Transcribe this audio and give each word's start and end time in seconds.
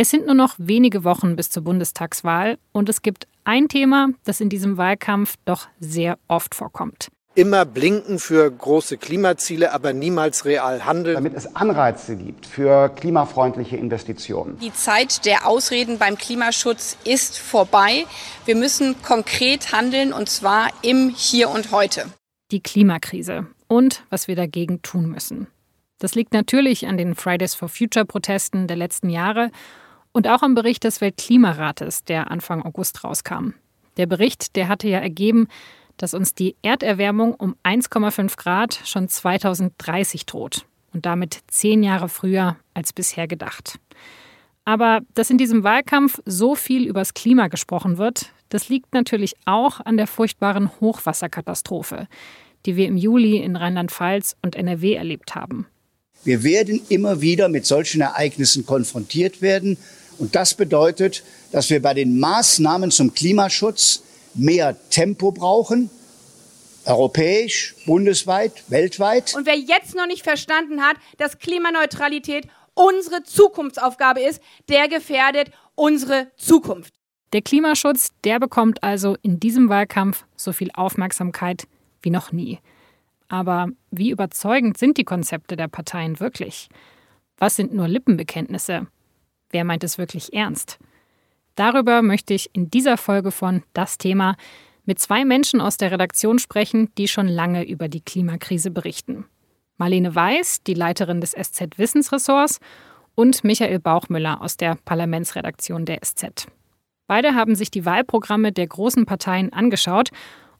Es 0.00 0.10
sind 0.10 0.26
nur 0.26 0.36
noch 0.36 0.54
wenige 0.58 1.02
Wochen 1.02 1.34
bis 1.34 1.50
zur 1.50 1.64
Bundestagswahl 1.64 2.58
und 2.70 2.88
es 2.88 3.02
gibt 3.02 3.26
ein 3.42 3.66
Thema, 3.66 4.10
das 4.22 4.40
in 4.40 4.48
diesem 4.48 4.76
Wahlkampf 4.76 5.34
doch 5.44 5.66
sehr 5.80 6.20
oft 6.28 6.54
vorkommt 6.54 7.08
immer 7.34 7.64
blinken 7.64 8.18
für 8.18 8.50
große 8.50 8.96
Klimaziele, 8.96 9.72
aber 9.72 9.92
niemals 9.92 10.44
real 10.44 10.84
handeln. 10.84 11.14
Damit 11.14 11.34
es 11.34 11.54
Anreize 11.54 12.16
gibt 12.16 12.46
für 12.46 12.88
klimafreundliche 12.88 13.76
Investitionen. 13.76 14.58
Die 14.58 14.72
Zeit 14.72 15.24
der 15.24 15.46
Ausreden 15.46 15.98
beim 15.98 16.18
Klimaschutz 16.18 16.96
ist 17.04 17.38
vorbei. 17.38 18.06
Wir 18.44 18.56
müssen 18.56 19.00
konkret 19.02 19.70
handeln 19.70 20.12
und 20.12 20.28
zwar 20.28 20.70
im 20.82 21.14
Hier 21.16 21.48
und 21.50 21.70
heute. 21.70 22.06
Die 22.50 22.60
Klimakrise 22.60 23.46
und 23.68 24.02
was 24.10 24.26
wir 24.26 24.34
dagegen 24.34 24.82
tun 24.82 25.08
müssen. 25.08 25.46
Das 26.00 26.16
liegt 26.16 26.32
natürlich 26.32 26.88
an 26.88 26.96
den 26.96 27.14
Fridays 27.14 27.54
for 27.54 27.68
Future 27.68 28.04
Protesten 28.04 28.66
der 28.66 28.76
letzten 28.76 29.10
Jahre 29.10 29.52
und 30.18 30.26
auch 30.26 30.42
am 30.42 30.56
Bericht 30.56 30.82
des 30.82 31.00
Weltklimarates, 31.00 32.02
der 32.02 32.32
Anfang 32.32 32.64
August 32.64 33.04
rauskam. 33.04 33.50
Der 33.98 34.06
Bericht, 34.06 34.56
der 34.56 34.66
hatte 34.66 34.88
ja 34.88 34.98
ergeben, 34.98 35.46
dass 35.96 36.12
uns 36.12 36.34
die 36.34 36.56
Erderwärmung 36.60 37.34
um 37.34 37.54
1,5 37.62 38.36
Grad 38.36 38.80
schon 38.84 39.08
2030 39.08 40.26
droht 40.26 40.66
und 40.92 41.06
damit 41.06 41.42
zehn 41.46 41.84
Jahre 41.84 42.08
früher 42.08 42.56
als 42.74 42.92
bisher 42.92 43.28
gedacht. 43.28 43.78
Aber 44.64 45.02
dass 45.14 45.30
in 45.30 45.38
diesem 45.38 45.62
Wahlkampf 45.62 46.18
so 46.24 46.56
viel 46.56 46.88
übers 46.88 47.14
Klima 47.14 47.46
gesprochen 47.46 47.96
wird, 47.96 48.32
das 48.48 48.68
liegt 48.68 48.94
natürlich 48.94 49.36
auch 49.44 49.78
an 49.86 49.96
der 49.96 50.08
furchtbaren 50.08 50.68
Hochwasserkatastrophe, 50.80 52.08
die 52.66 52.74
wir 52.74 52.88
im 52.88 52.96
Juli 52.96 53.36
in 53.36 53.54
Rheinland-Pfalz 53.54 54.34
und 54.42 54.56
NRW 54.56 54.94
erlebt 54.94 55.36
haben. 55.36 55.68
Wir 56.24 56.42
werden 56.42 56.80
immer 56.88 57.20
wieder 57.20 57.48
mit 57.48 57.66
solchen 57.66 58.00
Ereignissen 58.00 58.66
konfrontiert 58.66 59.40
werden. 59.40 59.78
Und 60.18 60.34
das 60.34 60.54
bedeutet, 60.54 61.22
dass 61.52 61.70
wir 61.70 61.80
bei 61.80 61.94
den 61.94 62.18
Maßnahmen 62.18 62.90
zum 62.90 63.14
Klimaschutz 63.14 64.02
mehr 64.34 64.76
Tempo 64.90 65.32
brauchen, 65.32 65.90
europäisch, 66.84 67.74
bundesweit, 67.86 68.64
weltweit. 68.68 69.34
Und 69.36 69.46
wer 69.46 69.56
jetzt 69.56 69.94
noch 69.94 70.06
nicht 70.06 70.24
verstanden 70.24 70.82
hat, 70.82 70.96
dass 71.18 71.38
Klimaneutralität 71.38 72.46
unsere 72.74 73.22
Zukunftsaufgabe 73.22 74.20
ist, 74.20 74.40
der 74.68 74.88
gefährdet 74.88 75.50
unsere 75.74 76.28
Zukunft. 76.36 76.94
Der 77.32 77.42
Klimaschutz, 77.42 78.10
der 78.24 78.40
bekommt 78.40 78.82
also 78.82 79.16
in 79.22 79.38
diesem 79.38 79.68
Wahlkampf 79.68 80.24
so 80.36 80.52
viel 80.52 80.70
Aufmerksamkeit 80.74 81.66
wie 82.00 82.10
noch 82.10 82.32
nie. 82.32 82.58
Aber 83.28 83.68
wie 83.90 84.10
überzeugend 84.10 84.78
sind 84.78 84.96
die 84.96 85.04
Konzepte 85.04 85.56
der 85.56 85.68
Parteien 85.68 86.20
wirklich? 86.20 86.68
Was 87.36 87.56
sind 87.56 87.74
nur 87.74 87.86
Lippenbekenntnisse? 87.86 88.86
Wer 89.50 89.64
meint 89.64 89.84
es 89.84 89.98
wirklich 89.98 90.32
ernst? 90.32 90.78
Darüber 91.54 92.02
möchte 92.02 92.34
ich 92.34 92.50
in 92.52 92.70
dieser 92.70 92.96
Folge 92.96 93.30
von 93.30 93.62
Das 93.72 93.98
Thema 93.98 94.36
mit 94.84 94.98
zwei 94.98 95.24
Menschen 95.24 95.60
aus 95.60 95.76
der 95.76 95.90
Redaktion 95.90 96.38
sprechen, 96.38 96.90
die 96.96 97.08
schon 97.08 97.28
lange 97.28 97.68
über 97.68 97.88
die 97.88 98.00
Klimakrise 98.00 98.70
berichten. 98.70 99.26
Marlene 99.76 100.14
Weiß, 100.14 100.62
die 100.66 100.74
Leiterin 100.74 101.20
des 101.20 101.32
SZ 101.32 101.78
Wissensressorts, 101.78 102.60
und 103.14 103.42
Michael 103.42 103.80
Bauchmüller 103.80 104.40
aus 104.40 104.56
der 104.56 104.76
Parlamentsredaktion 104.84 105.84
der 105.84 105.98
SZ. 106.04 106.46
Beide 107.08 107.34
haben 107.34 107.56
sich 107.56 107.68
die 107.68 107.84
Wahlprogramme 107.84 108.52
der 108.52 108.68
großen 108.68 109.06
Parteien 109.06 109.52
angeschaut 109.52 110.10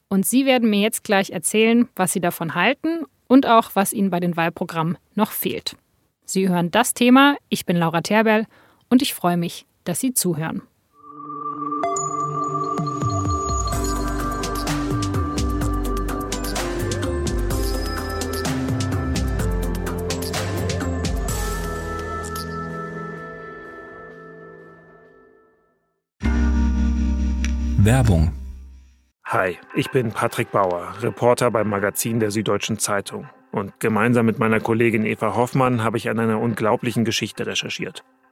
und 0.09 0.27
sie 0.27 0.45
werden 0.45 0.69
mir 0.69 0.81
jetzt 0.81 1.05
gleich 1.05 1.31
erzählen, 1.31 1.89
was 1.95 2.13
sie 2.13 2.21
davon 2.21 2.57
halten 2.57 3.05
und 3.29 3.47
auch, 3.47 3.71
was 3.75 3.93
ihnen 3.93 4.11
bei 4.11 4.19
den 4.19 4.37
Wahlprogrammen 4.37 4.99
noch 5.15 5.31
fehlt. 5.31 5.77
Sie 6.25 6.49
hören 6.49 6.73
das 6.73 6.95
Thema, 6.95 7.37
ich 7.49 7.65
bin 7.65 7.77
Laura 7.77 8.01
Terberl 8.01 8.47
und 8.91 9.03
ich 9.03 9.15
freue 9.15 9.37
mich, 9.37 9.67
dass 9.85 10.01
Sie 10.01 10.15
zuhören. 10.15 10.63
Werbung. 27.89 28.33
Hi, 29.25 29.57
ich 29.75 29.91
bin 29.91 30.13
Patrick 30.13 30.51
Bauer, 30.51 30.93
Reporter 31.01 31.51
beim 31.51 31.71
Magazin 31.71 32.21
der 32.21 32.31
Süddeutschen 32.31 32.79
Zeitung. 32.79 33.31
Und 33.51 33.81
gemeinsam 33.81 34.27
mit 34.27 34.39
meiner 34.39 34.61
Kollegin 34.61 35.07
Eva 35.07 35.35
Hoffmann 35.35 35.83
habe 35.83 35.97
ich 35.97 36.11
an 36.11 36.19
einer 36.19 36.39
unglaublichen 36.39 37.07
Geschichte 37.07 37.47
recherchiert. 37.47 38.05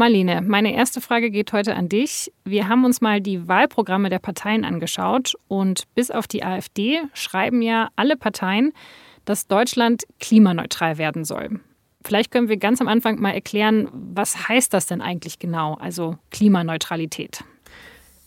Marlene, 0.00 0.40
meine 0.40 0.74
erste 0.74 1.02
Frage 1.02 1.30
geht 1.30 1.52
heute 1.52 1.76
an 1.76 1.90
dich. 1.90 2.32
Wir 2.44 2.68
haben 2.68 2.86
uns 2.86 3.02
mal 3.02 3.20
die 3.20 3.46
Wahlprogramme 3.46 4.08
der 4.08 4.18
Parteien 4.18 4.64
angeschaut 4.64 5.34
und 5.46 5.84
bis 5.94 6.10
auf 6.10 6.26
die 6.26 6.42
AfD 6.42 7.02
schreiben 7.12 7.60
ja 7.60 7.90
alle 7.96 8.16
Parteien, 8.16 8.72
dass 9.26 9.46
Deutschland 9.46 10.04
klimaneutral 10.18 10.96
werden 10.96 11.26
soll. 11.26 11.60
Vielleicht 12.02 12.30
können 12.30 12.48
wir 12.48 12.56
ganz 12.56 12.80
am 12.80 12.88
Anfang 12.88 13.20
mal 13.20 13.32
erklären, 13.32 13.88
was 13.92 14.48
heißt 14.48 14.72
das 14.72 14.86
denn 14.86 15.02
eigentlich 15.02 15.38
genau, 15.38 15.74
also 15.74 16.16
Klimaneutralität? 16.30 17.44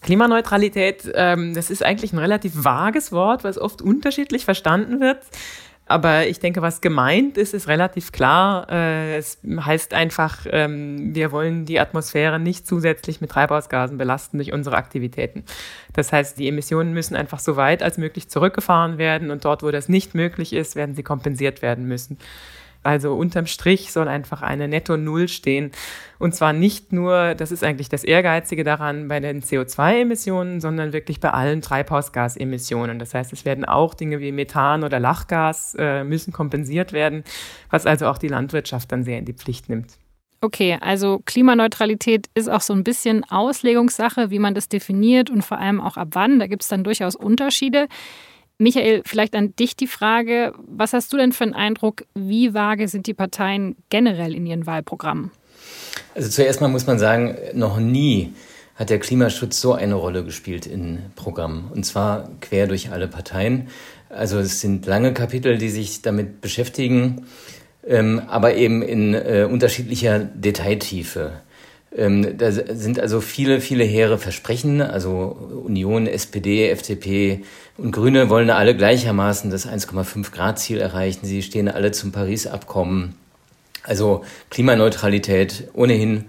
Klimaneutralität, 0.02 1.12
ähm, 1.16 1.56
das 1.56 1.72
ist 1.72 1.84
eigentlich 1.84 2.14
ein 2.14 2.20
relativ 2.20 2.52
vages 2.64 3.12
Wort, 3.12 3.44
was 3.44 3.58
oft 3.58 3.82
unterschiedlich 3.82 4.46
verstanden 4.46 5.00
wird. 5.00 5.24
Aber 5.94 6.26
ich 6.26 6.40
denke, 6.40 6.64
was 6.64 6.82
gemeint 6.82 7.38
ist, 7.38 7.54
ist 7.54 7.68
relativ 7.68 8.12
klar. 8.12 8.68
Äh, 8.68 9.16
es 9.18 9.38
heißt 9.46 9.94
einfach, 9.94 10.48
ähm, 10.50 11.14
wir 11.14 11.32
wollen 11.32 11.66
die 11.66 11.80
Atmosphäre 11.80 12.40
nicht 12.40 12.66
zusätzlich 12.66 13.22
mit 13.22 13.30
Treibhausgasen 13.30 14.00
belasten 14.00 14.40
durch 14.40 14.52
unsere 14.54 14.76
Aktivitäten. 14.76 15.44
Das 15.94 16.12
heißt, 16.12 16.40
die 16.40 16.48
Emissionen 16.48 16.94
müssen 16.94 17.16
einfach 17.16 17.38
so 17.38 17.58
weit 17.58 17.84
als 17.84 18.00
möglich 18.00 18.28
zurückgefahren 18.28 18.98
werden 18.98 19.30
und 19.30 19.46
dort, 19.46 19.62
wo 19.62 19.70
das 19.70 19.88
nicht 19.88 20.16
möglich 20.16 20.54
ist, 20.54 20.76
werden 20.76 20.96
sie 20.96 21.04
kompensiert 21.04 21.62
werden 21.62 21.88
müssen. 21.88 22.18
Also 22.84 23.14
unterm 23.14 23.48
Strich 23.48 23.92
soll 23.92 24.08
einfach 24.08 24.42
eine 24.42 24.68
Netto-Null 24.68 25.28
stehen. 25.28 25.72
Und 26.20 26.36
zwar 26.36 26.54
nicht 26.54 26.94
nur, 26.94 27.34
das 27.36 27.52
ist 27.52 27.64
eigentlich 27.64 27.90
das 27.90 28.04
Ehrgeizige 28.04 28.64
daran, 28.64 29.08
bei 29.08 29.20
den 29.20 29.42
CO2-Emissionen, 29.42 30.62
sondern 30.62 30.94
wirklich 30.94 31.20
bei 31.20 31.32
allen 31.32 31.62
Treibhausgasemissionen. 31.62 33.00
Das 33.00 33.14
heißt, 33.14 33.34
es 33.34 33.46
werden 33.46 33.66
auch 33.66 33.94
Dinge 33.94 34.20
wie 34.20 34.32
Methan 34.32 34.84
oder 34.84 35.00
Lachgas 35.00 35.76
äh, 35.80 36.04
müssen 36.04 36.34
kompensiert 36.34 36.94
werden, 36.94 37.24
was 37.70 37.86
also 37.86 38.08
auch 38.08 38.18
die 38.18 38.28
Landwirtschaft 38.28 38.92
dann 38.92 39.04
sehr 39.04 39.18
in 39.18 39.26
die 39.26 39.34
Pflicht 39.34 39.70
nimmt. 39.70 39.98
Okay, 40.44 40.78
also 40.82 41.22
Klimaneutralität 41.24 42.28
ist 42.36 42.50
auch 42.50 42.60
so 42.60 42.74
ein 42.74 42.84
bisschen 42.84 43.24
Auslegungssache, 43.24 44.30
wie 44.30 44.40
man 44.40 44.54
das 44.54 44.68
definiert 44.68 45.30
und 45.30 45.42
vor 45.42 45.58
allem 45.58 45.80
auch 45.80 45.96
ab 45.96 46.10
wann. 46.12 46.38
Da 46.38 46.48
gibt 46.48 46.64
es 46.64 46.68
dann 46.68 46.84
durchaus 46.84 47.16
Unterschiede. 47.16 47.88
Michael, 48.58 49.02
vielleicht 49.06 49.36
an 49.36 49.56
dich 49.56 49.76
die 49.76 49.88
Frage, 49.88 50.54
was 50.68 50.94
hast 50.94 51.12
du 51.12 51.18
denn 51.18 51.32
für 51.32 51.44
einen 51.44 51.54
Eindruck, 51.54 52.06
wie 52.14 52.54
vage 52.54 52.88
sind 52.88 53.08
die 53.08 53.14
Parteien 53.14 53.76
generell 53.90 54.36
in 54.36 54.46
ihren 54.46 54.66
Wahlprogrammen? 54.66 55.32
Also 56.16 56.30
zuerst 56.30 56.62
mal 56.62 56.68
muss 56.68 56.88
man 56.88 57.00
sagen, 57.00 57.36
noch 57.54 57.80
nie 57.80 58.34
hat 58.76 58.90
der 58.90 59.00
Klimaschutz 59.00 59.60
so 59.60 59.74
eine 59.74 59.96
Rolle 59.96 60.24
gespielt 60.24 60.66
in 60.66 61.00
Programmen. 61.16 61.70
Und 61.74 61.86
zwar 61.86 62.30
quer 62.42 62.68
durch 62.68 62.92
alle 62.92 63.08
Parteien. 63.08 63.68
Also 64.10 64.40
es 64.40 64.62
sind 64.62 64.86
lange 64.86 65.14
Kapitel, 65.14 65.58
die 65.58 65.70
sich 65.70 66.02
damit 66.02 66.42
beschäftigen, 66.42 67.26
ähm, 67.86 68.22
aber 68.28 68.56
eben 68.56 68.82
in 68.82 69.14
äh, 69.14 69.48
unterschiedlicher 69.50 70.20
Detailtiefe. 70.20 71.34
Ähm, 71.96 72.38
da 72.38 72.52
sind 72.52 73.00
also 73.00 73.22
viele, 73.22 73.62
viele 73.62 73.84
hehre 73.84 74.18
Versprechen. 74.18 74.82
Also 74.82 75.64
Union, 75.66 76.08
SPD, 76.08 76.70
FDP 76.70 77.44
und 77.78 77.92
Grüne 77.92 78.30
wollen 78.30 78.50
alle 78.50 78.76
gleichermaßen 78.76 79.52
das 79.52 79.68
1,5 79.68 80.32
Grad 80.32 80.60
Ziel 80.60 80.80
erreichen. 80.80 81.26
Sie 81.26 81.42
stehen 81.42 81.68
alle 81.68 81.92
zum 81.92 82.12
Paris-Abkommen. 82.12 83.16
Also 83.84 84.24
Klimaneutralität 84.50 85.70
ohnehin. 85.74 86.26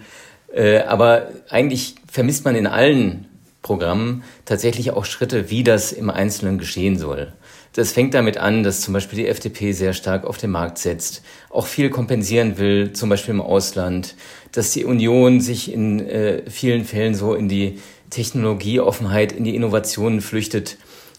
Äh, 0.52 0.80
aber 0.80 1.28
eigentlich 1.48 1.96
vermisst 2.10 2.44
man 2.44 2.56
in 2.56 2.66
allen 2.66 3.26
Programmen 3.62 4.24
tatsächlich 4.44 4.90
auch 4.90 5.06
Schritte, 5.06 5.50
wie 5.50 5.64
das 5.64 5.92
im 5.92 6.10
Einzelnen 6.10 6.58
geschehen 6.58 6.98
soll. 6.98 7.32
Das 7.74 7.90
fängt 7.90 8.14
damit 8.14 8.38
an, 8.38 8.62
dass 8.62 8.80
zum 8.80 8.94
Beispiel 8.94 9.18
die 9.18 9.26
FDP 9.26 9.72
sehr 9.72 9.94
stark 9.94 10.24
auf 10.24 10.38
den 10.38 10.50
Markt 10.50 10.78
setzt, 10.78 11.22
auch 11.50 11.66
viel 11.66 11.90
kompensieren 11.90 12.56
will, 12.56 12.92
zum 12.92 13.08
Beispiel 13.08 13.34
im 13.34 13.40
Ausland, 13.40 14.14
dass 14.52 14.70
die 14.70 14.84
Union 14.84 15.40
sich 15.40 15.72
in 15.72 15.98
äh, 16.08 16.48
vielen 16.48 16.84
Fällen 16.84 17.16
so 17.16 17.34
in 17.34 17.48
die 17.48 17.80
Technologieoffenheit, 18.10 19.32
in 19.32 19.42
die 19.42 19.56
Innovationen 19.56 20.20
flüchtet. 20.20 20.76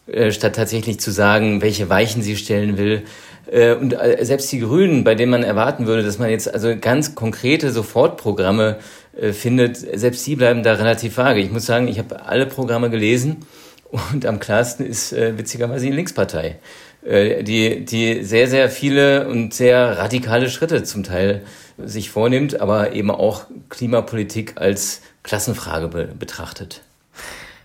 äh, 0.07 0.31
statt 0.31 0.55
tatsächlich 0.55 0.99
zu 0.99 1.11
sagen, 1.11 1.61
welche 1.61 1.89
Weichen 1.89 2.21
sie 2.21 2.37
stellen 2.37 2.77
will. 2.77 3.03
Äh, 3.51 3.73
und 3.73 3.93
äh, 3.93 4.23
selbst 4.23 4.51
die 4.51 4.59
Grünen, 4.59 5.03
bei 5.03 5.15
denen 5.15 5.31
man 5.31 5.43
erwarten 5.43 5.87
würde, 5.87 6.03
dass 6.03 6.19
man 6.19 6.29
jetzt 6.29 6.53
also 6.53 6.75
ganz 6.79 7.15
konkrete 7.15 7.71
Sofortprogramme 7.71 8.77
äh, 9.19 9.33
findet, 9.33 9.77
selbst 9.77 10.25
die 10.25 10.35
bleiben 10.35 10.63
da 10.63 10.73
relativ 10.73 11.17
vage. 11.17 11.41
Ich 11.41 11.51
muss 11.51 11.65
sagen, 11.65 11.87
ich 11.87 11.99
habe 11.99 12.25
alle 12.25 12.45
Programme 12.45 12.89
gelesen 12.89 13.45
und 13.91 14.25
am 14.25 14.39
klarsten 14.39 14.85
ist 14.85 15.13
äh, 15.13 15.37
witzigerweise 15.37 15.85
die 15.85 15.91
Linkspartei, 15.91 16.59
äh, 17.03 17.43
die, 17.43 17.85
die 17.85 18.23
sehr, 18.23 18.47
sehr 18.47 18.69
viele 18.69 19.27
und 19.27 19.53
sehr 19.53 19.97
radikale 19.97 20.49
Schritte 20.49 20.83
zum 20.83 21.03
Teil 21.03 21.41
sich 21.77 22.09
vornimmt, 22.09 22.61
aber 22.61 22.93
eben 22.93 23.11
auch 23.11 23.45
Klimapolitik 23.69 24.53
als 24.55 25.01
Klassenfrage 25.23 25.87
be 25.89 26.09
betrachtet 26.17 26.84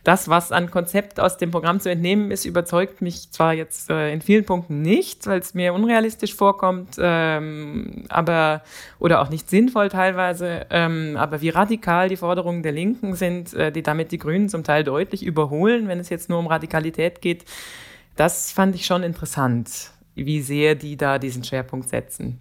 das, 0.05 0.29
was 0.29 0.53
an 0.53 0.71
Konzept 0.71 1.21
aus 1.21 1.37
dem 1.37 1.51
Programm 1.51 1.81
zu 1.81 1.91
entnehmen 1.91 2.31
ist, 2.31 2.45
überzeugt 2.45 3.03
mich 3.03 3.31
zwar 3.31 3.53
jetzt 3.53 3.91
äh, 3.91 4.13
in 4.13 4.23
vielen 4.23 4.45
Punkten 4.45 4.83
nicht, 4.83 5.27
weil 5.27 5.41
es 5.41 5.55
mir 5.55 5.75
unrealistisch 5.75 6.35
vorkommt, 6.35 6.97
ähm, 6.99 8.05
aber 8.09 8.63
oder 8.99 9.21
auch 9.21 9.29
nicht 9.29 9.51
sinnvoll 9.51 9.89
teilweise, 9.89 10.67
ähm, 10.71 11.17
aber 11.19 11.41
wie 11.41 11.51
radikal 11.51 12.09
die 12.09 12.17
Forderungen 12.17 12.63
der 12.63 12.73
Linken 12.73 13.15
sind, 13.15 13.53
äh, 13.55 13.71
die 13.71 13.83
damit 13.83 14.13
die 14.13 14.19
Grünen 14.19 14.49
zum 14.49 14.65
Teil 14.65 14.85
deutlich 14.85 15.23
überholen, 15.23 15.89
wenn 15.89 16.01
es 16.01 16.09
jetzt 16.09 16.29
nur 16.29 16.39
um 16.39 16.47
Radikalität 16.47 17.21
geht, 17.21 17.45
das 18.17 18.53
fand 18.53 18.75
ich 18.75 18.87
schon 18.87 19.03
interessant, 19.03 19.91
wie 20.15 20.41
sehr 20.41 20.75
die 20.75 20.97
da 20.97 21.19
diesen 21.19 21.45
Schwerpunkt 21.45 21.89
setzen. 21.89 22.39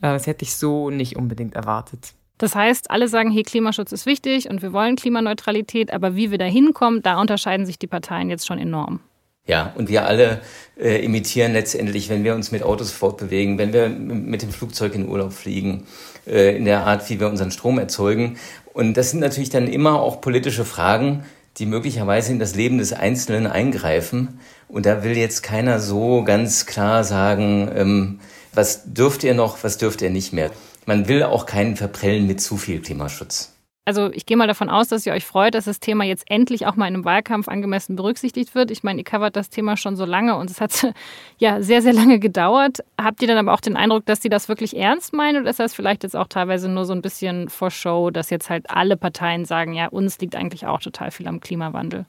Äh, 0.00 0.12
das 0.12 0.26
hätte 0.26 0.44
ich 0.44 0.56
so 0.56 0.90
nicht 0.90 1.16
unbedingt 1.16 1.54
erwartet. 1.54 2.14
Das 2.38 2.54
heißt, 2.54 2.90
alle 2.90 3.08
sagen, 3.08 3.30
hey, 3.30 3.42
Klimaschutz 3.42 3.92
ist 3.92 4.06
wichtig 4.06 4.50
und 4.50 4.60
wir 4.62 4.72
wollen 4.72 4.96
Klimaneutralität, 4.96 5.92
aber 5.92 6.16
wie 6.16 6.30
wir 6.30 6.38
da 6.38 6.44
hinkommen, 6.44 7.02
da 7.02 7.20
unterscheiden 7.20 7.64
sich 7.64 7.78
die 7.78 7.86
Parteien 7.86 8.28
jetzt 8.28 8.46
schon 8.46 8.58
enorm. 8.58 9.00
Ja, 9.46 9.74
und 9.76 9.88
wir 9.90 10.06
alle 10.06 10.40
äh, 10.80 11.04
imitieren 11.04 11.52
letztendlich, 11.52 12.08
wenn 12.08 12.24
wir 12.24 12.34
uns 12.34 12.50
mit 12.50 12.62
Autos 12.62 12.90
fortbewegen, 12.90 13.58
wenn 13.58 13.74
wir 13.74 13.90
mit 13.90 14.40
dem 14.40 14.50
Flugzeug 14.50 14.94
in 14.94 15.06
Urlaub 15.06 15.34
fliegen, 15.34 15.86
äh, 16.26 16.56
in 16.56 16.64
der 16.64 16.86
Art, 16.86 17.08
wie 17.10 17.20
wir 17.20 17.28
unseren 17.28 17.50
Strom 17.50 17.78
erzeugen. 17.78 18.38
Und 18.72 18.96
das 18.96 19.10
sind 19.10 19.20
natürlich 19.20 19.50
dann 19.50 19.68
immer 19.68 20.00
auch 20.00 20.22
politische 20.22 20.64
Fragen, 20.64 21.24
die 21.58 21.66
möglicherweise 21.66 22.32
in 22.32 22.38
das 22.38 22.54
Leben 22.54 22.78
des 22.78 22.94
Einzelnen 22.94 23.46
eingreifen. 23.46 24.40
Und 24.66 24.86
da 24.86 25.04
will 25.04 25.16
jetzt 25.16 25.42
keiner 25.42 25.78
so 25.78 26.24
ganz 26.24 26.64
klar 26.64 27.04
sagen, 27.04 27.70
ähm, 27.76 28.20
was 28.54 28.94
dürft 28.94 29.24
ihr 29.24 29.34
noch, 29.34 29.62
was 29.62 29.76
dürft 29.78 30.00
ihr 30.00 30.10
nicht 30.10 30.32
mehr 30.32 30.50
man 30.86 31.08
will 31.08 31.22
auch 31.22 31.46
keinen 31.46 31.76
verprellen 31.76 32.26
mit 32.26 32.40
zu 32.40 32.56
viel 32.56 32.80
Klimaschutz. 32.80 33.54
Also 33.86 34.10
ich 34.12 34.24
gehe 34.24 34.36
mal 34.38 34.46
davon 34.46 34.70
aus, 34.70 34.88
dass 34.88 35.04
ihr 35.04 35.12
euch 35.12 35.26
freut, 35.26 35.54
dass 35.54 35.66
das 35.66 35.78
Thema 35.78 36.04
jetzt 36.04 36.24
endlich 36.30 36.66
auch 36.66 36.74
mal 36.74 36.88
in 36.88 36.94
einem 36.94 37.04
Wahlkampf 37.04 37.48
angemessen 37.48 37.96
berücksichtigt 37.96 38.54
wird. 38.54 38.70
Ich 38.70 38.82
meine, 38.82 39.00
ihr 39.00 39.04
covert 39.04 39.36
das 39.36 39.50
Thema 39.50 39.76
schon 39.76 39.96
so 39.96 40.06
lange 40.06 40.36
und 40.36 40.50
es 40.50 40.62
hat 40.62 40.86
ja 41.38 41.60
sehr, 41.60 41.82
sehr 41.82 41.92
lange 41.92 42.18
gedauert. 42.18 42.78
Habt 42.98 43.20
ihr 43.20 43.28
dann 43.28 43.36
aber 43.36 43.52
auch 43.52 43.60
den 43.60 43.76
Eindruck, 43.76 44.06
dass 44.06 44.22
sie 44.22 44.30
das 44.30 44.48
wirklich 44.48 44.74
ernst 44.76 45.12
meinen 45.12 45.42
oder 45.42 45.50
ist 45.50 45.60
das 45.60 45.74
vielleicht 45.74 46.02
jetzt 46.02 46.16
auch 46.16 46.28
teilweise 46.28 46.70
nur 46.70 46.86
so 46.86 46.94
ein 46.94 47.02
bisschen 47.02 47.50
vor 47.50 47.70
Show, 47.70 48.10
dass 48.10 48.30
jetzt 48.30 48.48
halt 48.48 48.70
alle 48.70 48.96
Parteien 48.96 49.44
sagen, 49.44 49.74
ja, 49.74 49.88
uns 49.88 50.18
liegt 50.18 50.34
eigentlich 50.34 50.66
auch 50.66 50.80
total 50.80 51.10
viel 51.10 51.28
am 51.28 51.40
Klimawandel? 51.40 52.06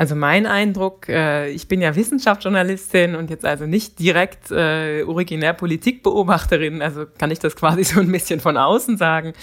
Also 0.00 0.14
mein 0.14 0.46
Eindruck, 0.46 1.10
äh, 1.10 1.50
ich 1.50 1.68
bin 1.68 1.82
ja 1.82 1.94
Wissenschaftsjournalistin 1.94 3.16
und 3.16 3.28
jetzt 3.28 3.44
also 3.44 3.66
nicht 3.66 3.98
direkt 3.98 4.50
äh, 4.50 5.02
originär 5.02 5.52
Politikbeobachterin, 5.52 6.80
also 6.80 7.04
kann 7.18 7.30
ich 7.30 7.38
das 7.38 7.54
quasi 7.54 7.84
so 7.84 8.00
ein 8.00 8.10
bisschen 8.10 8.40
von 8.40 8.56
außen 8.56 8.96
sagen. 8.96 9.34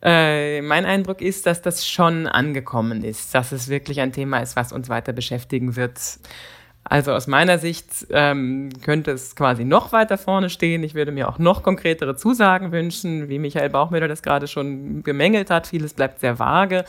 Äh, 0.00 0.62
mein 0.62 0.84
Eindruck 0.84 1.20
ist, 1.20 1.44
dass 1.46 1.60
das 1.60 1.88
schon 1.88 2.28
angekommen 2.28 3.02
ist, 3.02 3.34
dass 3.34 3.50
es 3.50 3.68
wirklich 3.68 4.00
ein 4.00 4.12
Thema 4.12 4.38
ist, 4.38 4.54
was 4.54 4.72
uns 4.72 4.88
weiter 4.88 5.12
beschäftigen 5.12 5.74
wird. 5.74 5.98
Also 6.84 7.12
aus 7.12 7.26
meiner 7.26 7.58
Sicht 7.58 8.06
ähm, 8.10 8.68
könnte 8.84 9.10
es 9.10 9.34
quasi 9.34 9.64
noch 9.64 9.90
weiter 9.90 10.18
vorne 10.18 10.50
stehen. 10.50 10.84
Ich 10.84 10.94
würde 10.94 11.10
mir 11.10 11.28
auch 11.28 11.40
noch 11.40 11.64
konkretere 11.64 12.14
Zusagen 12.14 12.70
wünschen, 12.70 13.28
wie 13.28 13.40
Michael 13.40 13.70
Bauchmüller 13.70 14.06
das 14.06 14.22
gerade 14.22 14.46
schon 14.46 15.02
gemängelt 15.02 15.50
hat. 15.50 15.66
Vieles 15.66 15.94
bleibt 15.94 16.20
sehr 16.20 16.38
vage. 16.38 16.84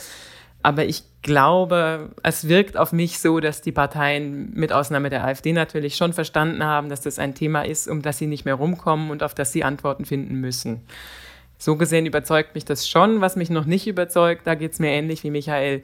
Aber 0.67 0.83
ich 0.83 1.03
glaube, 1.21 2.09
es 2.23 2.49
wirkt 2.49 2.75
auf 2.75 2.91
mich 2.91 3.19
so, 3.19 3.39
dass 3.39 3.61
die 3.61 3.71
Parteien, 3.71 4.51
mit 4.53 4.73
Ausnahme 4.73 5.09
der 5.09 5.23
AfD 5.23 5.53
natürlich, 5.53 5.95
schon 5.95 6.11
verstanden 6.11 6.61
haben, 6.61 6.89
dass 6.89 6.99
das 6.99 7.19
ein 7.19 7.35
Thema 7.35 7.61
ist, 7.61 7.87
um 7.87 8.01
das 8.01 8.17
sie 8.17 8.27
nicht 8.27 8.43
mehr 8.43 8.55
rumkommen 8.55 9.09
und 9.09 9.23
auf 9.23 9.33
das 9.33 9.53
sie 9.53 9.63
Antworten 9.63 10.03
finden 10.03 10.41
müssen. 10.41 10.81
So 11.57 11.77
gesehen 11.77 12.05
überzeugt 12.05 12.53
mich 12.53 12.65
das 12.65 12.85
schon. 12.85 13.21
Was 13.21 13.37
mich 13.37 13.49
noch 13.49 13.63
nicht 13.63 13.87
überzeugt, 13.87 14.45
da 14.45 14.55
geht 14.55 14.73
es 14.73 14.79
mir 14.79 14.89
ähnlich 14.89 15.23
wie 15.23 15.31
Michael, 15.31 15.83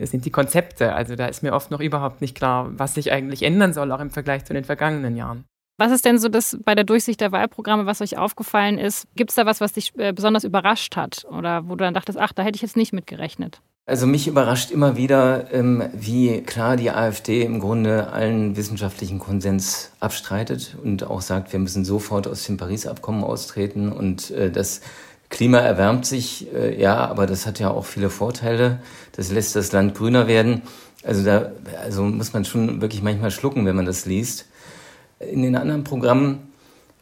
sind 0.00 0.24
die 0.24 0.32
Konzepte. 0.32 0.94
Also 0.94 1.14
da 1.14 1.26
ist 1.26 1.44
mir 1.44 1.52
oft 1.52 1.70
noch 1.70 1.78
überhaupt 1.78 2.20
nicht 2.20 2.36
klar, 2.36 2.72
was 2.72 2.94
sich 2.94 3.12
eigentlich 3.12 3.44
ändern 3.44 3.72
soll, 3.72 3.92
auch 3.92 4.00
im 4.00 4.10
Vergleich 4.10 4.44
zu 4.44 4.52
den 4.52 4.64
vergangenen 4.64 5.14
Jahren. 5.14 5.44
Was 5.78 5.92
ist 5.92 6.04
denn 6.04 6.18
so 6.18 6.28
das 6.28 6.58
bei 6.64 6.74
der 6.74 6.82
Durchsicht 6.82 7.20
der 7.20 7.30
Wahlprogramme, 7.30 7.86
was 7.86 8.00
euch 8.00 8.18
aufgefallen 8.18 8.78
ist? 8.78 9.06
Gibt 9.14 9.30
es 9.30 9.36
da 9.36 9.46
was, 9.46 9.60
was 9.60 9.74
dich 9.74 9.92
äh, 9.96 10.12
besonders 10.12 10.42
überrascht 10.42 10.96
hat? 10.96 11.24
Oder 11.30 11.68
wo 11.68 11.76
du 11.76 11.84
dann 11.84 11.94
dachtest, 11.94 12.18
ach, 12.18 12.32
da 12.32 12.42
hätte 12.42 12.56
ich 12.56 12.62
jetzt 12.62 12.76
nicht 12.76 12.92
mit 12.92 13.06
gerechnet? 13.06 13.60
Also 13.86 14.06
mich 14.06 14.26
überrascht 14.26 14.70
immer 14.70 14.96
wieder, 14.96 15.52
ähm, 15.52 15.82
wie 15.92 16.40
klar 16.40 16.76
die 16.76 16.90
AfD 16.90 17.42
im 17.42 17.60
Grunde 17.60 18.10
allen 18.12 18.56
wissenschaftlichen 18.56 19.18
Konsens 19.18 19.90
abstreitet 20.00 20.74
und 20.82 21.04
auch 21.04 21.20
sagt, 21.20 21.52
wir 21.52 21.60
müssen 21.60 21.84
sofort 21.84 22.26
aus 22.26 22.44
dem 22.44 22.56
Paris-Abkommen 22.56 23.22
austreten 23.22 23.92
und 23.92 24.30
äh, 24.30 24.50
das 24.50 24.80
Klima 25.28 25.58
erwärmt 25.58 26.06
sich, 26.06 26.50
äh, 26.54 26.80
ja, 26.80 26.96
aber 26.96 27.26
das 27.26 27.44
hat 27.44 27.58
ja 27.58 27.70
auch 27.70 27.84
viele 27.84 28.08
Vorteile. 28.08 28.80
Das 29.12 29.30
lässt 29.30 29.54
das 29.54 29.72
Land 29.72 29.94
grüner 29.94 30.28
werden. 30.28 30.62
Also 31.02 31.22
da 31.22 31.50
also 31.82 32.04
muss 32.04 32.32
man 32.32 32.46
schon 32.46 32.80
wirklich 32.80 33.02
manchmal 33.02 33.30
schlucken, 33.30 33.66
wenn 33.66 33.76
man 33.76 33.84
das 33.84 34.06
liest. 34.06 34.46
In 35.18 35.42
den 35.42 35.56
anderen 35.56 35.84
Programmen 35.84 36.53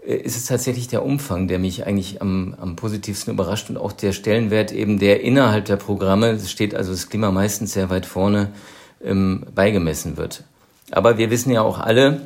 ist 0.05 0.37
es 0.37 0.47
tatsächlich 0.47 0.89
der 0.89 1.05
Umfang, 1.05 1.47
der 1.47 1.59
mich 1.59 1.87
eigentlich 1.87 2.21
am, 2.21 2.57
am 2.61 2.77
positivsten 2.77 3.33
überrascht 3.33 3.71
und 3.71 3.77
auch 3.77 3.93
der 3.93 4.13
Stellenwert 4.13 4.73
eben, 4.73 4.99
der 4.99 5.21
innerhalb 5.21 5.67
der 5.67 5.77
Programme, 5.77 6.39
steht 6.41 6.75
also 6.75 6.91
das 6.91 7.09
Klima 7.09 7.31
meistens 7.31 7.73
sehr 7.73 7.89
weit 7.89 8.07
vorne, 8.07 8.51
ähm, 9.05 9.45
beigemessen 9.55 10.17
wird. 10.17 10.45
Aber 10.91 11.19
wir 11.19 11.31
wissen 11.31 11.53
ja 11.53 11.63
auch 11.63 11.79
alle, 11.79 12.23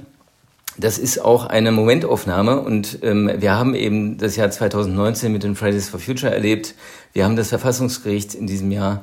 das 0.79 0.99
ist 0.99 1.19
auch 1.19 1.47
eine 1.47 1.73
Momentaufnahme 1.73 2.61
und 2.61 2.99
ähm, 3.03 3.31
wir 3.39 3.53
haben 3.55 3.75
eben 3.75 4.19
das 4.19 4.37
Jahr 4.37 4.51
2019 4.51 5.33
mit 5.33 5.43
den 5.43 5.55
Fridays 5.55 5.89
for 5.89 6.01
Future 6.01 6.33
erlebt. 6.33 6.75
Wir 7.13 7.25
haben 7.25 7.37
das 7.37 7.49
Verfassungsgericht 7.49 8.35
in 8.35 8.47
diesem 8.47 8.71
Jahr, 8.71 9.03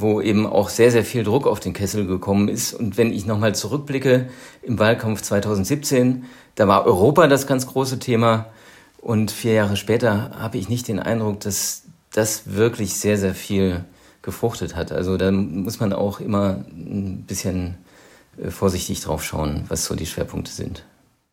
wo 0.00 0.20
eben 0.20 0.46
auch 0.46 0.68
sehr, 0.68 0.90
sehr 0.90 1.04
viel 1.04 1.24
Druck 1.24 1.46
auf 1.46 1.60
den 1.60 1.72
Kessel 1.72 2.06
gekommen 2.06 2.48
ist. 2.48 2.74
Und 2.74 2.96
wenn 2.96 3.12
ich 3.12 3.26
nochmal 3.26 3.54
zurückblicke 3.54 4.28
im 4.62 4.78
Wahlkampf 4.78 5.22
2017, 5.22 6.24
da 6.54 6.68
war 6.68 6.86
Europa 6.86 7.26
das 7.26 7.46
ganz 7.46 7.66
große 7.66 7.98
Thema. 7.98 8.46
Und 8.98 9.30
vier 9.30 9.52
Jahre 9.52 9.76
später 9.76 10.30
habe 10.38 10.58
ich 10.58 10.68
nicht 10.68 10.88
den 10.88 10.98
Eindruck, 10.98 11.40
dass 11.40 11.84
das 12.12 12.54
wirklich 12.54 12.94
sehr, 12.94 13.18
sehr 13.18 13.34
viel 13.34 13.84
gefruchtet 14.22 14.74
hat. 14.74 14.92
Also 14.92 15.16
da 15.16 15.30
muss 15.30 15.80
man 15.80 15.92
auch 15.92 16.20
immer 16.20 16.64
ein 16.70 17.24
bisschen 17.26 17.76
äh, 18.42 18.50
vorsichtig 18.50 19.00
drauf 19.00 19.22
schauen, 19.22 19.64
was 19.68 19.84
so 19.84 19.94
die 19.94 20.06
Schwerpunkte 20.06 20.50
sind. 20.50 20.84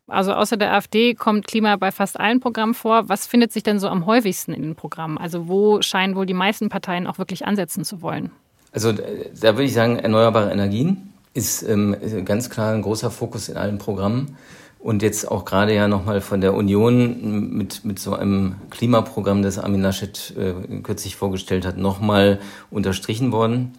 Also 0.08 0.34
außer 0.34 0.58
der 0.58 0.74
AfD 0.74 1.14
kommt 1.14 1.46
Klima 1.46 1.76
bei 1.76 1.90
fast 1.90 2.20
allen 2.20 2.40
Programmen 2.40 2.74
vor. 2.74 3.08
Was 3.08 3.26
findet 3.26 3.52
sich 3.52 3.62
denn 3.62 3.78
so 3.78 3.88
am 3.88 4.04
häufigsten 4.04 4.52
in 4.52 4.62
den 4.62 4.74
Programmen? 4.74 5.16
Also 5.16 5.48
wo 5.48 5.80
scheinen 5.80 6.16
wohl 6.16 6.26
die 6.26 6.34
meisten 6.34 6.68
Parteien 6.68 7.06
auch 7.06 7.16
wirklich 7.16 7.46
ansetzen 7.46 7.84
zu 7.84 8.02
wollen? 8.02 8.30
Also 8.72 8.92
da 8.92 9.54
würde 9.54 9.64
ich 9.64 9.74
sagen, 9.74 9.98
erneuerbare 9.98 10.50
Energien 10.50 11.12
ist 11.34 11.62
ähm, 11.62 11.96
ganz 12.24 12.50
klar 12.50 12.72
ein 12.72 12.82
großer 12.82 13.10
Fokus 13.10 13.48
in 13.48 13.56
allen 13.56 13.78
Programmen 13.78 14.36
und 14.82 15.02
jetzt 15.02 15.30
auch 15.30 15.44
gerade 15.44 15.74
ja 15.74 15.86
nochmal 15.86 16.20
von 16.20 16.40
der 16.40 16.54
Union 16.54 17.50
mit, 17.56 17.84
mit 17.84 17.98
so 17.98 18.14
einem 18.14 18.56
Klimaprogramm, 18.70 19.42
das 19.42 19.58
Armin 19.58 19.82
Laschet 19.82 20.34
äh, 20.36 20.78
kürzlich 20.82 21.16
vorgestellt 21.16 21.64
hat, 21.64 21.76
nochmal 21.76 22.40
unterstrichen 22.70 23.30
worden. 23.30 23.74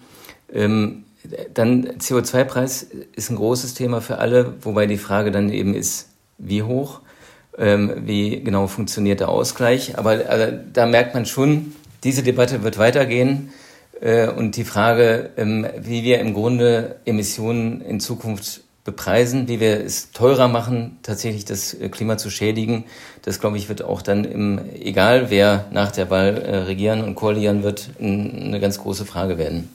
Ähm, 0.52 1.04
dann 1.54 1.88
CO2-Preis 2.00 2.88
ist 3.16 3.30
ein 3.30 3.36
großes 3.36 3.74
Thema 3.74 4.02
für 4.02 4.20
alle, 4.20 4.54
wobei 4.62 4.88
die 4.88 4.98
Frage 4.98 5.32
dann 5.32 5.50
eben 5.50 5.74
ist, 5.74 6.10
wie 6.38 6.64
hoch, 6.64 7.02
ähm, 7.58 7.92
wie 8.06 8.42
genau 8.42 8.68
funktioniert 8.68 9.20
der 9.20 9.30
Ausgleich. 9.30 9.98
Aber 9.98 10.22
also, 10.28 10.58
da 10.72 10.86
merkt 10.86 11.14
man 11.14 11.26
schon, 11.26 11.74
diese 12.04 12.24
Debatte 12.24 12.64
wird 12.64 12.78
weitergehen. 12.78 13.52
Äh, 14.04 14.28
und 14.28 14.58
die 14.58 14.66
Frage, 14.66 15.30
ähm, 15.38 15.66
wie 15.80 16.04
wir 16.04 16.20
im 16.20 16.34
Grunde 16.34 16.98
Emissionen 17.06 17.80
in 17.80 18.02
Zukunft 18.02 18.62
bepreisen, 18.84 19.48
wie 19.48 19.62
wir 19.62 19.80
es 19.80 20.12
teurer 20.12 20.50
machen, 20.50 20.98
tatsächlich 21.04 21.46
das 21.46 21.74
äh, 21.74 21.88
Klima 21.88 22.18
zu 22.18 22.30
schädigen. 22.30 22.84
Das, 23.22 23.40
glaube 23.40 23.56
ich, 23.56 23.70
wird 23.70 23.82
auch 23.82 24.02
dann 24.02 24.26
im, 24.26 24.60
egal 24.74 25.30
wer 25.30 25.68
nach 25.72 25.92
der 25.92 26.10
Wahl 26.10 26.38
äh, 26.38 26.58
regieren 26.58 27.02
und 27.02 27.16
koalieren 27.16 27.64
wird, 27.64 27.92
eine 27.98 28.60
ganz 28.60 28.78
große 28.78 29.06
Frage 29.06 29.38
werden. 29.38 29.70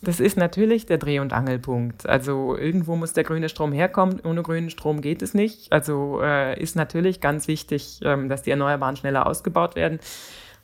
Das 0.00 0.18
ist 0.18 0.38
natürlich 0.38 0.86
der 0.86 0.96
Dreh- 0.96 1.18
und 1.18 1.34
Angelpunkt. 1.34 2.08
Also 2.08 2.56
irgendwo 2.56 2.96
muss 2.96 3.12
der 3.12 3.24
grüne 3.24 3.50
Strom 3.50 3.72
herkommen. 3.72 4.20
Ohne 4.24 4.42
grünen 4.42 4.70
Strom 4.70 5.02
geht 5.02 5.20
es 5.20 5.34
nicht. 5.34 5.72
Also 5.72 6.20
äh, 6.22 6.58
ist 6.58 6.76
natürlich 6.76 7.20
ganz 7.20 7.48
wichtig, 7.48 8.00
ähm, 8.02 8.30
dass 8.30 8.42
die 8.42 8.50
Erneuerbaren 8.50 8.96
schneller 8.96 9.26
ausgebaut 9.26 9.76
werden. 9.76 9.98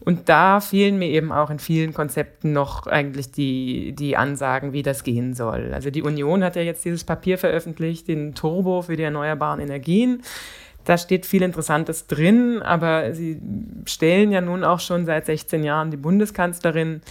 Und 0.05 0.29
da 0.29 0.61
fehlen 0.61 0.99
mir 0.99 1.09
eben 1.09 1.31
auch 1.31 1.51
in 1.51 1.61
vielen 1.61 1.95
Konzepten 1.95 2.53
noch 2.53 2.87
eigentlich 2.87 3.31
die, 3.31 3.93
die 3.93 4.17
Ansagen, 4.17 4.73
wie 4.73 4.83
das 4.83 5.05
gehen 5.05 5.35
soll. 5.35 5.73
Also 5.73 5.91
die 5.91 6.03
Union 6.03 6.43
hat 6.43 6.57
ja 6.57 6.63
jetzt 6.63 6.85
dieses 6.85 7.05
Papier 7.05 7.39
veröffentlicht, 7.39 8.09
den 8.09 8.35
Turbo 8.35 8.83
für 8.83 8.97
die 8.97 9.05
erneuerbaren 9.05 9.61
Energien. 9.61 10.23
Da 10.85 10.99
steht 10.99 11.27
viel 11.27 11.43
Interessantes 11.43 12.09
drin, 12.09 12.61
aber 12.63 13.15
sie 13.15 13.41
stellen 13.85 14.33
ja 14.33 14.41
nun 14.41 14.65
auch 14.65 14.81
schon 14.81 15.07
seit 15.07 15.27
16 15.27 15.63
Jahren 15.63 15.93
die 15.93 15.97
Bundeskanzlerin. 15.97 17.03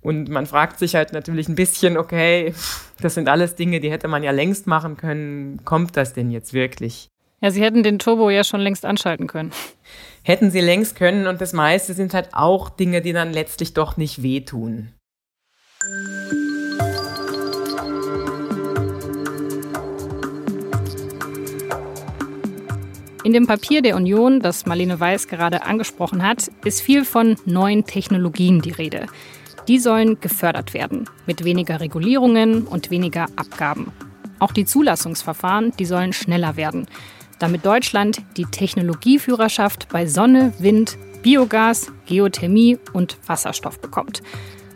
Und 0.00 0.28
man 0.28 0.46
fragt 0.46 0.78
sich 0.78 0.94
halt 0.94 1.12
natürlich 1.12 1.48
ein 1.48 1.56
bisschen, 1.56 1.96
okay, 1.96 2.54
das 3.00 3.14
sind 3.14 3.28
alles 3.28 3.56
Dinge, 3.56 3.80
die 3.80 3.90
hätte 3.90 4.06
man 4.06 4.22
ja 4.22 4.30
längst 4.30 4.68
machen 4.68 4.96
können. 4.96 5.64
Kommt 5.64 5.96
das 5.96 6.12
denn 6.14 6.30
jetzt 6.30 6.52
wirklich? 6.52 7.10
Ja, 7.40 7.52
sie 7.52 7.62
hätten 7.62 7.84
den 7.84 8.00
Turbo 8.00 8.30
ja 8.30 8.42
schon 8.42 8.60
längst 8.60 8.84
anschalten 8.84 9.28
können. 9.28 9.52
Hätten 10.24 10.50
sie 10.50 10.60
längst 10.60 10.96
können 10.96 11.28
und 11.28 11.40
das 11.40 11.52
meiste 11.52 11.94
sind 11.94 12.12
halt 12.12 12.30
auch 12.32 12.68
Dinge, 12.68 13.00
die 13.00 13.12
dann 13.12 13.32
letztlich 13.32 13.74
doch 13.74 13.96
nicht 13.96 14.24
wehtun. 14.24 14.92
In 23.22 23.32
dem 23.32 23.46
Papier 23.46 23.82
der 23.82 23.94
Union, 23.94 24.40
das 24.40 24.66
Marlene 24.66 24.98
Weiß 24.98 25.28
gerade 25.28 25.62
angesprochen 25.62 26.26
hat, 26.26 26.50
ist 26.64 26.80
viel 26.80 27.04
von 27.04 27.36
neuen 27.44 27.84
Technologien 27.84 28.62
die 28.62 28.72
Rede. 28.72 29.06
Die 29.68 29.78
sollen 29.78 30.18
gefördert 30.18 30.74
werden, 30.74 31.08
mit 31.26 31.44
weniger 31.44 31.80
Regulierungen 31.80 32.66
und 32.66 32.90
weniger 32.90 33.26
Abgaben. 33.36 33.92
Auch 34.40 34.52
die 34.52 34.64
Zulassungsverfahren, 34.64 35.72
die 35.78 35.84
sollen 35.84 36.12
schneller 36.12 36.56
werden, 36.56 36.86
damit 37.38 37.64
Deutschland 37.64 38.22
die 38.36 38.44
Technologieführerschaft 38.44 39.88
bei 39.90 40.06
Sonne, 40.06 40.52
Wind, 40.58 40.98
Biogas, 41.22 41.92
Geothermie 42.06 42.78
und 42.92 43.18
Wasserstoff 43.26 43.80
bekommt. 43.80 44.22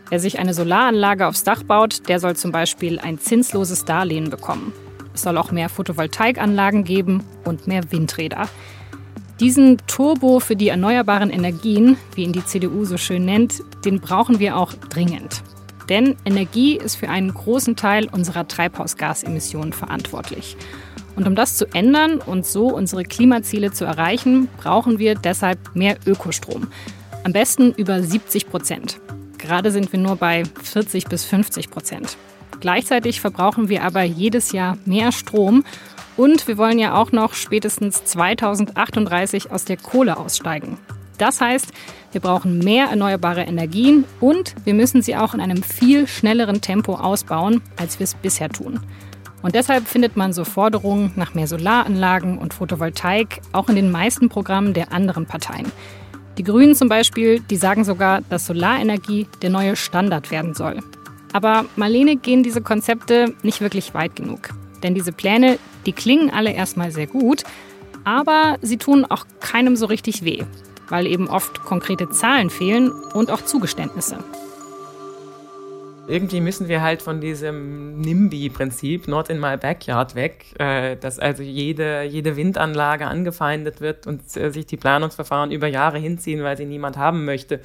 Wer 0.09 0.19
sich 0.19 0.39
eine 0.39 0.53
Solaranlage 0.53 1.27
aufs 1.27 1.43
Dach 1.43 1.63
baut, 1.63 2.07
der 2.07 2.19
soll 2.19 2.35
zum 2.35 2.51
Beispiel 2.51 2.99
ein 2.99 3.19
zinsloses 3.19 3.85
Darlehen 3.85 4.29
bekommen. 4.29 4.73
Es 5.13 5.23
soll 5.23 5.37
auch 5.37 5.51
mehr 5.51 5.69
Photovoltaikanlagen 5.69 6.83
geben 6.83 7.23
und 7.45 7.67
mehr 7.67 7.91
Windräder. 7.91 8.47
Diesen 9.39 9.77
Turbo 9.87 10.39
für 10.39 10.55
die 10.55 10.69
erneuerbaren 10.69 11.29
Energien, 11.29 11.97
wie 12.15 12.23
ihn 12.23 12.33
die 12.33 12.45
CDU 12.45 12.85
so 12.85 12.97
schön 12.97 13.25
nennt, 13.25 13.61
den 13.83 13.99
brauchen 13.99 14.39
wir 14.39 14.57
auch 14.57 14.73
dringend. 14.73 15.41
Denn 15.89 16.15
Energie 16.25 16.77
ist 16.77 16.95
für 16.95 17.09
einen 17.09 17.33
großen 17.33 17.75
Teil 17.75 18.07
unserer 18.11 18.47
Treibhausgasemissionen 18.47 19.73
verantwortlich. 19.73 20.55
Und 21.15 21.27
um 21.27 21.35
das 21.35 21.57
zu 21.57 21.65
ändern 21.73 22.19
und 22.19 22.45
so 22.45 22.67
unsere 22.67 23.03
Klimaziele 23.03 23.71
zu 23.71 23.85
erreichen, 23.85 24.47
brauchen 24.57 24.99
wir 24.99 25.15
deshalb 25.15 25.75
mehr 25.75 25.97
Ökostrom. 26.05 26.67
Am 27.23 27.33
besten 27.33 27.71
über 27.73 28.01
70 28.01 28.49
Prozent. 28.49 28.99
Gerade 29.37 29.71
sind 29.71 29.91
wir 29.91 29.99
nur 29.99 30.15
bei 30.15 30.43
40 30.63 31.05
bis 31.05 31.25
50 31.25 31.69
Prozent. 31.69 32.17
Gleichzeitig 32.59 33.19
verbrauchen 33.21 33.69
wir 33.69 33.83
aber 33.83 34.03
jedes 34.03 34.53
Jahr 34.53 34.77
mehr 34.85 35.11
Strom 35.11 35.63
und 36.15 36.47
wir 36.47 36.57
wollen 36.57 36.79
ja 36.79 36.95
auch 36.95 37.11
noch 37.11 37.33
spätestens 37.33 38.03
2038 38.05 39.51
aus 39.51 39.65
der 39.65 39.77
Kohle 39.77 40.17
aussteigen. 40.17 40.77
Das 41.17 41.41
heißt, 41.41 41.67
wir 42.11 42.21
brauchen 42.21 42.59
mehr 42.59 42.87
erneuerbare 42.87 43.41
Energien 43.41 44.05
und 44.19 44.55
wir 44.63 44.73
müssen 44.73 45.01
sie 45.01 45.15
auch 45.15 45.33
in 45.33 45.41
einem 45.41 45.63
viel 45.63 46.07
schnelleren 46.07 46.61
Tempo 46.61 46.95
ausbauen, 46.95 47.61
als 47.75 47.99
wir 47.99 48.05
es 48.05 48.15
bisher 48.15 48.49
tun. 48.49 48.79
Und 49.43 49.55
deshalb 49.55 49.87
findet 49.87 50.15
man 50.15 50.33
so 50.33 50.45
Forderungen 50.45 51.11
nach 51.15 51.35
mehr 51.35 51.47
Solaranlagen 51.47 52.37
und 52.37 52.53
Photovoltaik 52.53 53.41
auch 53.51 53.69
in 53.69 53.75
den 53.75 53.91
meisten 53.91 54.29
Programmen 54.29 54.73
der 54.73 54.91
anderen 54.93 55.25
Parteien. 55.25 55.71
Die 56.37 56.43
Grünen 56.43 56.73
zum 56.73 56.89
Beispiel, 56.89 57.41
die 57.41 57.57
sagen 57.57 57.83
sogar, 57.83 58.21
dass 58.21 58.47
Solarenergie 58.47 59.27
der 59.41 59.51
neue 59.51 59.75
Standard 59.75 60.31
werden 60.31 60.55
soll. 60.55 60.79
Aber 61.33 61.65
Marlene 61.75 62.15
gehen 62.15 62.41
diese 62.41 62.61
Konzepte 62.61 63.35
nicht 63.43 63.59
wirklich 63.59 63.93
weit 63.93 64.15
genug. 64.15 64.49
Denn 64.81 64.95
diese 64.95 65.11
Pläne, 65.11 65.59
die 65.85 65.93
klingen 65.93 66.31
alle 66.31 66.51
erstmal 66.51 66.91
sehr 66.91 67.07
gut, 67.07 67.43
aber 68.05 68.57
sie 68.61 68.77
tun 68.77 69.05
auch 69.05 69.25
keinem 69.41 69.75
so 69.75 69.85
richtig 69.87 70.23
weh, 70.23 70.43
weil 70.89 71.05
eben 71.05 71.27
oft 71.27 71.63
konkrete 71.63 72.09
Zahlen 72.09 72.49
fehlen 72.49 72.91
und 72.91 73.29
auch 73.29 73.43
Zugeständnisse. 73.43 74.17
Irgendwie 76.05 76.41
müssen 76.41 76.67
wir 76.67 76.81
halt 76.81 77.01
von 77.01 77.21
diesem 77.21 78.01
NIMBY-Prinzip, 78.01 79.07
not 79.07 79.29
in 79.29 79.39
my 79.39 79.55
backyard, 79.55 80.15
weg, 80.15 80.47
äh, 80.59 80.97
dass 80.97 81.17
also 81.17 81.43
jede, 81.43 82.03
jede 82.03 82.35
Windanlage 82.35 83.07
angefeindet 83.07 83.79
wird 83.79 84.05
und 84.05 84.21
äh, 84.35 84.51
sich 84.51 84.65
die 84.65 84.75
Planungsverfahren 84.75 85.51
über 85.51 85.67
Jahre 85.67 85.99
hinziehen, 85.99 86.43
weil 86.43 86.57
sie 86.57 86.65
niemand 86.65 86.97
haben 86.97 87.23
möchte. 87.23 87.61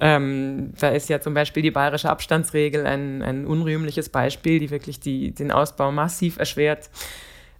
Ähm, 0.00 0.72
da 0.80 0.88
ist 0.88 1.10
ja 1.10 1.20
zum 1.20 1.34
Beispiel 1.34 1.62
die 1.62 1.70
bayerische 1.70 2.08
Abstandsregel 2.08 2.86
ein, 2.86 3.22
ein 3.22 3.46
unrühmliches 3.46 4.08
Beispiel, 4.08 4.60
die 4.60 4.70
wirklich 4.70 5.00
die, 5.00 5.32
den 5.32 5.52
Ausbau 5.52 5.92
massiv 5.92 6.38
erschwert. 6.38 6.88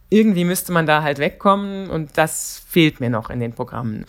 Irgendwie 0.08 0.44
müsste 0.44 0.72
man 0.72 0.86
da 0.86 1.02
halt 1.02 1.18
wegkommen 1.18 1.90
und 1.90 2.16
das 2.16 2.62
fehlt 2.66 3.00
mir 3.00 3.10
noch 3.10 3.28
in 3.28 3.40
den 3.40 3.52
Programmen. 3.52 4.06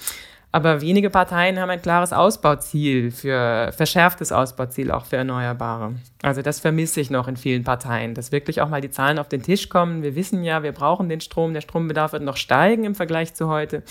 Aber 0.52 0.82
wenige 0.82 1.12
Parteien 1.12 1.60
haben 1.60 1.70
ein 1.70 1.82
klares 1.82 2.12
Ausbauziel 2.12 3.12
für 3.12 3.72
verschärftes 3.72 4.32
Ausbauziel 4.32 4.90
auch 4.90 5.06
für 5.06 5.18
Erneuerbare. 5.18 5.94
Also 6.24 6.42
das 6.42 6.60
vermisse 6.60 7.02
ich 7.02 7.12
noch 7.12 7.28
in 7.28 7.38
vielen 7.38 7.64
Parteien, 7.64 8.16
dass 8.16 8.32
wirklich 8.32 8.62
auch 8.62 8.70
mal 8.70 8.82
die 8.82 8.90
Zahlen 8.90 9.20
auf 9.20 9.30
den 9.30 9.44
Tisch 9.44 9.70
kommen. 9.70 10.02
Wir 10.02 10.16
wissen 10.16 10.44
ja, 10.44 10.64
wir 10.64 10.72
brauchen 10.72 11.08
den 11.08 11.22
Strom, 11.22 11.54
der 11.54 11.62
Strombedarf 11.62 12.14
wird 12.14 12.24
noch 12.24 12.38
steigen 12.38 12.84
im 12.84 12.96
Vergleich 12.96 13.36
zu 13.36 13.48
heute 13.48 13.84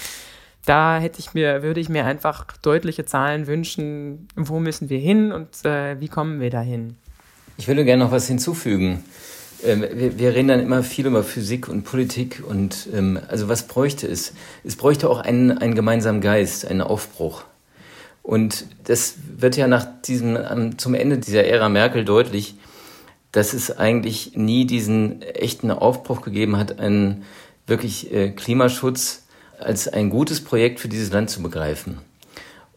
da 0.68 0.98
hätte 0.98 1.20
ich 1.20 1.34
mir, 1.34 1.62
würde 1.62 1.80
ich 1.80 1.88
mir 1.88 2.04
einfach 2.04 2.44
deutliche 2.58 3.04
Zahlen 3.06 3.46
wünschen, 3.46 4.28
wo 4.36 4.60
müssen 4.60 4.90
wir 4.90 4.98
hin 4.98 5.32
und 5.32 5.64
äh, 5.64 5.98
wie 6.00 6.08
kommen 6.08 6.40
wir 6.40 6.50
dahin. 6.50 6.96
Ich 7.56 7.68
würde 7.68 7.84
gerne 7.84 8.04
noch 8.04 8.12
was 8.12 8.28
hinzufügen. 8.28 9.02
Ähm, 9.64 9.84
wir, 9.92 10.18
wir, 10.18 10.34
reden 10.34 10.48
dann 10.48 10.60
immer 10.60 10.82
viel 10.82 11.06
über 11.06 11.24
Physik 11.24 11.68
und 11.68 11.82
Politik 11.82 12.42
und 12.46 12.88
ähm, 12.94 13.18
also 13.28 13.48
was 13.48 13.66
bräuchte 13.66 14.06
es? 14.06 14.32
Es 14.64 14.76
bräuchte 14.76 15.10
auch 15.10 15.20
einen, 15.20 15.58
einen 15.58 15.74
gemeinsamen 15.74 16.20
Geist, 16.20 16.66
einen 16.66 16.80
Aufbruch. 16.80 17.44
Und 18.22 18.66
das 18.84 19.14
wird 19.38 19.56
ja 19.56 19.66
nach 19.68 19.86
diesem, 20.02 20.78
zum 20.78 20.94
Ende 20.94 21.18
dieser 21.18 21.44
Ära 21.44 21.70
Merkel 21.70 22.04
deutlich, 22.04 22.56
dass 23.32 23.54
es 23.54 23.76
eigentlich 23.76 24.36
nie 24.36 24.66
diesen 24.66 25.22
echten 25.22 25.70
Aufbruch 25.70 26.20
gegeben 26.20 26.56
hat, 26.56 26.78
einen 26.78 27.24
wirklich 27.66 28.12
äh, 28.12 28.30
Klimaschutz 28.30 29.24
als 29.58 29.88
ein 29.88 30.10
gutes 30.10 30.42
Projekt 30.42 30.78
für 30.78 30.88
dieses 30.88 31.10
Land 31.10 31.30
zu 31.30 31.42
begreifen. 31.42 31.98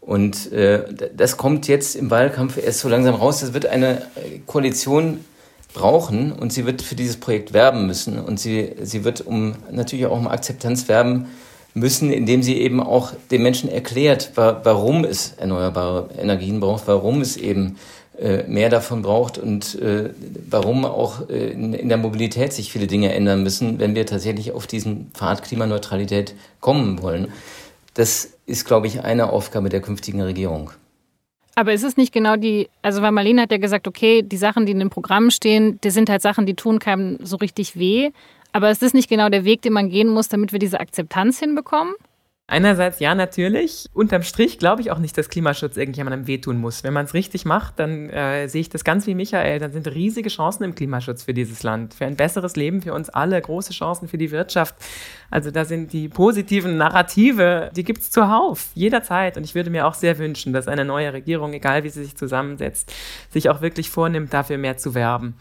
Und 0.00 0.50
äh, 0.52 1.10
das 1.14 1.36
kommt 1.36 1.68
jetzt 1.68 1.94
im 1.96 2.10
Wahlkampf 2.10 2.56
erst 2.56 2.80
so 2.80 2.88
langsam 2.88 3.14
raus. 3.14 3.40
Das 3.40 3.54
wird 3.54 3.66
eine 3.66 4.02
äh, 4.16 4.40
Koalition 4.46 5.24
brauchen 5.72 6.32
und 6.32 6.52
sie 6.52 6.66
wird 6.66 6.82
für 6.82 6.94
dieses 6.94 7.18
Projekt 7.18 7.52
werben 7.52 7.86
müssen. 7.86 8.18
Und 8.18 8.38
sie, 8.38 8.72
sie 8.82 9.04
wird 9.04 9.20
um 9.20 9.54
natürlich 9.70 10.06
auch 10.06 10.16
um 10.16 10.28
Akzeptanz 10.28 10.88
werben 10.88 11.26
müssen, 11.74 12.12
indem 12.12 12.42
sie 12.42 12.58
eben 12.60 12.80
auch 12.80 13.12
den 13.30 13.42
Menschen 13.42 13.70
erklärt, 13.70 14.32
wa 14.34 14.60
warum 14.62 15.04
es 15.04 15.34
erneuerbare 15.38 16.10
Energien 16.18 16.60
braucht, 16.60 16.86
warum 16.86 17.20
es 17.20 17.36
eben 17.36 17.76
äh, 18.18 18.44
mehr 18.44 18.68
davon 18.68 19.00
braucht 19.02 19.38
und 19.38 19.80
äh, 19.80 20.10
warum 20.48 20.84
auch 20.84 21.30
äh, 21.30 21.50
in 21.52 21.88
der 21.88 21.96
Mobilität 21.96 22.52
sich 22.52 22.70
viele 22.70 22.86
Dinge 22.86 23.12
ändern 23.14 23.42
müssen, 23.42 23.78
wenn 23.78 23.94
wir 23.94 24.04
tatsächlich 24.04 24.52
auf 24.52 24.66
diesen 24.66 25.10
Pfad 25.14 25.42
Klimaneutralität 25.42 26.34
kommen 26.60 27.00
wollen. 27.00 27.28
Das 27.94 28.28
ist, 28.46 28.66
glaube 28.66 28.86
ich, 28.86 29.02
eine 29.02 29.30
Aufgabe 29.30 29.70
der 29.70 29.80
künftigen 29.80 30.20
Regierung. 30.20 30.72
Aber 31.54 31.72
ist 31.72 31.82
es 31.82 31.96
nicht 31.96 32.12
genau 32.12 32.36
die, 32.36 32.68
also 32.80 33.02
weil 33.02 33.12
Marlene 33.12 33.42
hat 33.42 33.52
ja 33.52 33.58
gesagt, 33.58 33.86
okay, 33.86 34.22
die 34.22 34.38
Sachen, 34.38 34.64
die 34.64 34.72
in 34.72 34.78
den 34.78 34.90
Programmen 34.90 35.30
stehen, 35.30 35.78
die 35.82 35.90
sind 35.90 36.08
halt 36.08 36.22
Sachen, 36.22 36.46
die 36.46 36.54
tun 36.54 36.78
keinem 36.78 37.18
so 37.22 37.36
richtig 37.36 37.76
weh. 37.76 38.10
Aber 38.52 38.70
ist 38.70 38.82
das 38.82 38.94
nicht 38.94 39.08
genau 39.08 39.28
der 39.28 39.44
Weg, 39.44 39.62
den 39.62 39.72
man 39.72 39.90
gehen 39.90 40.08
muss, 40.08 40.28
damit 40.28 40.52
wir 40.52 40.58
diese 40.58 40.80
Akzeptanz 40.80 41.38
hinbekommen? 41.38 41.94
Einerseits 42.48 42.98
ja, 42.98 43.14
natürlich. 43.14 43.86
Unterm 43.94 44.22
Strich 44.22 44.58
glaube 44.58 44.82
ich 44.82 44.90
auch 44.90 44.98
nicht, 44.98 45.16
dass 45.16 45.28
Klimaschutz 45.28 45.76
irgendjemandem 45.76 46.26
wehtun 46.26 46.58
muss. 46.58 46.84
Wenn 46.84 46.92
man 46.92 47.06
es 47.06 47.14
richtig 47.14 47.44
macht, 47.44 47.78
dann 47.78 48.10
äh, 48.10 48.48
sehe 48.48 48.60
ich 48.60 48.68
das 48.68 48.84
ganz 48.84 49.06
wie 49.06 49.14
Michael. 49.14 49.58
Dann 49.58 49.72
sind 49.72 49.86
riesige 49.88 50.28
Chancen 50.28 50.64
im 50.64 50.74
Klimaschutz 50.74 51.22
für 51.22 51.32
dieses 51.32 51.62
Land, 51.62 51.94
für 51.94 52.04
ein 52.04 52.16
besseres 52.16 52.56
Leben 52.56 52.82
für 52.82 52.92
uns 52.92 53.08
alle, 53.08 53.40
große 53.40 53.72
Chancen 53.72 54.08
für 54.08 54.18
die 54.18 54.32
Wirtschaft. 54.32 54.74
Also 55.30 55.50
da 55.50 55.64
sind 55.64 55.92
die 55.92 56.08
positiven 56.08 56.76
Narrative, 56.76 57.70
die 57.74 57.84
gibt 57.84 58.00
es 58.02 58.10
zuhauf, 58.10 58.70
jederzeit. 58.74 59.36
Und 59.36 59.44
ich 59.44 59.54
würde 59.54 59.70
mir 59.70 59.86
auch 59.86 59.94
sehr 59.94 60.18
wünschen, 60.18 60.52
dass 60.52 60.68
eine 60.68 60.84
neue 60.84 61.12
Regierung, 61.12 61.54
egal 61.54 61.84
wie 61.84 61.90
sie 61.90 62.02
sich 62.02 62.16
zusammensetzt, 62.16 62.92
sich 63.30 63.48
auch 63.48 63.62
wirklich 63.62 63.88
vornimmt, 63.88 64.34
dafür 64.34 64.58
mehr 64.58 64.76
zu 64.76 64.94
werben. 64.94 65.36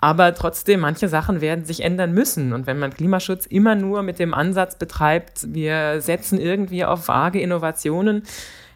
Aber 0.00 0.32
trotzdem, 0.34 0.80
manche 0.80 1.08
Sachen 1.08 1.40
werden 1.40 1.64
sich 1.64 1.82
ändern 1.82 2.12
müssen. 2.12 2.52
Und 2.52 2.66
wenn 2.66 2.78
man 2.78 2.94
Klimaschutz 2.94 3.46
immer 3.46 3.74
nur 3.74 4.02
mit 4.02 4.18
dem 4.18 4.32
Ansatz 4.32 4.76
betreibt, 4.76 5.52
wir 5.52 6.00
setzen 6.00 6.40
irgendwie 6.40 6.84
auf 6.84 7.08
vage 7.08 7.40
Innovationen, 7.40 8.22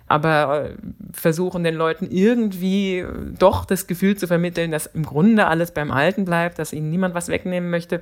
aber 0.09 0.71
äh, 0.71 0.75
versuchen 1.13 1.63
den 1.63 1.77
Leuten 1.77 2.09
irgendwie 2.11 3.05
doch 3.39 3.65
das 3.65 3.87
Gefühl 3.87 4.17
zu 4.17 4.27
vermitteln, 4.27 4.73
dass 4.73 4.87
im 4.87 5.05
Grunde 5.05 5.47
alles 5.47 5.71
beim 5.71 5.91
Alten 5.93 6.25
bleibt, 6.25 6.59
dass 6.59 6.73
ihnen 6.73 6.91
niemand 6.91 7.15
was 7.15 7.29
wegnehmen 7.29 7.71
möchte. 7.71 8.01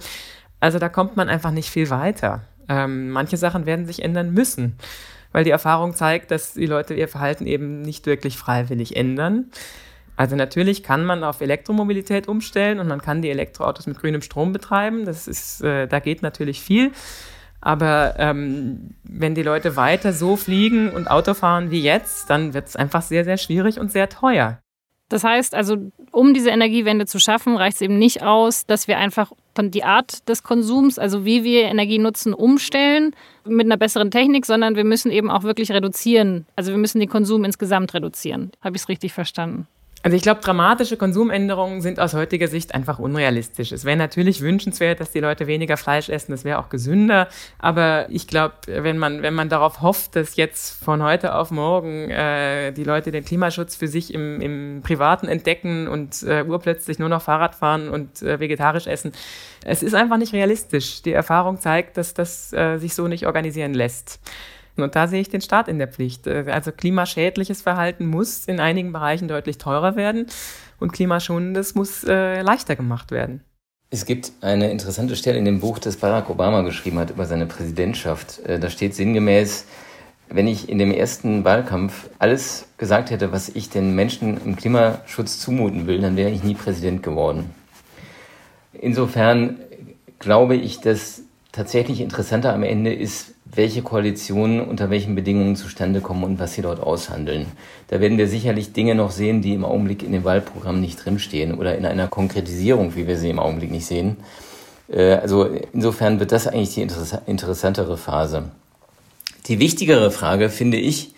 Also 0.59 0.79
da 0.79 0.89
kommt 0.89 1.17
man 1.17 1.29
einfach 1.29 1.51
nicht 1.51 1.71
viel 1.71 1.91
weiter. 1.91 2.43
Ähm, 2.69 3.11
manche 3.11 3.37
Sachen 3.37 3.67
werden 3.67 3.87
sich 3.87 4.03
ändern 4.03 4.33
müssen. 4.33 4.77
weil 5.33 5.45
die 5.45 5.51
Erfahrung 5.51 5.95
zeigt, 5.95 6.31
dass 6.31 6.55
die 6.55 6.67
Leute 6.67 6.95
ihr 6.95 7.09
Verhalten 7.09 7.47
eben 7.47 7.83
nicht 7.83 8.07
wirklich 8.07 8.37
freiwillig 8.37 8.97
ändern. 8.97 9.47
Also 10.21 10.37
natürlich 10.37 10.83
kann 10.83 11.07
man 11.07 11.25
auf 11.25 11.41
Elektromobilität 11.41 12.29
umstellen 12.29 12.79
und 12.79 12.89
man 12.89 13.01
kann 13.01 13.23
die 13.23 13.31
Elektroautos 13.31 13.87
mit 13.87 13.99
grünem 13.99 14.21
Strom 14.21 14.53
betreiben. 14.53 15.07
Das 15.07 15.27
ist, 15.27 15.63
äh, 15.63 15.89
da 15.89 15.99
geht 15.99 16.21
natürlich 16.21 16.61
viel. 16.61 16.93
Aber 17.63 18.17
ähm, 18.19 18.97
wenn 19.03 19.35
die 19.35 19.43
Leute 19.43 19.77
weiter 19.77 20.13
so 20.13 20.37
fliegen 20.37 20.91
und 20.91 21.11
Auto 21.11 21.33
fahren 21.33 21.71
wie 21.71 21.81
jetzt, 21.81 22.29
dann 22.29 22.53
wird 22.53 22.69
es 22.69 22.77
einfach 22.77 23.01
sehr, 23.01 23.25
sehr 23.25 23.39
schwierig 23.39 23.81
und 23.81 23.93
sehr 23.93 24.11
teuer. 24.11 24.61
Das 25.09 25.25
heißt 25.25 25.55
also, 25.55 25.91
um 26.13 26.35
diese 26.35 26.51
Energiewende 26.51 27.07
zu 27.07 27.19
schaffen, 27.19 27.57
reicht 27.57 27.77
es 27.77 27.81
eben 27.81 27.99
nicht 27.99 28.23
aus, 28.23 28.67
dass 28.67 28.89
wir 28.89 28.99
einfach 28.99 29.33
die 29.59 29.85
Art 29.85 30.29
des 30.29 30.43
Konsums, 30.43 30.99
also 30.99 31.25
wie 31.25 31.45
wir 31.45 31.63
Energie 31.63 31.99
nutzen, 31.99 32.35
umstellen 32.35 33.17
mit 33.47 33.65
einer 33.65 33.79
besseren 33.79 34.11
Technik, 34.11 34.45
sondern 34.45 34.77
wir 34.77 34.85
müssen 34.85 35.11
eben 35.11 35.31
auch 35.31 35.45
wirklich 35.45 35.73
reduzieren. 35.73 36.45
Also 36.57 36.73
wir 36.73 36.79
müssen 36.79 37.01
den 37.01 37.09
Konsum 37.09 37.43
insgesamt 37.43 37.95
reduzieren. 37.95 38.53
Habe 38.61 38.77
ich 38.77 38.83
es 38.83 38.89
richtig 38.91 39.15
verstanden? 39.15 39.67
Also 40.03 40.17
ich 40.17 40.23
glaube, 40.23 40.41
dramatische 40.41 40.97
Konsumänderungen 40.97 41.83
sind 41.83 42.01
aus 42.01 42.15
heutiger 42.15 42.49
Sicht 42.49 42.75
einfach 42.75 42.99
unrealistisch. 42.99 43.71
Es 43.71 43.85
wäre 43.85 43.99
natürlich 43.99 44.41
wünschenswert, 44.41 44.99
dass 44.99 45.11
die 45.11 45.21
Leute 45.21 45.47
weniger 45.47 45.77
Fleisch 45.77 46.09
essen, 46.09 46.33
das 46.33 46.43
wäre 46.45 46.59
auch 46.59 46.71
gesünder. 46.71 47.29
Aber 47.59 48.07
ich 48.09 48.27
glaube, 48.27 48.55
wenn 48.67 48.97
man, 48.97 49.21
wenn 49.23 49.35
man 49.35 49.51
darauf 49.51 49.83
hofft, 49.83 50.17
dass 50.17 50.37
jetzt 50.37 50.83
von 50.83 51.03
heute 51.03 51.35
auf 51.35 51.51
morgen 51.51 52.09
äh, 52.09 52.73
die 52.73 52.85
Leute 52.85 53.11
den 53.11 53.27
Klimaschutz 53.27 53.77
für 53.77 53.89
sich 53.89 54.15
im, 54.15 54.41
im 54.41 54.81
Privaten 54.83 55.29
entdecken 55.29 55.87
und 55.87 56.23
äh, 56.23 56.45
urplötzlich 56.45 56.99
nur 56.99 57.11
noch 57.11 57.21
Fahrrad 57.21 57.55
fahren 57.55 57.91
und 57.91 58.23
äh, 58.23 58.41
vegetarisch 58.41 58.87
essen, 58.87 59.13
es 59.65 59.83
ist 59.83 59.95
einfach 59.95 60.17
nicht 60.17 60.33
realistisch. 60.33 61.03
Die 61.03 61.13
Erfahrung 61.13 61.61
zeigt, 61.61 61.99
dass 61.99 62.15
das 62.15 62.55
äh, 62.55 62.79
sich 62.79 62.95
so 62.95 63.07
nicht 63.07 63.27
organisieren 63.27 63.75
lässt. 63.75 64.19
Und 64.83 64.97
da 64.97 65.09
sehe 65.09 65.21
ich 65.21 65.29
den 65.29 65.41
Staat 65.41 65.69
in 65.69 65.79
der 65.79 65.89
Pflicht. 65.89 66.27
Äh, 66.27 66.47
also 66.51 66.73
klimaschädliches 66.73 67.63
Verhalten 67.63 68.07
muss 68.07 68.47
in 68.47 68.61
einigen 68.61 68.93
Bereichen 68.93 69.29
deutlich 69.29 69.59
teurer 69.59 69.97
werden 69.97 70.27
und 70.79 70.93
klimaschonendes 70.93 71.75
muss 71.75 72.05
äh, 72.05 72.43
leichter 72.43 72.77
gemacht 72.77 73.11
werden. 73.11 73.43
Es 73.93 74.07
gibt 74.07 74.33
eine 74.41 74.71
interessante 74.71 75.17
Stelle 75.17 75.39
in 75.39 75.45
dem 75.45 75.59
Buch, 75.61 75.81
das 75.81 75.97
Barack 75.97 76.31
Obama 76.31 76.63
geschrieben 76.63 76.99
hat 76.99 77.11
über 77.11 77.27
seine 77.27 77.47
Präsidentschaft. 77.47 78.39
Äh, 78.47 78.61
da 78.61 78.71
steht 78.71 78.95
sinngemäß, 78.95 79.67
wenn 80.29 80.47
ich 80.47 80.69
in 80.69 80.79
dem 80.79 80.93
ersten 80.93 81.45
Wahlkampf 81.45 82.09
alles 82.21 82.67
gesagt 82.79 83.11
hätte, 83.11 83.33
was 83.33 83.49
ich 83.49 83.69
den 83.69 83.97
Menschen 83.97 84.41
im 84.45 84.55
Klimaschutz 84.55 85.41
zumuten 85.41 85.89
will, 85.89 86.01
dann 86.01 86.17
wäre 86.17 86.31
ich 86.31 86.45
nie 86.45 86.55
Präsident 86.55 87.03
geworden. 87.03 87.51
Insofern 88.73 89.59
glaube 90.21 90.55
ich, 90.55 90.81
dass 90.81 91.23
tatsächlich 91.51 92.01
interessanter 92.01 92.55
am 92.55 92.63
Ende 92.63 92.95
ist, 92.95 93.35
welche 93.53 93.83
Koalitionen 93.83 94.61
unter 94.61 94.91
welchen 94.91 95.15
Bedingungen 95.15 95.57
zustande 95.57 96.01
kommen 96.01 96.25
und 96.25 96.39
was 96.39 96.55
sie 96.55 96.63
dort 96.63 96.81
aushandeln. 96.81 97.47
Da 97.89 98.01
werden 98.01 98.19
wir 98.19 98.29
sicherlich 98.29 98.73
Dinge 98.73 98.95
noch 98.95 99.11
sehen, 99.11 99.43
die 99.43 99.55
im 99.55 99.65
Augenblick 99.65 100.03
in 100.03 100.13
dem 100.13 100.25
Wahlprogramm 100.25 100.81
nicht 100.81 101.05
drinstehen 101.05 101.55
oder 101.55 101.77
in 101.77 101.85
einer 101.85 102.09
Konkretisierung, 102.09 102.95
wie 102.95 103.07
wir 103.07 103.19
sie 103.19 103.31
im 103.31 103.39
Augenblick 103.39 103.71
nicht 103.71 103.87
sehen. 103.87 104.19
Äh, 104.89 105.15
also 105.15 105.49
insofern 105.73 106.21
wird 106.21 106.33
das 106.33 106.47
eigentlich 106.47 106.75
die 106.75 106.87
interessantere 107.27 107.97
Phase. 107.97 108.51
Die 109.47 109.59
wichtigere 109.59 110.11
Frage 110.11 110.49
finde 110.49 110.77
ich, 110.77 111.15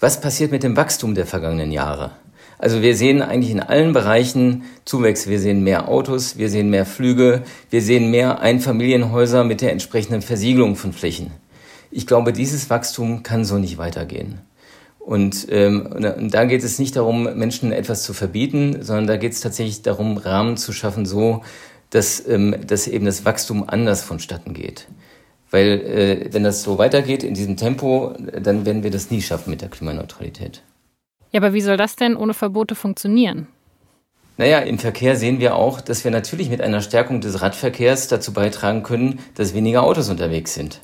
was 0.00 0.20
passiert 0.20 0.50
mit 0.50 0.62
dem 0.62 0.76
Wachstum 0.76 1.14
der 1.14 1.26
vergangenen 1.26 1.72
Jahre? 1.72 2.10
Also 2.58 2.80
wir 2.80 2.96
sehen 2.96 3.20
eigentlich 3.20 3.50
in 3.50 3.60
allen 3.60 3.92
Bereichen 3.92 4.64
Zuwächse. 4.84 5.28
Wir 5.28 5.38
sehen 5.38 5.62
mehr 5.62 5.88
Autos, 5.88 6.38
wir 6.38 6.48
sehen 6.48 6.70
mehr 6.70 6.86
Flüge, 6.86 7.42
wir 7.70 7.82
sehen 7.82 8.10
mehr 8.10 8.40
Einfamilienhäuser 8.40 9.44
mit 9.44 9.60
der 9.60 9.72
entsprechenden 9.72 10.22
Versiegelung 10.22 10.76
von 10.76 10.92
Flächen. 10.92 11.30
Ich 11.96 12.06
glaube, 12.06 12.34
dieses 12.34 12.68
Wachstum 12.68 13.22
kann 13.22 13.46
so 13.46 13.56
nicht 13.56 13.78
weitergehen. 13.78 14.42
Und, 14.98 15.46
ähm, 15.48 15.86
und 15.86 16.34
da 16.34 16.44
geht 16.44 16.62
es 16.62 16.78
nicht 16.78 16.94
darum, 16.94 17.22
Menschen 17.38 17.72
etwas 17.72 18.02
zu 18.02 18.12
verbieten, 18.12 18.82
sondern 18.82 19.06
da 19.06 19.16
geht 19.16 19.32
es 19.32 19.40
tatsächlich 19.40 19.80
darum, 19.80 20.18
Rahmen 20.18 20.58
zu 20.58 20.74
schaffen, 20.74 21.06
so 21.06 21.42
dass, 21.88 22.22
ähm, 22.28 22.54
dass 22.66 22.86
eben 22.86 23.06
das 23.06 23.24
Wachstum 23.24 23.66
anders 23.66 24.02
vonstatten 24.02 24.52
geht. 24.52 24.88
Weil 25.50 25.68
äh, 25.68 26.34
wenn 26.34 26.44
das 26.44 26.62
so 26.62 26.76
weitergeht 26.76 27.22
in 27.22 27.32
diesem 27.32 27.56
Tempo, 27.56 28.12
dann 28.42 28.66
werden 28.66 28.82
wir 28.82 28.90
das 28.90 29.10
nie 29.10 29.22
schaffen 29.22 29.48
mit 29.48 29.62
der 29.62 29.70
Klimaneutralität. 29.70 30.62
Ja, 31.32 31.40
aber 31.40 31.54
wie 31.54 31.62
soll 31.62 31.78
das 31.78 31.96
denn 31.96 32.14
ohne 32.14 32.34
Verbote 32.34 32.74
funktionieren? 32.74 33.46
Naja, 34.36 34.58
im 34.58 34.78
Verkehr 34.78 35.16
sehen 35.16 35.40
wir 35.40 35.54
auch, 35.54 35.80
dass 35.80 36.04
wir 36.04 36.10
natürlich 36.10 36.50
mit 36.50 36.60
einer 36.60 36.82
Stärkung 36.82 37.22
des 37.22 37.40
Radverkehrs 37.40 38.08
dazu 38.08 38.34
beitragen 38.34 38.82
können, 38.82 39.20
dass 39.34 39.54
weniger 39.54 39.82
Autos 39.82 40.10
unterwegs 40.10 40.52
sind. 40.52 40.82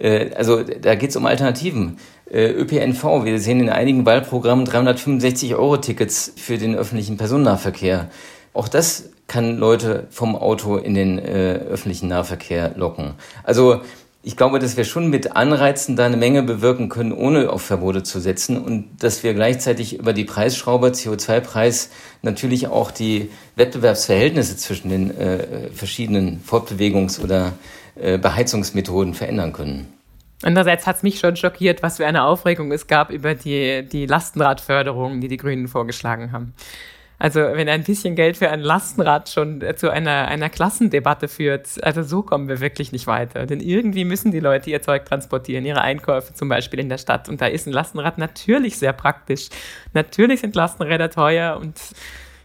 Äh, 0.00 0.30
also 0.34 0.62
da 0.62 0.94
geht 0.94 1.10
es 1.10 1.16
um 1.16 1.26
Alternativen. 1.26 1.98
Äh, 2.30 2.50
ÖPNV, 2.50 3.24
wir 3.24 3.38
sehen 3.40 3.60
in 3.60 3.70
einigen 3.70 4.06
Wahlprogrammen 4.06 4.64
365 4.64 5.54
Euro 5.54 5.76
Tickets 5.76 6.32
für 6.36 6.58
den 6.58 6.74
öffentlichen 6.74 7.16
Personennahverkehr. 7.16 8.08
Auch 8.52 8.68
das 8.68 9.10
kann 9.26 9.58
Leute 9.58 10.08
vom 10.10 10.34
Auto 10.34 10.76
in 10.76 10.94
den 10.94 11.18
äh, 11.18 11.60
öffentlichen 11.70 12.08
Nahverkehr 12.08 12.72
locken. 12.76 13.14
Also 13.44 13.80
ich 14.22 14.36
glaube, 14.36 14.58
dass 14.58 14.76
wir 14.76 14.84
schon 14.84 15.08
mit 15.08 15.34
Anreizen 15.34 15.96
da 15.96 16.04
eine 16.04 16.16
Menge 16.16 16.42
bewirken 16.42 16.90
können, 16.90 17.12
ohne 17.12 17.48
auf 17.48 17.62
Verbote 17.62 18.02
zu 18.02 18.20
setzen 18.20 18.58
und 18.58 19.02
dass 19.02 19.22
wir 19.22 19.32
gleichzeitig 19.32 19.98
über 19.98 20.12
die 20.12 20.24
Preisschraube 20.24 20.88
CO2-Preis 20.88 21.90
natürlich 22.20 22.68
auch 22.68 22.90
die 22.90 23.30
Wettbewerbsverhältnisse 23.56 24.56
zwischen 24.58 24.90
den 24.90 25.16
äh, 25.16 25.70
verschiedenen 25.72 26.42
Fortbewegungs- 26.46 27.20
oder 27.22 27.52
Beheizungsmethoden 27.94 29.14
verändern 29.14 29.52
können. 29.52 29.92
Andererseits 30.42 30.86
hat 30.86 30.96
es 30.96 31.02
mich 31.02 31.20
schon 31.20 31.36
schockiert, 31.36 31.82
was 31.82 31.98
für 31.98 32.06
eine 32.06 32.24
Aufregung 32.24 32.72
es 32.72 32.86
gab 32.86 33.10
über 33.10 33.34
die, 33.34 33.86
die 33.86 34.06
Lastenradförderung, 34.06 35.20
die 35.20 35.28
die 35.28 35.36
Grünen 35.36 35.68
vorgeschlagen 35.68 36.32
haben. 36.32 36.54
Also 37.18 37.40
wenn 37.40 37.68
ein 37.68 37.84
bisschen 37.84 38.14
Geld 38.14 38.38
für 38.38 38.48
ein 38.48 38.60
Lastenrad 38.60 39.28
schon 39.28 39.62
zu 39.76 39.90
einer, 39.90 40.28
einer 40.28 40.48
Klassendebatte 40.48 41.28
führt, 41.28 41.68
also 41.84 42.02
so 42.02 42.22
kommen 42.22 42.48
wir 42.48 42.60
wirklich 42.60 42.92
nicht 42.92 43.06
weiter. 43.06 43.44
Denn 43.44 43.60
irgendwie 43.60 44.06
müssen 44.06 44.32
die 44.32 44.40
Leute 44.40 44.70
ihr 44.70 44.80
Zeug 44.80 45.04
transportieren, 45.04 45.66
ihre 45.66 45.82
Einkäufe 45.82 46.32
zum 46.32 46.48
Beispiel 46.48 46.80
in 46.80 46.88
der 46.88 46.96
Stadt. 46.96 47.28
Und 47.28 47.42
da 47.42 47.46
ist 47.46 47.66
ein 47.66 47.74
Lastenrad 47.74 48.16
natürlich 48.16 48.78
sehr 48.78 48.94
praktisch. 48.94 49.50
Natürlich 49.92 50.40
sind 50.40 50.54
Lastenräder 50.54 51.10
teuer 51.10 51.58
und 51.60 51.78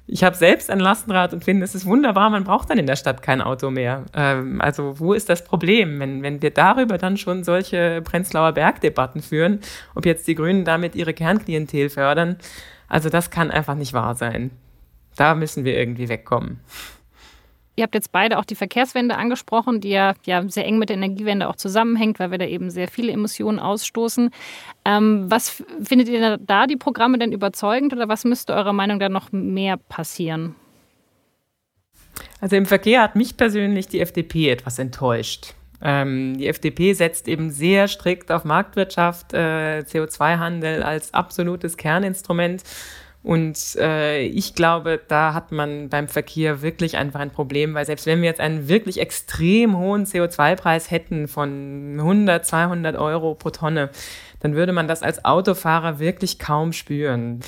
ich 0.07 0.23
habe 0.23 0.35
selbst 0.35 0.69
ein 0.69 0.79
Lastenrad 0.79 1.33
und 1.33 1.43
finde, 1.43 1.63
es 1.63 1.73
ist 1.73 1.85
wunderbar, 1.85 2.29
man 2.29 2.43
braucht 2.43 2.69
dann 2.69 2.77
in 2.77 2.85
der 2.85 2.95
Stadt 2.95 3.21
kein 3.21 3.41
Auto 3.41 3.71
mehr. 3.71 4.03
Ähm, 4.13 4.61
also 4.61 4.99
wo 4.99 5.13
ist 5.13 5.29
das 5.29 5.43
Problem, 5.43 5.99
wenn, 5.99 6.21
wenn 6.21 6.41
wir 6.41 6.51
darüber 6.51 6.97
dann 6.97 7.17
schon 7.17 7.43
solche 7.43 8.01
Prenzlauer 8.03 8.51
Bergdebatten 8.51 9.21
führen, 9.21 9.61
ob 9.95 10.05
jetzt 10.05 10.27
die 10.27 10.35
Grünen 10.35 10.63
damit 10.63 10.95
ihre 10.95 11.13
Kernklientel 11.13 11.89
fördern? 11.89 12.37
Also 12.87 13.09
das 13.09 13.31
kann 13.31 13.49
einfach 13.49 13.75
nicht 13.75 13.93
wahr 13.93 14.15
sein. 14.15 14.51
Da 15.15 15.33
müssen 15.33 15.65
wir 15.65 15.77
irgendwie 15.77 16.09
wegkommen. 16.09 16.59
Ihr 17.75 17.83
habt 17.83 17.93
jetzt 17.93 18.11
beide 18.11 18.39
auch 18.39 18.45
die 18.45 18.55
Verkehrswende 18.55 19.17
angesprochen, 19.17 19.81
die 19.81 19.89
ja, 19.89 20.13
ja 20.25 20.47
sehr 20.47 20.65
eng 20.65 20.77
mit 20.77 20.89
der 20.89 20.95
Energiewende 20.97 21.49
auch 21.49 21.57
zusammenhängt, 21.57 22.19
weil 22.19 22.31
wir 22.31 22.37
da 22.37 22.45
eben 22.45 22.69
sehr 22.69 22.87
viele 22.87 23.11
Emissionen 23.11 23.59
ausstoßen. 23.59 24.29
Ähm, 24.85 25.25
was 25.29 25.63
findet 25.83 26.07
ihr 26.07 26.37
da 26.37 26.67
die 26.67 26.77
Programme 26.77 27.19
denn 27.19 27.33
überzeugend 27.33 27.93
oder 27.93 28.07
was 28.07 28.23
müsste 28.23 28.53
eurer 28.53 28.73
Meinung 28.73 28.97
nach 28.97 29.09
noch 29.09 29.31
mehr 29.31 29.77
passieren? 29.77 30.55
Also 32.39 32.55
im 32.55 32.65
Verkehr 32.65 33.01
hat 33.01 33.15
mich 33.15 33.35
persönlich 33.35 33.87
die 33.87 33.99
FDP 33.99 34.49
etwas 34.49 34.79
enttäuscht. 34.79 35.53
Ähm, 35.81 36.37
die 36.37 36.47
FDP 36.47 36.93
setzt 36.93 37.27
eben 37.27 37.51
sehr 37.51 37.87
strikt 37.87 38.31
auf 38.31 38.45
Marktwirtschaft, 38.45 39.33
äh, 39.33 39.83
CO2-Handel 39.85 40.83
als 40.83 41.13
absolutes 41.13 41.75
Kerninstrument. 41.75 42.63
Und 43.25 43.57
äh, 43.79 44.21
ich 44.21 44.53
glaube, 44.53 45.01
da 45.07 45.33
hat 45.33 45.51
man 45.51 45.89
beim 45.89 46.07
Verkehr 46.07 46.61
wirklich 46.61 46.95
einfach 46.95 47.19
ein 47.19 47.31
Problem, 47.31 47.73
weil 47.73 47.83
selbst 47.83 48.05
wenn 48.05 48.21
wir 48.21 48.29
jetzt 48.29 48.39
einen 48.39 48.67
wirklich 48.67 48.99
extrem 48.99 49.75
hohen 49.75 50.05
CO2-Preis 50.05 50.91
hätten 50.91 51.27
von 51.27 51.95
100, 51.97 52.45
200 52.45 52.95
Euro 52.95 53.33
pro 53.33 53.49
Tonne, 53.49 53.89
dann 54.41 54.53
würde 54.53 54.73
man 54.73 54.87
das 54.87 55.01
als 55.01 55.25
Autofahrer 55.25 55.97
wirklich 55.97 56.37
kaum 56.37 56.71
spüren. 56.71 57.39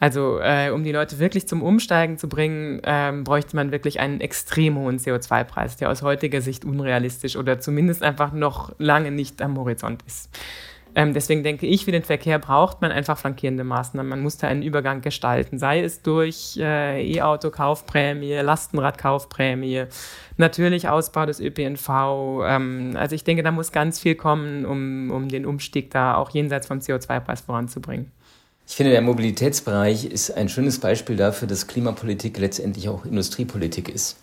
Also 0.00 0.38
äh, 0.40 0.70
um 0.70 0.84
die 0.84 0.92
Leute 0.92 1.18
wirklich 1.18 1.46
zum 1.46 1.62
Umsteigen 1.62 2.16
zu 2.16 2.30
bringen, 2.30 2.80
ähm, 2.84 3.24
bräuchte 3.24 3.56
man 3.56 3.72
wirklich 3.72 4.00
einen 4.00 4.22
extrem 4.22 4.78
hohen 4.78 4.98
CO2-Preis, 4.98 5.76
der 5.76 5.90
aus 5.90 6.00
heutiger 6.00 6.40
Sicht 6.40 6.64
unrealistisch 6.64 7.36
oder 7.36 7.60
zumindest 7.60 8.02
einfach 8.02 8.32
noch 8.32 8.74
lange 8.78 9.10
nicht 9.10 9.42
am 9.42 9.58
Horizont 9.58 10.02
ist. 10.06 10.30
Ähm, 10.96 11.12
deswegen 11.12 11.42
denke 11.42 11.66
ich, 11.66 11.84
für 11.84 11.92
den 11.92 12.02
Verkehr 12.02 12.38
braucht 12.38 12.80
man 12.80 12.90
einfach 12.90 13.18
flankierende 13.18 13.64
Maßnahmen. 13.64 14.08
Man 14.08 14.22
muss 14.22 14.38
da 14.38 14.48
einen 14.48 14.62
Übergang 14.62 15.02
gestalten, 15.02 15.58
sei 15.58 15.82
es 15.82 16.00
durch 16.00 16.56
äh, 16.56 17.06
E-Auto-Kaufprämie, 17.12 18.32
Lastenrad-Kaufprämie, 18.36 19.84
natürlich 20.38 20.88
Ausbau 20.88 21.26
des 21.26 21.38
ÖPNV. 21.38 21.88
Ähm, 22.46 22.96
also 22.96 23.14
ich 23.14 23.24
denke, 23.24 23.42
da 23.42 23.50
muss 23.50 23.72
ganz 23.72 24.00
viel 24.00 24.14
kommen, 24.14 24.64
um, 24.64 25.10
um 25.10 25.28
den 25.28 25.44
Umstieg 25.44 25.90
da 25.90 26.14
auch 26.14 26.30
jenseits 26.30 26.66
vom 26.66 26.78
CO2-Preis 26.78 27.42
voranzubringen. 27.42 28.10
Ich 28.66 28.74
finde, 28.74 28.92
der 28.92 29.02
Mobilitätsbereich 29.02 30.06
ist 30.06 30.30
ein 30.30 30.48
schönes 30.48 30.80
Beispiel 30.80 31.16
dafür, 31.16 31.46
dass 31.46 31.66
Klimapolitik 31.66 32.38
letztendlich 32.38 32.88
auch 32.88 33.04
Industriepolitik 33.04 33.90
ist. 33.90 34.16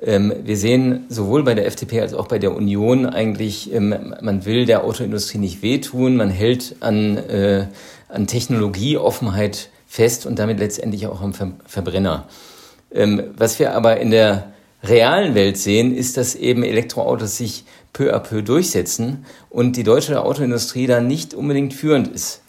Ähm, 0.00 0.32
wir 0.44 0.56
sehen 0.56 1.06
sowohl 1.08 1.42
bei 1.42 1.54
der 1.54 1.66
FDP 1.66 2.00
als 2.00 2.14
auch 2.14 2.28
bei 2.28 2.38
der 2.38 2.54
Union 2.54 3.06
eigentlich, 3.06 3.72
ähm, 3.72 4.14
man 4.20 4.44
will 4.44 4.64
der 4.64 4.84
Autoindustrie 4.84 5.38
nicht 5.38 5.62
wehtun, 5.62 6.16
man 6.16 6.30
hält 6.30 6.76
an, 6.80 7.16
äh, 7.16 7.66
an 8.08 8.26
Technologieoffenheit 8.26 9.70
fest 9.86 10.26
und 10.26 10.38
damit 10.38 10.60
letztendlich 10.60 11.06
auch 11.06 11.20
am 11.20 11.32
Verbrenner. 11.66 12.28
Ähm, 12.92 13.22
was 13.36 13.58
wir 13.58 13.74
aber 13.74 13.98
in 13.98 14.10
der 14.10 14.52
realen 14.84 15.34
Welt 15.34 15.56
sehen, 15.56 15.94
ist, 15.94 16.16
dass 16.16 16.36
eben 16.36 16.62
Elektroautos 16.62 17.36
sich 17.36 17.64
peu 17.92 18.14
à 18.14 18.20
peu 18.20 18.42
durchsetzen 18.42 19.24
und 19.50 19.76
die 19.76 19.82
deutsche 19.82 20.22
Autoindustrie 20.22 20.86
da 20.86 21.00
nicht 21.00 21.34
unbedingt 21.34 21.74
führend 21.74 22.08
ist. 22.08 22.42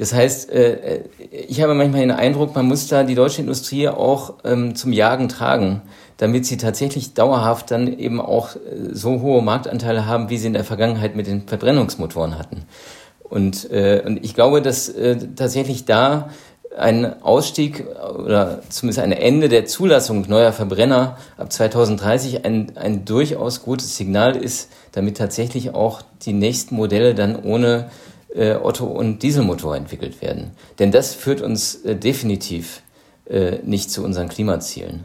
Das 0.00 0.12
heißt, 0.12 0.50
äh, 0.50 1.04
ich 1.30 1.62
habe 1.62 1.74
manchmal 1.74 2.00
den 2.00 2.10
Eindruck, 2.10 2.56
man 2.56 2.66
muss 2.66 2.88
da 2.88 3.04
die 3.04 3.14
deutsche 3.14 3.42
Industrie 3.42 3.88
auch 3.88 4.34
zum 4.74 4.92
Jagen 4.92 5.28
tragen 5.28 5.82
damit 6.20 6.44
sie 6.44 6.58
tatsächlich 6.58 7.14
dauerhaft 7.14 7.70
dann 7.70 7.98
eben 7.98 8.20
auch 8.20 8.54
äh, 8.54 8.58
so 8.92 9.22
hohe 9.22 9.42
Marktanteile 9.42 10.04
haben, 10.04 10.28
wie 10.28 10.36
sie 10.36 10.48
in 10.48 10.52
der 10.52 10.64
Vergangenheit 10.64 11.16
mit 11.16 11.26
den 11.26 11.48
Verbrennungsmotoren 11.48 12.38
hatten. 12.38 12.64
Und, 13.22 13.70
äh, 13.70 14.02
und 14.04 14.22
ich 14.22 14.34
glaube, 14.34 14.60
dass 14.60 14.90
äh, 14.90 15.16
tatsächlich 15.34 15.86
da 15.86 16.28
ein 16.76 17.22
Ausstieg 17.22 17.86
oder 18.16 18.60
zumindest 18.68 19.02
ein 19.02 19.12
Ende 19.12 19.48
der 19.48 19.64
Zulassung 19.64 20.26
neuer 20.28 20.52
Verbrenner 20.52 21.16
ab 21.36 21.50
2030 21.50 22.44
ein, 22.44 22.76
ein 22.76 23.04
durchaus 23.04 23.62
gutes 23.62 23.96
Signal 23.96 24.36
ist, 24.36 24.70
damit 24.92 25.16
tatsächlich 25.16 25.74
auch 25.74 26.02
die 26.22 26.32
nächsten 26.32 26.76
Modelle 26.76 27.14
dann 27.14 27.42
ohne 27.42 27.90
äh, 28.34 28.54
Otto- 28.54 28.86
und 28.86 29.22
Dieselmotor 29.22 29.76
entwickelt 29.76 30.22
werden. 30.22 30.52
Denn 30.78 30.92
das 30.92 31.14
führt 31.14 31.40
uns 31.40 31.76
äh, 31.84 31.96
definitiv 31.96 32.82
äh, 33.28 33.58
nicht 33.64 33.90
zu 33.90 34.04
unseren 34.04 34.28
Klimazielen. 34.28 35.04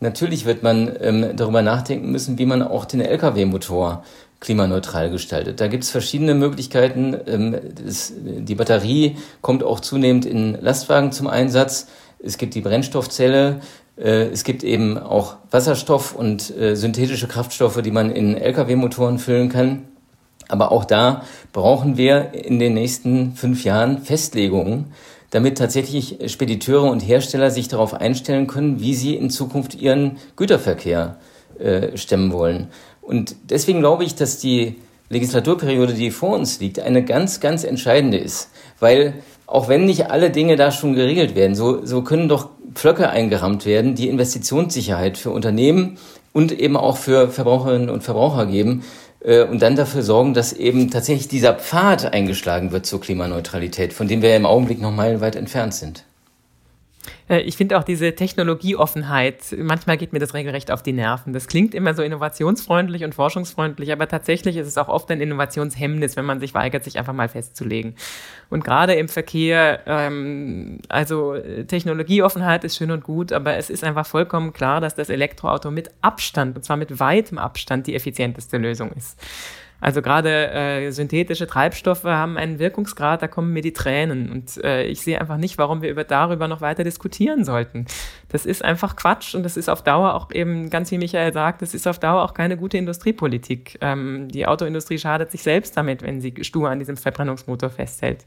Natürlich 0.00 0.44
wird 0.44 0.62
man 0.62 0.92
ähm, 1.00 1.36
darüber 1.36 1.62
nachdenken 1.62 2.10
müssen, 2.10 2.38
wie 2.38 2.46
man 2.46 2.62
auch 2.62 2.84
den 2.84 3.00
Lkw-Motor 3.00 4.04
klimaneutral 4.40 5.10
gestaltet. 5.10 5.60
Da 5.60 5.68
gibt 5.68 5.84
es 5.84 5.90
verschiedene 5.90 6.34
Möglichkeiten. 6.34 7.16
Ähm, 7.26 7.56
das, 7.84 8.12
die 8.16 8.54
Batterie 8.54 9.16
kommt 9.40 9.62
auch 9.62 9.80
zunehmend 9.80 10.26
in 10.26 10.60
Lastwagen 10.60 11.12
zum 11.12 11.26
Einsatz. 11.26 11.86
Es 12.18 12.38
gibt 12.38 12.54
die 12.54 12.60
Brennstoffzelle. 12.60 13.60
Äh, 13.96 14.26
es 14.26 14.44
gibt 14.44 14.64
eben 14.64 14.98
auch 14.98 15.36
Wasserstoff 15.50 16.14
und 16.14 16.54
äh, 16.56 16.74
synthetische 16.74 17.28
Kraftstoffe, 17.28 17.80
die 17.80 17.90
man 17.90 18.10
in 18.10 18.36
Lkw-Motoren 18.36 19.18
füllen 19.18 19.48
kann. 19.48 19.84
Aber 20.54 20.70
auch 20.70 20.84
da 20.84 21.22
brauchen 21.52 21.96
wir 21.96 22.32
in 22.32 22.60
den 22.60 22.74
nächsten 22.74 23.32
fünf 23.32 23.64
Jahren 23.64 23.98
Festlegungen, 23.98 24.92
damit 25.30 25.58
tatsächlich 25.58 26.18
Spediteure 26.30 26.88
und 26.88 27.00
Hersteller 27.00 27.50
sich 27.50 27.66
darauf 27.66 27.92
einstellen 27.92 28.46
können, 28.46 28.78
wie 28.78 28.94
sie 28.94 29.16
in 29.16 29.30
Zukunft 29.30 29.74
ihren 29.74 30.18
Güterverkehr 30.36 31.16
äh, 31.58 31.96
stemmen 31.96 32.32
wollen. 32.32 32.68
Und 33.02 33.34
deswegen 33.50 33.80
glaube 33.80 34.04
ich, 34.04 34.14
dass 34.14 34.38
die 34.38 34.76
Legislaturperiode, 35.08 35.94
die 35.94 36.12
vor 36.12 36.36
uns 36.36 36.60
liegt, 36.60 36.78
eine 36.78 37.04
ganz, 37.04 37.40
ganz 37.40 37.64
entscheidende 37.64 38.18
ist. 38.18 38.50
Weil 38.78 39.14
auch 39.48 39.66
wenn 39.68 39.86
nicht 39.86 40.08
alle 40.08 40.30
Dinge 40.30 40.54
da 40.54 40.70
schon 40.70 40.94
geregelt 40.94 41.34
werden, 41.34 41.56
so, 41.56 41.84
so 41.84 42.02
können 42.02 42.28
doch 42.28 42.50
Pflöcke 42.74 43.10
eingerammt 43.10 43.66
werden, 43.66 43.96
die 43.96 44.08
Investitionssicherheit 44.08 45.18
für 45.18 45.30
Unternehmen 45.30 45.98
und 46.32 46.52
eben 46.52 46.76
auch 46.76 46.96
für 46.96 47.28
Verbraucherinnen 47.28 47.90
und 47.90 48.04
Verbraucher 48.04 48.46
geben, 48.46 48.84
und 49.24 49.62
dann 49.62 49.74
dafür 49.74 50.02
sorgen, 50.02 50.34
dass 50.34 50.52
eben 50.52 50.90
tatsächlich 50.90 51.28
dieser 51.28 51.54
Pfad 51.54 52.12
eingeschlagen 52.12 52.72
wird 52.72 52.84
zur 52.84 53.00
Klimaneutralität, 53.00 53.94
von 53.94 54.06
dem 54.06 54.20
wir 54.20 54.28
ja 54.28 54.36
im 54.36 54.44
Augenblick 54.44 54.80
noch 54.80 54.92
meilenweit 54.92 55.34
entfernt 55.34 55.74
sind. 55.74 56.04
Äh, 57.28 57.40
ich 57.40 57.56
finde 57.56 57.78
auch 57.78 57.84
diese 57.84 58.14
Technologieoffenheit, 58.14 59.54
manchmal 59.58 59.96
geht 59.96 60.12
mir 60.12 60.18
das 60.18 60.34
regelrecht 60.34 60.70
auf 60.70 60.82
die 60.82 60.92
Nerven. 60.92 61.32
Das 61.32 61.46
klingt 61.46 61.74
immer 61.74 61.94
so 61.94 62.02
innovationsfreundlich 62.02 63.04
und 63.04 63.14
forschungsfreundlich, 63.14 63.92
aber 63.92 64.08
tatsächlich 64.08 64.56
ist 64.56 64.66
es 64.66 64.78
auch 64.78 64.88
oft 64.88 65.10
ein 65.10 65.20
Innovationshemmnis, 65.20 66.16
wenn 66.16 66.24
man 66.24 66.40
sich 66.40 66.54
weigert, 66.54 66.84
sich 66.84 66.98
einfach 66.98 67.12
mal 67.12 67.28
festzulegen. 67.28 67.94
Und 68.50 68.64
gerade 68.64 68.94
im 68.94 69.08
Verkehr, 69.08 69.80
ähm, 69.86 70.78
also 70.88 71.36
Technologieoffenheit 71.66 72.64
ist 72.64 72.76
schön 72.76 72.90
und 72.90 73.04
gut, 73.04 73.32
aber 73.32 73.56
es 73.56 73.70
ist 73.70 73.84
einfach 73.84 74.06
vollkommen 74.06 74.52
klar, 74.52 74.80
dass 74.80 74.94
das 74.94 75.08
Elektroauto 75.08 75.70
mit 75.70 75.90
Abstand, 76.00 76.56
und 76.56 76.64
zwar 76.64 76.76
mit 76.76 77.00
weitem 77.00 77.38
Abstand, 77.38 77.86
die 77.86 77.94
effizienteste 77.94 78.58
Lösung 78.58 78.92
ist. 78.92 79.18
Also 79.84 80.00
gerade 80.00 80.50
äh, 80.50 80.90
synthetische 80.92 81.46
Treibstoffe 81.46 82.04
haben 82.04 82.38
einen 82.38 82.58
Wirkungsgrad, 82.58 83.20
da 83.20 83.28
kommen 83.28 83.52
mir 83.52 83.60
die 83.60 83.74
Tränen. 83.74 84.30
Und 84.30 84.56
äh, 84.64 84.84
ich 84.86 85.02
sehe 85.02 85.20
einfach 85.20 85.36
nicht, 85.36 85.58
warum 85.58 85.82
wir 85.82 85.90
über 85.90 86.04
darüber 86.04 86.48
noch 86.48 86.62
weiter 86.62 86.84
diskutieren 86.84 87.44
sollten. 87.44 87.84
Das 88.30 88.46
ist 88.46 88.64
einfach 88.64 88.96
Quatsch 88.96 89.34
und 89.34 89.42
das 89.42 89.58
ist 89.58 89.68
auf 89.68 89.82
Dauer 89.82 90.14
auch 90.14 90.30
eben, 90.32 90.70
ganz 90.70 90.90
wie 90.90 90.96
Michael 90.96 91.34
sagt, 91.34 91.60
das 91.60 91.74
ist 91.74 91.86
auf 91.86 91.98
Dauer 91.98 92.22
auch 92.22 92.32
keine 92.32 92.56
gute 92.56 92.78
Industriepolitik. 92.78 93.76
Ähm, 93.82 94.28
die 94.28 94.46
Autoindustrie 94.46 94.96
schadet 94.96 95.30
sich 95.30 95.42
selbst 95.42 95.76
damit, 95.76 96.00
wenn 96.00 96.22
sie 96.22 96.32
stur 96.40 96.70
an 96.70 96.78
diesem 96.78 96.96
Verbrennungsmotor 96.96 97.68
festhält. 97.68 98.24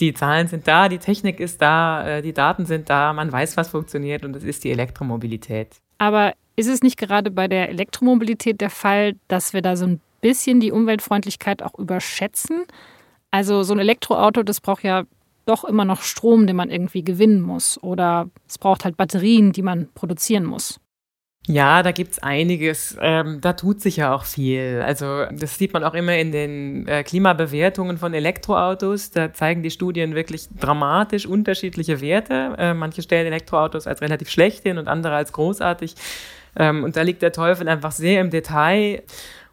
Die 0.00 0.12
Zahlen 0.12 0.48
sind 0.48 0.68
da, 0.68 0.90
die 0.90 0.98
Technik 0.98 1.40
ist 1.40 1.62
da, 1.62 2.06
äh, 2.06 2.20
die 2.20 2.34
Daten 2.34 2.66
sind 2.66 2.90
da, 2.90 3.14
man 3.14 3.32
weiß, 3.32 3.56
was 3.56 3.70
funktioniert 3.70 4.22
und 4.22 4.34
das 4.34 4.44
ist 4.44 4.64
die 4.64 4.70
Elektromobilität. 4.70 5.76
Aber 5.96 6.34
ist 6.56 6.68
es 6.68 6.82
nicht 6.82 6.98
gerade 6.98 7.30
bei 7.30 7.48
der 7.48 7.70
Elektromobilität 7.70 8.60
der 8.60 8.68
Fall, 8.68 9.14
dass 9.28 9.54
wir 9.54 9.62
da 9.62 9.76
so 9.76 9.86
ein 9.86 10.00
bisschen 10.24 10.58
die 10.58 10.72
Umweltfreundlichkeit 10.72 11.62
auch 11.62 11.78
überschätzen. 11.78 12.64
Also 13.30 13.62
so 13.62 13.74
ein 13.74 13.78
Elektroauto, 13.78 14.42
das 14.42 14.62
braucht 14.62 14.82
ja 14.84 15.04
doch 15.44 15.64
immer 15.64 15.84
noch 15.84 16.00
Strom, 16.00 16.46
den 16.46 16.56
man 16.56 16.70
irgendwie 16.70 17.04
gewinnen 17.04 17.42
muss. 17.42 17.82
Oder 17.82 18.30
es 18.48 18.56
braucht 18.56 18.86
halt 18.86 18.96
Batterien, 18.96 19.52
die 19.52 19.60
man 19.60 19.88
produzieren 19.94 20.44
muss. 20.44 20.80
Ja, 21.46 21.82
da 21.82 21.92
gibt 21.92 22.12
es 22.12 22.22
einiges. 22.22 22.96
Ähm, 23.02 23.42
da 23.42 23.52
tut 23.52 23.82
sich 23.82 23.96
ja 23.96 24.14
auch 24.14 24.24
viel. 24.24 24.82
Also 24.82 25.26
das 25.30 25.58
sieht 25.58 25.74
man 25.74 25.84
auch 25.84 25.92
immer 25.92 26.16
in 26.16 26.32
den 26.32 26.88
äh, 26.88 27.02
Klimabewertungen 27.02 27.98
von 27.98 28.14
Elektroautos. 28.14 29.10
Da 29.10 29.34
zeigen 29.34 29.62
die 29.62 29.70
Studien 29.70 30.14
wirklich 30.14 30.48
dramatisch 30.58 31.26
unterschiedliche 31.26 32.00
Werte. 32.00 32.54
Äh, 32.56 32.72
manche 32.72 33.02
stellen 33.02 33.26
Elektroautos 33.26 33.86
als 33.86 34.00
relativ 34.00 34.30
schlecht 34.30 34.62
hin 34.62 34.78
und 34.78 34.88
andere 34.88 35.16
als 35.16 35.34
großartig. 35.34 35.96
Ähm, 36.56 36.82
und 36.82 36.96
da 36.96 37.02
liegt 37.02 37.20
der 37.20 37.32
Teufel 37.32 37.68
einfach 37.68 37.92
sehr 37.92 38.22
im 38.22 38.30
Detail. 38.30 39.02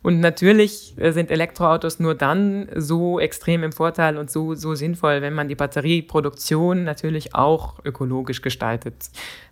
Und 0.03 0.19
natürlich 0.19 0.95
äh, 0.97 1.11
sind 1.11 1.29
Elektroautos 1.29 1.99
nur 1.99 2.15
dann 2.15 2.67
so 2.75 3.19
extrem 3.19 3.63
im 3.63 3.71
Vorteil 3.71 4.17
und 4.17 4.31
so, 4.31 4.55
so 4.55 4.73
sinnvoll, 4.73 5.21
wenn 5.21 5.33
man 5.33 5.47
die 5.47 5.55
Batterieproduktion 5.55 6.83
natürlich 6.83 7.35
auch 7.35 7.75
ökologisch 7.85 8.41
gestaltet. 8.41 8.95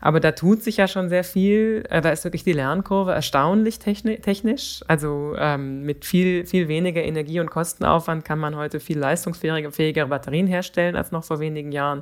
Aber 0.01 0.19
da 0.19 0.31
tut 0.31 0.63
sich 0.63 0.77
ja 0.77 0.87
schon 0.87 1.09
sehr 1.09 1.23
viel. 1.23 1.83
Äh, 1.89 2.01
da 2.01 2.09
ist 2.09 2.23
wirklich 2.23 2.43
die 2.43 2.53
Lernkurve 2.53 3.11
erstaunlich 3.11 3.77
technisch. 3.79 4.81
Also 4.87 5.35
ähm, 5.37 5.83
mit 5.83 6.03
viel, 6.05 6.45
viel 6.47 6.67
weniger 6.67 7.03
Energie- 7.03 7.39
und 7.39 7.51
Kostenaufwand 7.51 8.25
kann 8.25 8.39
man 8.39 8.55
heute 8.55 8.79
viel 8.79 8.97
leistungsfähigere 8.97 10.07
Batterien 10.07 10.47
herstellen 10.47 10.95
als 10.95 11.11
noch 11.11 11.23
vor 11.23 11.39
wenigen 11.39 11.71
Jahren. 11.71 12.01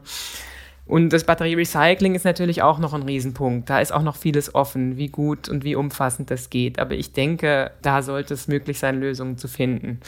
Und 0.88 1.10
das 1.10 1.26
Batterierecycling 1.26 2.16
ist 2.16 2.24
natürlich 2.24 2.62
auch 2.62 2.80
noch 2.80 2.94
ein 2.94 3.04
Riesenpunkt. 3.04 3.70
Da 3.70 3.82
ist 3.82 3.92
auch 3.92 4.04
noch 4.04 4.16
vieles 4.16 4.56
offen, 4.56 4.96
wie 4.98 5.10
gut 5.10 5.50
und 5.50 5.66
wie 5.66 5.76
umfassend 5.76 6.32
das 6.32 6.50
geht. 6.50 6.80
Aber 6.80 6.96
ich 6.96 7.12
denke, 7.12 7.72
da 7.82 8.02
sollte 8.02 8.34
es 8.34 8.48
möglich 8.48 8.80
sein, 8.80 9.00
Lösungen 9.00 9.38
zu 9.38 9.50
finden. 9.50 10.00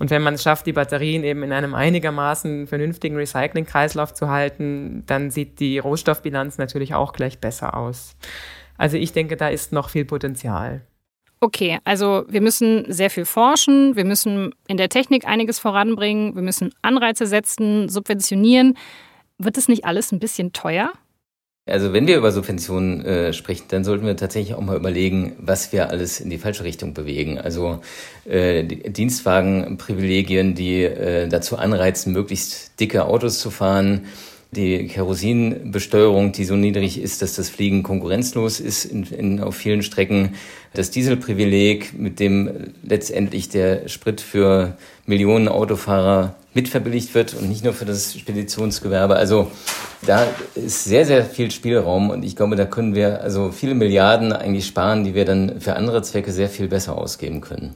Und 0.00 0.10
wenn 0.10 0.22
man 0.22 0.34
es 0.34 0.42
schafft, 0.42 0.66
die 0.66 0.72
Batterien 0.72 1.22
eben 1.22 1.42
in 1.42 1.52
einem 1.52 1.74
einigermaßen 1.74 2.66
vernünftigen 2.66 3.16
Recyclingkreislauf 3.16 4.12
zu 4.14 4.28
halten, 4.28 5.04
dann 5.06 5.30
sieht 5.30 5.60
die 5.60 5.78
Rohstoffbilanz 5.78 6.58
natürlich 6.58 6.94
auch 6.94 7.12
gleich 7.12 7.38
besser 7.38 7.76
aus. 7.76 8.16
Also 8.78 8.96
ich 8.96 9.12
denke, 9.12 9.36
da 9.36 9.48
ist 9.48 9.72
noch 9.72 9.90
viel 9.90 10.06
Potenzial. 10.06 10.80
Okay, 11.38 11.78
also 11.84 12.24
wir 12.28 12.40
müssen 12.40 12.90
sehr 12.92 13.10
viel 13.10 13.26
forschen, 13.26 13.94
wir 13.94 14.04
müssen 14.04 14.54
in 14.66 14.76
der 14.76 14.88
Technik 14.88 15.26
einiges 15.26 15.58
voranbringen, 15.58 16.34
wir 16.34 16.42
müssen 16.42 16.72
Anreize 16.82 17.26
setzen, 17.26 17.88
subventionieren. 17.88 18.76
Wird 19.42 19.56
es 19.56 19.68
nicht 19.68 19.86
alles 19.86 20.12
ein 20.12 20.18
bisschen 20.18 20.52
teuer? 20.52 20.92
Also 21.66 21.94
wenn 21.94 22.06
wir 22.06 22.18
über 22.18 22.30
Subventionen 22.30 23.04
äh, 23.06 23.32
sprechen, 23.32 23.64
dann 23.68 23.84
sollten 23.84 24.04
wir 24.04 24.16
tatsächlich 24.16 24.54
auch 24.54 24.60
mal 24.60 24.76
überlegen, 24.76 25.34
was 25.38 25.72
wir 25.72 25.88
alles 25.88 26.20
in 26.20 26.28
die 26.28 26.36
falsche 26.36 26.64
Richtung 26.64 26.92
bewegen. 26.92 27.38
Also 27.38 27.80
äh, 28.26 28.64
Dienstwagenprivilegien, 28.64 30.54
die 30.54 30.82
äh, 30.82 31.26
dazu 31.28 31.56
anreizen, 31.56 32.12
möglichst 32.12 32.78
dicke 32.80 33.04
Autos 33.06 33.38
zu 33.38 33.50
fahren, 33.50 34.06
die 34.52 34.88
Kerosinbesteuerung, 34.88 36.32
die 36.32 36.44
so 36.44 36.56
niedrig 36.56 37.00
ist, 37.00 37.22
dass 37.22 37.36
das 37.36 37.48
Fliegen 37.48 37.82
konkurrenzlos 37.82 38.58
ist 38.58 38.84
in, 38.84 39.04
in, 39.04 39.40
auf 39.40 39.54
vielen 39.54 39.82
Strecken, 39.82 40.34
das 40.72 40.90
Dieselprivileg, 40.90 41.98
mit 41.98 42.18
dem 42.18 42.72
letztendlich 42.82 43.48
der 43.48 43.88
Sprit 43.88 44.20
für 44.20 44.76
Millionen 45.06 45.48
Autofahrer 45.48 46.34
mitverbilligt 46.52 47.14
wird 47.14 47.34
und 47.34 47.48
nicht 47.48 47.62
nur 47.62 47.74
für 47.74 47.84
das 47.84 48.18
Speditionsgewerbe. 48.18 49.14
Also 49.14 49.50
da 50.04 50.26
ist 50.56 50.84
sehr, 50.84 51.06
sehr 51.06 51.24
viel 51.24 51.50
Spielraum 51.52 52.10
und 52.10 52.24
ich 52.24 52.34
glaube, 52.34 52.56
da 52.56 52.64
können 52.64 52.94
wir 52.94 53.20
also 53.20 53.52
viele 53.52 53.74
Milliarden 53.74 54.32
eigentlich 54.32 54.66
sparen, 54.66 55.04
die 55.04 55.14
wir 55.14 55.24
dann 55.24 55.60
für 55.60 55.76
andere 55.76 56.02
Zwecke 56.02 56.32
sehr 56.32 56.48
viel 56.48 56.66
besser 56.66 56.98
ausgeben 56.98 57.40
können. 57.40 57.74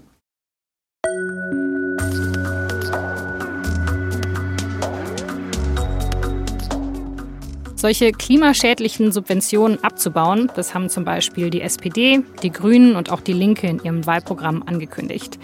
Solche 7.85 8.13
klimaschädlichen 8.13 9.13
Subventionen 9.13 9.85
abzubauen, 9.85 10.51
das 10.57 10.73
haben 10.73 10.89
zum 10.89 11.05
Beispiel 11.05 11.51
die 11.51 11.61
SPD, 11.61 12.23
die 12.43 12.51
Grünen 12.51 12.97
und 12.97 13.13
auch 13.13 13.21
die 13.21 13.35
Linke 13.35 13.67
in 13.67 13.79
ihrem 13.85 14.07
Wahlprogramm 14.07 14.63
angekündigt. 14.63 15.39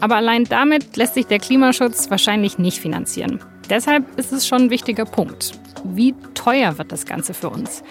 Aber 0.00 0.16
allein 0.16 0.42
damit 0.42 0.96
lässt 0.96 1.14
sich 1.14 1.26
der 1.26 1.38
Klimaschutz 1.38 2.10
wahrscheinlich 2.10 2.58
nicht 2.58 2.80
finanzieren. 2.80 3.38
Deshalb 3.70 4.18
ist 4.18 4.32
es 4.32 4.44
schon 4.44 4.62
ein 4.62 4.70
wichtiger 4.70 5.04
Punkt. 5.04 5.52
Wie 5.84 6.16
teuer 6.34 6.78
wird 6.78 6.90
das 6.90 7.06
Ganze 7.06 7.32
für 7.32 7.48
uns? 7.48 7.84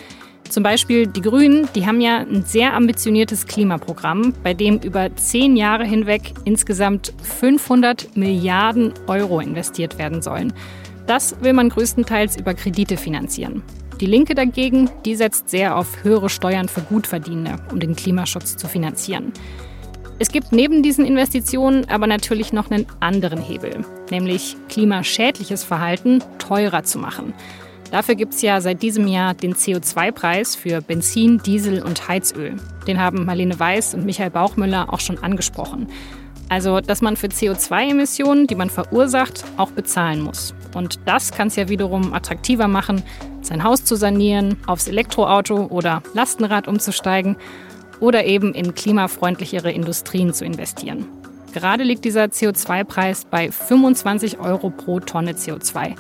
Zum 0.50 0.64
Beispiel 0.64 1.08
die 1.08 1.22
Grünen, 1.22 1.70
die 1.74 1.88
haben 1.88 2.02
ja 2.02 2.18
ein 2.18 2.44
sehr 2.44 2.74
ambitioniertes 2.74 3.48
Klimaprogramm, 3.48 4.34
bei 4.44 4.54
dem 4.54 4.80
über 4.80 5.16
zehn 5.16 5.56
Jahre 5.56 5.86
hinweg 5.86 6.34
insgesamt 6.44 7.14
500 7.24 8.18
Milliarden 8.18 8.92
Euro 9.08 9.40
investiert 9.40 9.98
werden 9.98 10.22
sollen. 10.22 10.52
Das 11.08 11.42
will 11.42 11.54
man 11.54 11.70
größtenteils 11.70 12.38
über 12.38 12.54
Kredite 12.54 12.98
finanzieren. 12.98 13.64
Die 14.02 14.06
Linke 14.06 14.36
dagegen, 14.36 14.90
die 15.06 15.16
setzt 15.16 15.50
sehr 15.50 15.76
auf 15.78 16.04
höhere 16.04 16.30
Steuern 16.30 16.68
für 16.68 16.82
Gutverdienende, 16.82 17.60
um 17.72 17.80
den 17.80 17.96
Klimaschutz 17.96 18.58
zu 18.58 18.68
finanzieren. 18.68 19.32
Es 20.20 20.30
gibt 20.30 20.52
neben 20.52 20.84
diesen 20.84 21.06
Investitionen 21.06 21.90
aber 21.90 22.08
natürlich 22.08 22.52
noch 22.52 22.70
einen 22.70 22.88
anderen 23.00 23.42
Hebel, 23.42 23.86
nämlich 24.12 24.58
klimaschädliches 24.68 25.64
Verhalten 25.64 26.24
teurer 26.40 26.84
zu 26.84 27.00
machen. 27.00 27.34
Dafür 27.92 28.16
gibt 28.16 28.34
es 28.34 28.42
ja 28.42 28.60
seit 28.60 28.82
diesem 28.82 29.08
Jahr 29.08 29.34
den 29.34 29.54
CO2-Preis 29.54 30.56
für 30.56 30.82
Benzin, 30.82 31.38
Diesel 31.38 31.82
und 31.82 32.08
Heizöl. 32.08 32.58
Den 32.86 33.00
haben 33.00 33.26
Marlene 33.26 33.58
Weiß 33.58 33.94
und 33.94 34.06
Michael 34.06 34.32
Bauchmüller 34.32 34.92
auch 34.92 35.00
schon 35.00 35.20
angesprochen. 35.20 35.88
Also, 36.50 36.82
dass 36.82 37.02
man 37.02 37.16
für 37.16 37.28
CO2-Emissionen, 37.28 38.48
die 38.48 38.56
man 38.56 38.70
verursacht, 38.70 39.44
auch 39.58 39.72
bezahlen 39.72 40.22
muss. 40.22 40.54
Und 40.78 41.00
das 41.06 41.32
kann 41.32 41.48
es 41.48 41.56
ja 41.56 41.70
wiederum 41.70 42.14
attraktiver 42.14 42.68
machen, 42.68 43.02
sein 43.42 43.64
Haus 43.64 43.84
zu 43.84 43.96
sanieren, 43.96 44.58
aufs 44.68 44.88
Elektroauto 44.88 45.66
oder 45.66 46.04
Lastenrad 46.14 46.68
umzusteigen 46.68 47.36
oder 48.00 48.26
eben 48.26 48.54
in 48.54 48.76
klimafreundlichere 48.76 49.72
Industrien 49.72 50.34
zu 50.34 50.46
investieren. 50.46 51.08
Gerade 51.54 51.84
liegt 51.84 52.06
dieser 52.06 52.26
CO2-Preis 52.26 53.26
bei 53.26 53.52
25 53.52 54.40
Euro 54.40 54.70
pro 54.70 55.00
Tonne 55.00 55.32
CO2. 55.32 55.96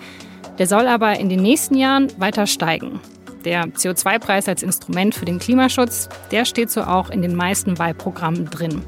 Der 0.59 0.67
soll 0.67 0.87
aber 0.87 1.19
in 1.19 1.29
den 1.29 1.41
nächsten 1.41 1.75
Jahren 1.75 2.07
weiter 2.19 2.45
steigen. 2.45 2.99
Der 3.45 3.65
CO2-Preis 3.65 4.47
als 4.47 4.61
Instrument 4.61 5.15
für 5.15 5.25
den 5.25 5.39
Klimaschutz, 5.39 6.09
der 6.31 6.45
steht 6.45 6.69
so 6.69 6.81
auch 6.81 7.09
in 7.09 7.23
den 7.23 7.35
meisten 7.35 7.79
Wahlprogrammen 7.79 8.49
drin. 8.49 8.83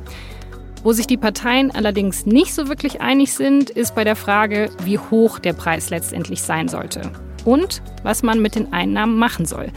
Wo 0.84 0.94
sich 0.94 1.08
die 1.08 1.18
Parteien 1.18 1.72
allerdings 1.72 2.26
nicht 2.26 2.54
so 2.54 2.70
wirklich 2.70 3.02
einig 3.02 3.34
sind, 3.34 3.70
ist 3.70 3.96
bei 3.96 4.06
der 4.06 4.16
Frage, 4.16 4.70
wie 4.86 4.98
hoch 4.98 5.40
der 5.40 5.54
Preis 5.54 5.90
letztendlich 5.90 6.42
sein 6.42 6.70
sollte 6.70 7.12
und 7.44 7.82
was 8.04 8.24
man 8.24 8.42
mit 8.42 8.56
den 8.56 8.72
Einnahmen 8.72 9.18
machen 9.18 9.46
soll. 9.46 9.72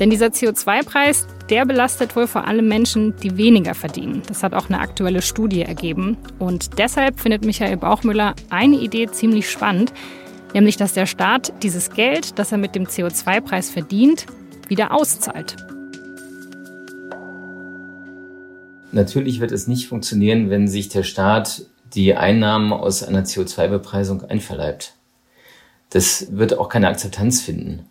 Denn 0.00 0.10
dieser 0.10 0.26
CO2-Preis, 0.26 1.26
der 1.48 1.64
belastet 1.64 2.16
wohl 2.16 2.26
vor 2.26 2.46
allem 2.46 2.68
Menschen, 2.68 3.14
die 3.22 3.36
weniger 3.36 3.74
verdienen. 3.74 4.22
Das 4.26 4.42
hat 4.42 4.52
auch 4.52 4.68
eine 4.68 4.80
aktuelle 4.80 5.22
Studie 5.22 5.62
ergeben. 5.62 6.16
Und 6.38 6.78
deshalb 6.78 7.20
findet 7.20 7.44
Michael 7.44 7.76
Bauchmüller 7.76 8.34
eine 8.50 8.76
Idee 8.76 9.06
ziemlich 9.06 9.48
spannend, 9.48 9.92
nämlich 10.52 10.76
dass 10.76 10.94
der 10.94 11.06
Staat 11.06 11.52
dieses 11.62 11.90
Geld, 11.90 12.38
das 12.38 12.52
er 12.52 12.58
mit 12.58 12.74
dem 12.74 12.84
CO2-Preis 12.84 13.70
verdient, 13.70 14.26
wieder 14.68 14.92
auszahlt. 14.92 15.56
Natürlich 18.94 19.40
wird 19.40 19.52
es 19.52 19.66
nicht 19.66 19.88
funktionieren, 19.88 20.50
wenn 20.50 20.68
sich 20.68 20.88
der 20.88 21.02
Staat 21.02 21.66
die 21.94 22.14
Einnahmen 22.14 22.72
aus 22.72 23.02
einer 23.02 23.24
CO2-Bepreisung 23.24 24.22
einverleibt. 24.22 24.94
Das 25.90 26.28
wird 26.30 26.58
auch 26.58 26.68
keine 26.68 26.88
Akzeptanz 26.88 27.40
finden. 27.40 27.86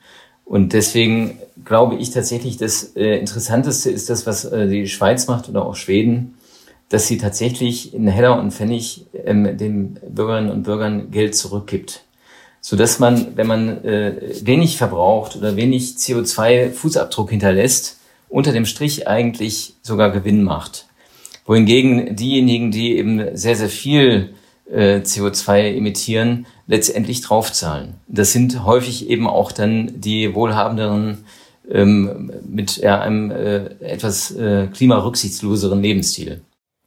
Und 0.45 0.73
deswegen 0.73 1.37
glaube 1.63 1.95
ich 1.95 2.11
tatsächlich, 2.11 2.57
das 2.57 2.95
äh, 2.95 3.17
Interessanteste 3.17 3.89
ist 3.89 4.09
das, 4.09 4.27
was 4.27 4.45
äh, 4.45 4.67
die 4.67 4.87
Schweiz 4.87 5.27
macht 5.27 5.47
oder 5.47 5.65
auch 5.65 5.75
Schweden, 5.75 6.35
dass 6.89 7.07
sie 7.07 7.17
tatsächlich 7.17 7.93
in 7.93 8.07
Heller 8.07 8.39
und 8.39 8.51
Pfennig 8.51 9.05
ähm, 9.25 9.57
den 9.57 9.99
Bürgerinnen 10.07 10.51
und 10.51 10.63
Bürgern 10.63 11.11
Geld 11.11 11.35
zurückgibt 11.35 12.03
so 12.65 12.77
dass 12.77 12.97
man, 12.97 13.35
wenn 13.35 13.45
man 13.45 13.83
äh, 13.83 14.13
wenig 14.41 14.77
verbraucht 14.77 15.35
oder 15.35 15.57
wenig 15.57 15.95
CO2-Fußabdruck 15.97 17.29
hinterlässt, 17.29 17.99
unter 18.29 18.53
dem 18.53 18.65
Strich 18.65 19.05
eigentlich 19.05 19.73
sogar 19.81 20.11
Gewinn 20.11 20.43
macht. 20.43 20.87
Wohingegen 21.45 22.15
diejenigen, 22.15 22.71
die 22.71 22.97
eben 22.97 23.35
sehr, 23.35 23.55
sehr 23.55 23.69
viel 23.69 24.33
äh, 24.69 24.97
CO2 24.99 25.75
emittieren, 25.75 26.45
letztendlich 26.67 27.21
draufzahlen. 27.21 27.95
Das 28.07 28.31
sind 28.31 28.63
häufig 28.63 29.09
eben 29.09 29.27
auch 29.27 29.51
dann 29.51 29.91
die 29.99 30.33
wohlhabenderen 30.33 31.25
ähm, 31.69 32.31
mit 32.47 32.77
ja, 32.77 33.01
einem 33.01 33.31
äh, 33.31 33.65
etwas 33.79 34.31
äh, 34.31 34.67
klimarücksichtsloseren 34.67 35.81
Lebensstil. 35.81 36.41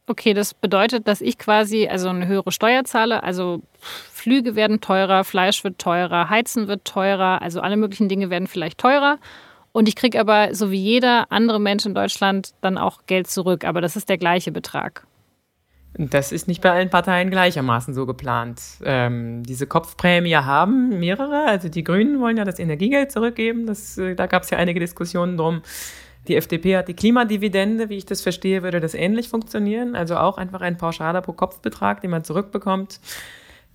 Okay, 0.09 0.33
das 0.33 0.53
bedeutet, 0.53 1.07
dass 1.07 1.19
ich 1.19 1.37
quasi 1.37 1.87
also 1.87 2.07
eine 2.07 2.27
höhere 2.27 2.51
Steuer 2.51 2.85
zahle, 2.85 3.23
also 3.23 3.61
Flüge 3.81 4.55
werden 4.55 4.79
teurer, 4.79 5.23
Fleisch 5.25 5.63
wird 5.63 5.79
teurer, 5.79 6.29
Heizen 6.29 6.67
wird 6.67 6.85
teurer, 6.85 7.41
also 7.41 7.59
alle 7.59 7.75
möglichen 7.75 8.07
Dinge 8.07 8.29
werden 8.29 8.47
vielleicht 8.47 8.77
teurer. 8.77 9.19
Und 9.77 9.87
ich 9.87 9.95
kriege 9.95 10.19
aber, 10.19 10.55
so 10.55 10.71
wie 10.71 10.81
jeder 10.81 11.31
andere 11.31 11.59
Mensch 11.59 11.85
in 11.85 11.93
Deutschland, 11.93 12.55
dann 12.61 12.79
auch 12.79 13.05
Geld 13.05 13.27
zurück. 13.27 13.63
Aber 13.63 13.79
das 13.79 13.95
ist 13.95 14.09
der 14.09 14.17
gleiche 14.17 14.51
Betrag. 14.51 15.05
Das 15.93 16.31
ist 16.31 16.47
nicht 16.47 16.63
bei 16.63 16.71
allen 16.71 16.89
Parteien 16.89 17.29
gleichermaßen 17.29 17.93
so 17.93 18.07
geplant. 18.07 18.59
Ähm, 18.83 19.43
diese 19.43 19.67
Kopfprämie 19.67 20.33
haben 20.33 20.97
mehrere. 20.97 21.45
Also 21.45 21.69
die 21.69 21.83
Grünen 21.83 22.19
wollen 22.19 22.37
ja 22.37 22.43
das 22.43 22.57
Energiegeld 22.57 23.11
zurückgeben. 23.11 23.67
Das, 23.67 23.99
äh, 23.99 24.15
da 24.15 24.25
gab 24.25 24.41
es 24.41 24.49
ja 24.49 24.57
einige 24.57 24.79
Diskussionen 24.79 25.37
drum. 25.37 25.61
Die 26.27 26.37
FDP 26.37 26.75
hat 26.75 26.87
die 26.87 26.95
Klimadividende, 26.95 27.89
wie 27.89 27.97
ich 27.97 28.05
das 28.07 28.21
verstehe, 28.21 28.63
würde 28.63 28.79
das 28.79 28.95
ähnlich 28.95 29.29
funktionieren. 29.29 29.95
Also 29.95 30.17
auch 30.17 30.39
einfach 30.39 30.61
ein 30.61 30.77
pauschaler 30.77 31.21
Pro-Kopf-Betrag, 31.21 32.01
den 32.01 32.09
man 32.09 32.23
zurückbekommt. 32.23 32.99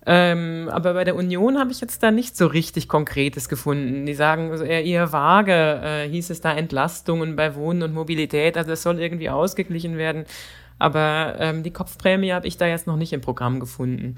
Ähm, 0.05 0.69
aber 0.71 0.93
bei 0.93 1.03
der 1.03 1.15
Union 1.15 1.57
habe 1.57 1.71
ich 1.71 1.79
jetzt 1.79 2.03
da 2.03 2.11
nicht 2.11 2.35
so 2.35 2.47
richtig 2.47 2.89
Konkretes 2.89 3.47
gefunden. 3.47 4.05
Die 4.05 4.13
sagen 4.13 4.51
also 4.51 4.63
eher, 4.63 4.83
eher 4.83 5.13
vage, 5.13 5.53
äh, 5.53 6.09
hieß 6.09 6.29
es 6.29 6.41
da 6.41 6.53
Entlastungen 6.53 7.35
bei 7.35 7.55
Wohnen 7.55 7.83
und 7.83 7.93
Mobilität. 7.93 8.57
Also 8.57 8.71
es 8.71 8.83
soll 8.83 8.99
irgendwie 8.99 9.29
ausgeglichen 9.29 9.97
werden. 9.97 10.25
Aber 10.79 11.35
ähm, 11.39 11.63
die 11.63 11.71
Kopfprämie 11.71 12.33
habe 12.33 12.47
ich 12.47 12.57
da 12.57 12.67
jetzt 12.67 12.87
noch 12.87 12.97
nicht 12.97 13.13
im 13.13 13.21
Programm 13.21 13.59
gefunden. 13.59 14.17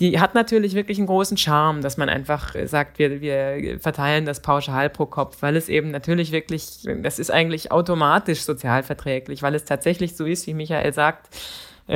Die 0.00 0.18
hat 0.18 0.34
natürlich 0.34 0.74
wirklich 0.74 0.96
einen 0.96 1.06
großen 1.06 1.36
Charme, 1.36 1.82
dass 1.82 1.98
man 1.98 2.08
einfach 2.08 2.54
sagt, 2.64 2.98
wir, 2.98 3.20
wir 3.20 3.78
verteilen 3.80 4.24
das 4.24 4.40
pauschal 4.40 4.88
pro 4.88 5.04
Kopf, 5.04 5.42
weil 5.42 5.56
es 5.56 5.68
eben 5.68 5.90
natürlich 5.90 6.32
wirklich, 6.32 6.88
das 7.02 7.18
ist 7.18 7.30
eigentlich 7.30 7.70
automatisch 7.70 8.40
sozialverträglich, 8.40 9.42
weil 9.42 9.54
es 9.54 9.66
tatsächlich 9.66 10.16
so 10.16 10.24
ist, 10.24 10.46
wie 10.46 10.54
Michael 10.54 10.94
sagt, 10.94 11.28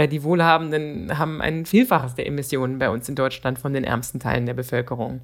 die 0.08 0.22
Wohlhabenden 0.22 1.18
haben 1.18 1.40
ein 1.40 1.66
Vielfaches 1.66 2.14
der 2.14 2.26
Emissionen 2.26 2.78
bei 2.78 2.90
uns 2.90 3.08
in 3.08 3.14
Deutschland 3.14 3.58
von 3.58 3.72
den 3.72 3.84
ärmsten 3.84 4.20
Teilen 4.20 4.46
der 4.46 4.54
Bevölkerung. 4.54 5.20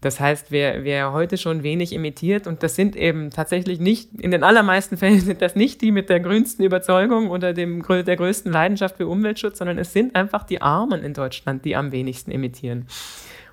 Das 0.00 0.18
heißt, 0.18 0.50
wer, 0.50 0.82
wer 0.82 1.12
heute 1.12 1.36
schon 1.36 1.62
wenig 1.62 1.94
emittiert, 1.94 2.46
und 2.46 2.62
das 2.62 2.74
sind 2.74 2.96
eben 2.96 3.30
tatsächlich 3.30 3.80
nicht, 3.80 4.08
in 4.18 4.30
den 4.30 4.42
allermeisten 4.42 4.96
Fällen 4.96 5.20
sind 5.20 5.42
das 5.42 5.56
nicht 5.56 5.82
die 5.82 5.92
mit 5.92 6.08
der 6.08 6.20
grünsten 6.20 6.64
Überzeugung 6.64 7.30
oder 7.30 7.52
dem, 7.52 7.84
der 7.86 8.16
größten 8.16 8.50
Leidenschaft 8.50 8.96
für 8.96 9.06
Umweltschutz, 9.06 9.58
sondern 9.58 9.78
es 9.78 9.92
sind 9.92 10.16
einfach 10.16 10.44
die 10.44 10.62
Armen 10.62 11.02
in 11.04 11.12
Deutschland, 11.12 11.64
die 11.66 11.76
am 11.76 11.92
wenigsten 11.92 12.30
emittieren. 12.30 12.86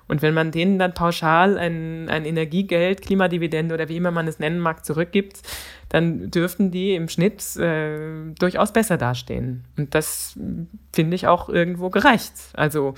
Und 0.08 0.22
wenn 0.22 0.34
man 0.34 0.50
denen 0.50 0.78
dann 0.78 0.94
pauschal 0.94 1.58
ein, 1.58 2.08
ein 2.08 2.24
Energiegeld, 2.24 3.02
Klimadividende 3.02 3.74
oder 3.74 3.88
wie 3.88 3.96
immer 3.96 4.10
man 4.10 4.26
es 4.26 4.38
nennen 4.38 4.58
mag, 4.58 4.84
zurückgibt, 4.84 5.42
dann 5.90 6.30
dürften 6.30 6.70
die 6.70 6.94
im 6.94 7.08
Schnitt 7.08 7.56
äh, 7.56 8.32
durchaus 8.38 8.72
besser 8.72 8.96
dastehen. 8.96 9.64
Und 9.76 9.94
das 9.94 10.38
finde 10.92 11.14
ich 11.14 11.26
auch 11.26 11.48
irgendwo 11.48 11.90
gerecht. 11.90 12.32
Also 12.54 12.94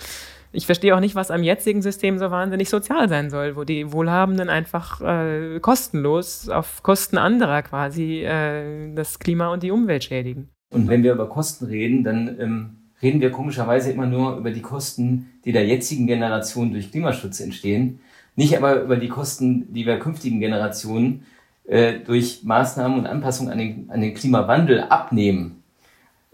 ich 0.52 0.66
verstehe 0.66 0.96
auch 0.96 1.00
nicht, 1.00 1.14
was 1.14 1.30
am 1.30 1.42
jetzigen 1.42 1.82
System 1.82 2.18
so 2.18 2.30
wahnsinnig 2.30 2.68
sozial 2.68 3.08
sein 3.08 3.30
soll, 3.30 3.54
wo 3.56 3.64
die 3.64 3.92
Wohlhabenden 3.92 4.48
einfach 4.48 5.00
äh, 5.00 5.60
kostenlos 5.60 6.48
auf 6.48 6.82
Kosten 6.82 7.18
anderer 7.18 7.62
quasi 7.62 8.24
äh, 8.24 8.92
das 8.94 9.18
Klima 9.18 9.52
und 9.52 9.62
die 9.62 9.70
Umwelt 9.70 10.04
schädigen. 10.04 10.48
Und 10.72 10.88
wenn 10.88 11.02
wir 11.02 11.12
über 11.12 11.28
Kosten 11.28 11.66
reden, 11.66 12.04
dann 12.04 12.40
ähm, 12.40 12.76
reden 13.02 13.20
wir 13.20 13.30
komischerweise 13.30 13.90
immer 13.90 14.06
nur 14.06 14.36
über 14.36 14.50
die 14.50 14.62
Kosten, 14.62 15.30
die 15.44 15.52
der 15.52 15.66
jetzigen 15.66 16.06
Generation 16.06 16.72
durch 16.72 16.90
Klimaschutz 16.90 17.40
entstehen, 17.40 18.00
nicht 18.36 18.56
aber 18.56 18.82
über 18.82 18.96
die 18.96 19.08
Kosten, 19.08 19.72
die 19.72 19.86
wir 19.86 19.98
künftigen 19.98 20.40
Generationen 20.40 21.26
äh, 21.66 21.94
durch 22.00 22.42
Maßnahmen 22.44 22.98
und 22.98 23.06
Anpassungen 23.06 23.52
an 23.52 23.58
den, 23.58 23.90
an 23.90 24.00
den 24.00 24.14
Klimawandel 24.14 24.82
abnehmen 24.82 25.62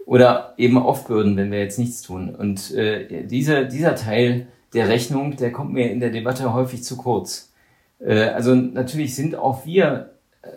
oder 0.05 0.53
eben 0.57 0.77
aufbürden, 0.77 1.35
wenn 1.35 1.51
wir 1.51 1.59
jetzt 1.59 1.79
nichts 1.79 2.01
tun. 2.01 2.33
Und 2.33 2.73
äh, 2.73 3.25
dieser, 3.27 3.65
dieser 3.65 3.95
Teil 3.95 4.47
der 4.73 4.89
Rechnung, 4.89 5.35
der 5.35 5.51
kommt 5.51 5.73
mir 5.73 5.91
in 5.91 5.99
der 5.99 6.11
Debatte 6.11 6.53
häufig 6.53 6.83
zu 6.83 6.97
kurz. 6.97 7.51
Äh, 7.99 8.29
also 8.29 8.55
natürlich 8.55 9.15
sind 9.15 9.35
auch 9.35 9.65
wir 9.65 10.11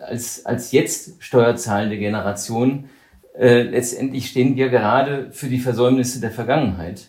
als, 0.07 0.45
als 0.45 0.71
jetzt 0.71 1.21
steuerzahlende 1.21 1.97
Generation 1.97 2.85
äh, 3.37 3.63
letztendlich 3.63 4.29
stehen 4.29 4.55
wir 4.55 4.69
gerade 4.69 5.31
für 5.31 5.47
die 5.47 5.59
Versäumnisse 5.59 6.19
der 6.19 6.31
Vergangenheit. 6.31 7.07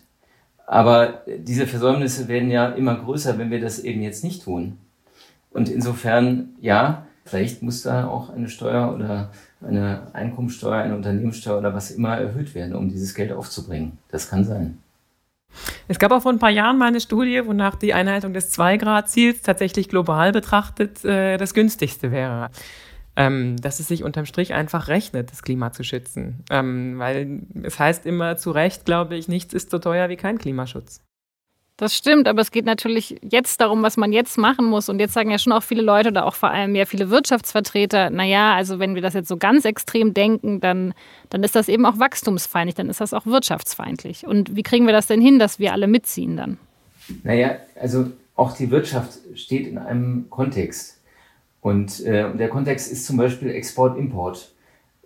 Aber 0.67 1.23
diese 1.27 1.67
Versäumnisse 1.67 2.29
werden 2.29 2.51
ja 2.51 2.69
immer 2.71 2.95
größer, 2.95 3.39
wenn 3.39 3.51
wir 3.51 3.61
das 3.61 3.81
eben 3.81 4.03
jetzt 4.03 4.25
nicht 4.25 4.45
tun. 4.45 4.79
Und 5.51 5.69
insofern, 5.69 6.51
ja, 6.61 7.07
vielleicht 7.25 7.63
muss 7.63 7.83
da 7.83 8.07
auch 8.07 8.31
eine 8.31 8.49
Steuer 8.49 8.95
oder 8.95 9.31
eine 9.61 10.09
Einkommensteuer, 10.13 10.83
eine 10.83 10.97
Unternehmenssteuer 10.97 11.59
oder 11.59 11.75
was 11.75 11.91
immer 11.91 12.17
erhöht 12.17 12.55
werden, 12.55 12.75
um 12.75 12.89
dieses 12.89 13.15
Geld 13.15 13.33
aufzubringen. 13.33 13.99
Das 14.11 14.31
kann 14.31 14.45
sein. 14.45 14.79
Es 15.89 15.99
gab 15.99 16.13
auch 16.13 16.23
vor 16.23 16.33
ein 16.33 16.39
paar 16.39 16.51
Jahren 16.51 16.79
mal 16.79 16.87
eine 16.87 17.01
Studie, 17.01 17.43
wonach 17.45 17.77
die 17.77 17.93
Einhaltung 17.93 18.33
des 18.33 18.57
2-Grad-Ziels 18.59 19.43
tatsächlich 19.43 19.89
global 19.89 20.33
betrachtet 20.33 21.05
äh, 21.05 21.37
das 21.37 21.53
günstigste 21.53 22.11
wäre. 22.11 22.51
Ähm, 23.27 23.57
dass 23.61 23.81
es 23.81 23.89
sich 23.89 24.05
unterm 24.05 24.27
Strich 24.27 24.55
einfach 24.55 24.89
rechnet, 24.89 25.31
das 25.31 25.43
Klima 25.43 25.73
zu 25.73 25.85
schützen. 25.85 26.45
Ähm, 26.51 26.99
weil 26.99 27.41
es 27.63 27.79
heißt 27.79 28.07
immer 28.07 28.37
zu 28.37 28.51
Recht, 28.51 28.85
glaube 28.85 29.17
ich, 29.17 29.29
nichts 29.29 29.55
ist 29.55 29.71
so 29.71 29.79
teuer 29.79 30.09
wie 30.09 30.17
kein 30.17 30.39
Klimaschutz. 30.39 31.01
Das 31.83 31.97
stimmt, 31.97 32.29
aber 32.29 32.43
es 32.43 32.51
geht 32.51 32.65
natürlich 32.65 33.17
jetzt 33.29 33.61
darum, 33.61 33.83
was 33.83 33.97
man 33.97 34.13
jetzt 34.13 34.39
machen 34.39 34.67
muss. 34.67 34.89
Und 34.89 35.01
jetzt 35.01 35.15
sagen 35.15 35.31
ja 35.31 35.39
schon 35.39 35.53
auch 35.53 35.63
viele 35.63 35.83
Leute 35.83 36.11
oder 36.11 36.27
auch 36.27 36.35
vor 36.35 36.51
allem 36.51 36.75
ja 36.75 36.85
viele 36.85 37.11
Wirtschaftsvertreter, 37.11 38.11
naja, 38.11 38.55
also 38.55 38.79
wenn 38.79 38.95
wir 38.95 39.03
das 39.03 39.15
jetzt 39.15 39.29
so 39.29 39.37
ganz 39.37 39.65
extrem 39.65 40.15
denken, 40.15 40.61
dann, 40.61 40.95
dann 41.31 41.43
ist 41.43 41.57
das 41.57 41.69
eben 41.69 41.85
auch 41.87 41.99
wachstumsfeindlich, 41.99 42.75
dann 42.75 42.89
ist 42.89 43.01
das 43.01 43.15
auch 43.15 43.27
wirtschaftsfeindlich. 43.27 44.27
Und 44.27 44.55
wie 44.55 44.63
kriegen 44.63 44.87
wir 44.87 44.93
das 44.93 45.07
denn 45.07 45.21
hin, 45.21 45.39
dass 45.39 45.59
wir 45.59 45.73
alle 45.73 45.89
mitziehen 45.89 46.37
dann? 46.37 46.59
Naja, 47.25 47.57
also 47.75 48.13
auch 48.37 48.57
die 48.57 48.71
Wirtschaft 48.71 49.19
steht 49.35 49.67
in 49.67 49.79
einem 49.79 50.31
Kontext. 50.31 51.02
Und 51.62 52.05
äh, 52.05 52.37
der 52.37 52.48
Kontext 52.48 52.92
ist 52.92 53.07
zum 53.07 53.16
Beispiel 53.16 53.48
Export-Import. 53.51 54.53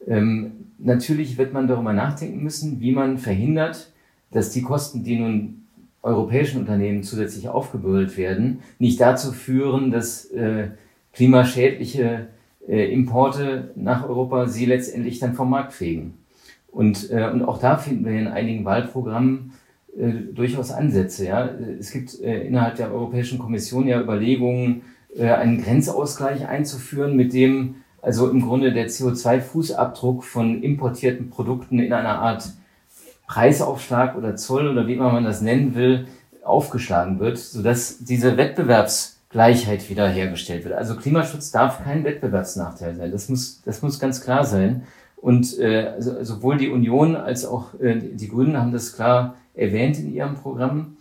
Ähm, 0.08 0.52
natürlich 0.78 1.36
wird 1.38 1.52
man 1.52 1.68
darüber 1.68 1.92
nachdenken 1.92 2.42
müssen, 2.42 2.80
wie 2.80 2.92
man 2.92 3.18
verhindert, 3.18 3.92
dass 4.30 4.50
die 4.50 4.62
Kosten, 4.62 5.04
die 5.04 5.18
nun 5.18 5.66
europäischen 6.02 6.60
Unternehmen 6.60 7.02
zusätzlich 7.02 7.48
aufgebürdet 7.48 8.16
werden, 8.16 8.60
nicht 8.78 9.00
dazu 9.00 9.32
führen, 9.32 9.90
dass 9.90 10.24
äh, 10.26 10.68
klimaschädliche 11.12 12.28
äh, 12.66 12.92
Importe 12.92 13.72
nach 13.76 14.08
Europa 14.08 14.46
sie 14.48 14.64
letztendlich 14.64 15.18
dann 15.18 15.34
vom 15.34 15.50
Markt 15.50 15.74
fegen. 15.74 16.14
Und, 16.68 17.10
äh, 17.10 17.28
und 17.30 17.42
auch 17.42 17.58
da 17.58 17.76
finden 17.76 18.06
wir 18.06 18.12
in 18.12 18.28
einigen 18.28 18.64
Wahlprogrammen 18.64 19.52
äh, 19.98 20.10
durchaus 20.32 20.70
Ansätze. 20.70 21.26
Ja? 21.26 21.50
Es 21.78 21.90
gibt 21.90 22.18
äh, 22.20 22.46
innerhalb 22.46 22.76
der 22.76 22.92
Europäischen 22.92 23.38
Kommission 23.38 23.86
ja 23.86 24.00
Überlegungen, 24.00 24.82
einen 25.24 25.62
Grenzausgleich 25.62 26.46
einzuführen, 26.46 27.16
mit 27.16 27.32
dem 27.32 27.76
also 28.02 28.30
im 28.30 28.40
Grunde 28.40 28.72
der 28.72 28.88
CO2-Fußabdruck 28.88 30.22
von 30.22 30.62
importierten 30.62 31.28
Produkten 31.30 31.80
in 31.80 31.92
einer 31.92 32.20
Art 32.20 32.50
Preisaufschlag 33.26 34.16
oder 34.16 34.36
Zoll 34.36 34.68
oder 34.68 34.86
wie 34.86 34.94
immer 34.94 35.12
man 35.12 35.24
das 35.24 35.40
nennen 35.40 35.74
will, 35.74 36.06
aufgeschlagen 36.44 37.18
wird, 37.18 37.38
sodass 37.38 37.98
diese 37.98 38.36
Wettbewerbsgleichheit 38.36 39.90
wiederhergestellt 39.90 40.64
wird. 40.64 40.74
Also 40.74 40.94
Klimaschutz 40.94 41.50
darf 41.50 41.82
kein 41.82 42.04
Wettbewerbsnachteil 42.04 42.94
sein. 42.94 43.10
Das 43.10 43.28
muss, 43.28 43.62
das 43.64 43.82
muss 43.82 43.98
ganz 43.98 44.20
klar 44.20 44.44
sein. 44.44 44.84
Und 45.16 45.58
äh, 45.58 45.88
also, 45.96 46.22
sowohl 46.22 46.58
die 46.58 46.68
Union 46.68 47.16
als 47.16 47.44
auch 47.44 47.74
äh, 47.80 47.96
die 47.96 48.28
Grünen 48.28 48.56
haben 48.56 48.70
das 48.70 48.92
klar 48.94 49.34
erwähnt 49.54 49.98
in 49.98 50.14
ihrem 50.14 50.36
Programm. 50.36 50.96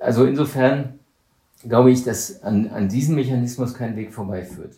Also 0.00 0.24
insofern 0.24 0.97
glaube 1.66 1.90
ich, 1.90 2.04
dass 2.04 2.42
an, 2.42 2.68
an 2.68 2.88
diesem 2.88 3.14
Mechanismus 3.14 3.74
kein 3.74 3.96
Weg 3.96 4.12
vorbeiführt. 4.12 4.76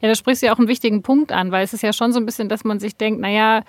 Ja, 0.00 0.08
da 0.08 0.14
sprichst 0.14 0.42
du 0.42 0.46
ja 0.46 0.54
auch 0.54 0.58
einen 0.58 0.68
wichtigen 0.68 1.02
Punkt 1.02 1.30
an, 1.30 1.52
weil 1.52 1.64
es 1.64 1.72
ist 1.72 1.82
ja 1.82 1.92
schon 1.92 2.12
so 2.12 2.18
ein 2.18 2.26
bisschen, 2.26 2.48
dass 2.48 2.64
man 2.64 2.80
sich 2.80 2.96
denkt, 2.96 3.20
naja, 3.20 3.62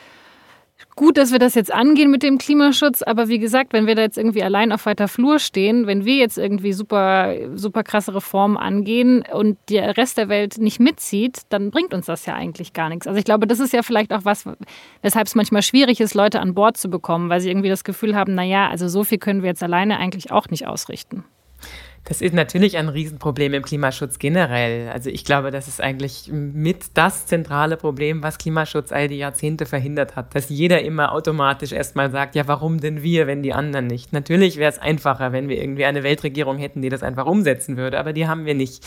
gut, 0.96 1.18
dass 1.18 1.32
wir 1.32 1.40
das 1.40 1.56
jetzt 1.56 1.74
angehen 1.74 2.12
mit 2.12 2.24
dem 2.24 2.38
Klimaschutz, 2.38 3.02
aber 3.02 3.28
wie 3.28 3.40
gesagt, 3.40 3.74
wenn 3.74 3.88
wir 3.88 3.96
da 3.96 4.02
jetzt 4.02 4.18
irgendwie 4.18 4.44
allein 4.44 4.72
auf 4.72 4.86
weiter 4.86 5.08
Flur 5.08 5.40
stehen, 5.40 5.88
wenn 5.88 6.06
wir 6.06 6.16
jetzt 6.16 6.38
irgendwie 6.38 6.74
super, 6.74 7.36
super 7.56 7.84
krasse 7.84 8.16
Reformen 8.16 8.58
angehen 8.58 9.24
und 9.32 9.58
der 9.70 9.98
Rest 9.98 10.18
der 10.18 10.30
Welt 10.30 10.58
nicht 10.58 10.80
mitzieht, 10.80 11.42
dann 11.50 11.72
bringt 11.72 11.94
uns 11.94 12.08
das 12.08 12.26
ja 12.26 12.34
eigentlich 12.36 12.74
gar 12.74 12.90
nichts. 12.90 13.08
Also 13.08 13.18
ich 13.18 13.26
glaube, 13.26 13.48
das 13.48 13.60
ist 13.60 13.74
ja 13.74 13.84
vielleicht 13.84 14.14
auch 14.14 14.26
was, 14.26 14.46
weshalb 15.02 15.28
es 15.28 15.36
manchmal 15.36 15.62
schwierig 15.62 16.02
ist, 16.02 16.14
Leute 16.14 16.40
an 16.40 16.54
Bord 16.54 16.78
zu 16.78 16.90
bekommen, 16.90 17.30
weil 17.30 17.42
sie 17.42 17.50
irgendwie 17.50 17.70
das 17.70 17.84
Gefühl 17.84 18.16
haben, 18.16 18.36
naja, 18.36 18.70
also 18.70 18.88
so 18.88 19.04
viel 19.04 19.18
können 19.18 19.42
wir 19.42 19.50
jetzt 19.50 19.64
alleine 19.64 19.98
eigentlich 19.98 20.32
auch 20.32 20.50
nicht 20.50 20.68
ausrichten. 20.68 21.24
Das 22.06 22.22
ist 22.22 22.34
natürlich 22.34 22.76
ein 22.76 22.90
Riesenproblem 22.90 23.54
im 23.54 23.64
Klimaschutz 23.64 24.20
generell. 24.20 24.90
Also 24.90 25.10
ich 25.10 25.24
glaube, 25.24 25.52
das 25.52 25.70
ist 25.70 25.80
eigentlich 25.80 26.30
mit 26.32 26.86
das 26.96 27.28
zentrale 27.28 27.78
Problem, 27.78 28.22
was 28.22 28.38
Klimaschutz 28.38 28.92
all 28.92 29.08
die 29.08 29.18
Jahrzehnte 29.18 29.66
verhindert 29.66 30.18
hat. 30.18 30.36
Dass 30.36 30.50
jeder 30.50 30.82
immer 30.82 31.14
automatisch 31.14 31.72
erstmal 31.72 32.12
sagt, 32.12 32.36
ja, 32.36 32.46
warum 32.46 32.82
denn 32.82 33.04
wir, 33.04 33.26
wenn 33.26 33.42
die 33.42 33.54
anderen 33.54 33.88
nicht? 33.88 34.12
Natürlich 34.12 34.58
wäre 34.58 34.70
es 34.70 34.80
einfacher, 34.80 35.32
wenn 35.32 35.48
wir 35.48 35.62
irgendwie 35.62 35.86
eine 35.86 36.04
Weltregierung 36.04 36.58
hätten, 36.58 36.82
die 36.82 36.90
das 36.90 37.04
einfach 37.04 37.26
umsetzen 37.26 37.78
würde, 37.78 37.98
aber 37.98 38.12
die 38.12 38.28
haben 38.28 38.46
wir 38.46 38.54
nicht. 38.54 38.86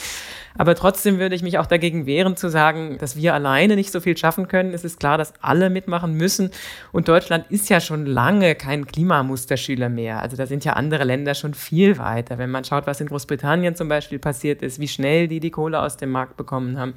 Aber 0.59 0.75
trotzdem 0.75 1.19
würde 1.19 1.35
ich 1.35 1.43
mich 1.43 1.59
auch 1.59 1.67
dagegen 1.67 2.07
wehren 2.07 2.37
zu 2.37 2.49
sagen, 2.49 2.97
dass 2.99 3.17
wir 3.17 3.35
alleine 3.35 3.77
nicht 3.77 3.93
so 3.93 4.01
viel 4.01 4.17
schaffen 4.17 4.49
können. 4.49 4.73
Es 4.73 4.85
ist 4.85 4.99
klar, 5.01 5.19
dass 5.19 5.35
alle 5.43 5.71
mitmachen 5.71 6.15
müssen. 6.15 6.51
Und 6.93 7.09
Deutschland 7.09 7.47
ist 7.51 7.69
ja 7.69 7.81
schon 7.81 8.07
lange 8.07 8.55
kein 8.55 8.87
Klimamusterschüler 8.87 9.89
mehr. 9.89 10.23
Also 10.23 10.37
da 10.37 10.47
sind 10.47 10.65
ja 10.65 10.73
andere 10.75 11.05
Länder 11.05 11.35
schon 11.35 11.55
viel 11.55 11.99
weiter. 11.99 12.39
Wenn 12.39 12.51
man 12.51 12.65
schaut, 12.65 12.87
was 12.87 13.01
in 13.01 13.06
Großbritannien 13.07 13.75
zum 13.75 13.89
Beispiel 13.89 14.19
passiert 14.19 14.63
ist, 14.63 14.81
wie 14.81 14.89
schnell 14.89 15.29
die 15.29 15.41
die 15.41 15.51
Kohle 15.51 15.81
aus 15.81 15.97
dem 15.97 16.11
Markt 16.11 16.37
bekommen 16.37 16.79
haben. 16.79 16.95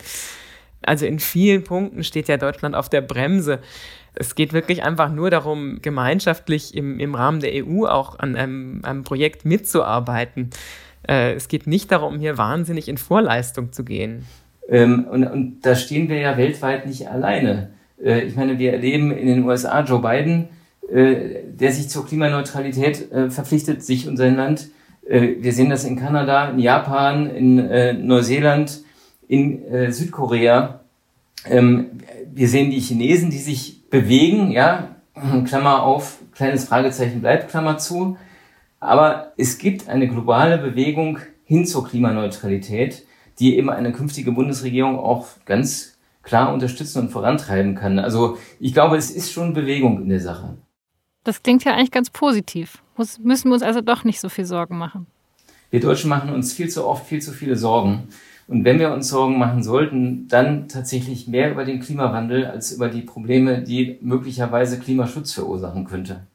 Also 0.82 1.06
in 1.06 1.20
vielen 1.20 1.64
Punkten 1.64 2.04
steht 2.04 2.28
ja 2.28 2.38
Deutschland 2.38 2.76
auf 2.76 2.90
der 2.90 3.02
Bremse. 3.02 3.60
Es 4.16 4.36
geht 4.36 4.54
wirklich 4.54 4.84
einfach 4.84 5.12
nur 5.12 5.30
darum, 5.30 5.80
gemeinschaftlich 5.82 6.76
im, 6.76 7.00
im 7.00 7.16
Rahmen 7.16 7.42
der 7.42 7.52
EU 7.54 7.86
auch 7.86 8.18
an 8.20 8.36
einem, 8.36 8.82
einem 8.84 9.04
Projekt 9.04 9.46
mitzuarbeiten. 9.46 10.50
Äh, 11.08 11.34
es 11.34 11.48
geht 11.48 11.68
nicht 11.68 11.92
darum, 11.92 12.20
hier 12.20 12.38
wahnsinnig 12.38 12.88
in 12.88 12.98
Vorleistung 12.98 13.72
zu 13.72 13.84
gehen. 13.84 14.26
Ähm, 14.68 15.06
und, 15.10 15.26
und 15.26 15.62
da 15.62 15.76
stehen 15.76 16.10
wir 16.10 16.18
ja 16.18 16.38
weltweit 16.38 16.86
nicht 16.86 17.08
alleine. 17.08 17.72
Äh, 18.04 18.22
ich 18.22 18.36
meine, 18.36 18.60
wir 18.60 18.74
erleben 18.74 19.12
in 19.12 19.28
den 19.28 19.44
USA 19.44 19.82
Joe 19.82 20.02
Biden, 20.02 20.50
äh, 20.92 21.44
der 21.52 21.72
sich 21.72 21.90
zur 21.90 22.06
Klimaneutralität 22.06 23.12
äh, 23.12 23.30
verpflichtet, 23.30 23.84
sich 23.84 24.08
und 24.08 24.18
sein 24.18 24.36
Land. 24.36 24.70
Äh, 25.10 25.36
wir 25.40 25.52
sehen 25.54 25.70
das 25.70 25.84
in 25.84 25.98
Kanada, 25.98 26.50
in 26.50 26.60
Japan, 26.60 27.30
in 27.30 27.60
äh, 27.60 27.94
Neuseeland, 27.94 28.84
in 29.28 29.92
Südkorea. 29.92 30.80
Ähm, 31.46 32.00
wir 32.34 32.48
sehen 32.48 32.72
die 32.72 32.80
Chinesen, 32.80 33.30
die 33.30 33.38
sich 33.38 33.88
bewegen, 33.90 34.52
ja, 34.52 34.96
Klammer 35.46 35.84
auf, 35.84 36.20
kleines 36.34 36.66
Fragezeichen 36.66 37.22
bleibt, 37.22 37.50
Klammer 37.50 37.78
zu. 37.78 38.18
Aber 38.80 39.34
es 39.38 39.58
gibt 39.58 39.90
eine 39.90 40.08
globale 40.08 40.58
Bewegung 40.58 41.20
hin 41.44 41.66
zur 41.66 41.88
Klimaneutralität, 41.88 43.06
die 43.40 43.58
eben 43.58 43.70
eine 43.70 43.92
künftige 43.92 44.32
Bundesregierung 44.32 44.98
auch 44.98 45.28
ganz 45.46 45.98
klar 46.24 46.54
unterstützen 46.54 47.00
und 47.00 47.10
vorantreiben 47.10 47.76
kann. 47.76 48.00
Also 48.00 48.38
ich 48.60 48.74
glaube, 48.74 48.98
es 48.98 49.12
ist 49.12 49.32
schon 49.32 49.54
Bewegung 49.54 50.02
in 50.02 50.10
der 50.10 50.20
Sache. 50.20 50.58
Das 51.30 51.44
klingt 51.44 51.64
ja 51.64 51.76
eigentlich 51.76 51.92
ganz 51.92 52.10
positiv. 52.10 52.82
Muss, 52.98 53.20
müssen 53.20 53.50
wir 53.50 53.54
uns 53.54 53.62
also 53.62 53.82
doch 53.82 54.04
nicht 54.04 54.20
so 54.20 54.30
viel 54.30 54.46
Sorgen 54.46 54.80
machen. 54.80 55.06
Wir 55.70 55.80
Deutschen 55.80 56.10
machen 56.10 56.34
uns 56.34 56.54
viel 56.54 56.70
zu 56.70 56.88
oft 56.88 57.06
viel 57.06 57.22
zu 57.22 57.34
viele 57.34 57.56
Sorgen. 57.56 58.08
Und 58.48 58.66
wenn 58.66 58.80
wir 58.80 58.92
uns 58.92 59.10
Sorgen 59.10 59.38
machen 59.38 59.62
sollten, 59.62 60.28
dann 60.28 60.68
tatsächlich 60.70 61.28
mehr 61.28 61.52
über 61.52 61.66
den 61.66 61.82
Klimawandel 61.82 62.48
als 62.48 62.72
über 62.72 62.90
die 62.90 63.04
Probleme, 63.04 63.62
die 63.62 64.00
möglicherweise 64.02 64.80
Klimaschutz 64.80 65.32
verursachen 65.34 65.86
könnte. 65.86 66.26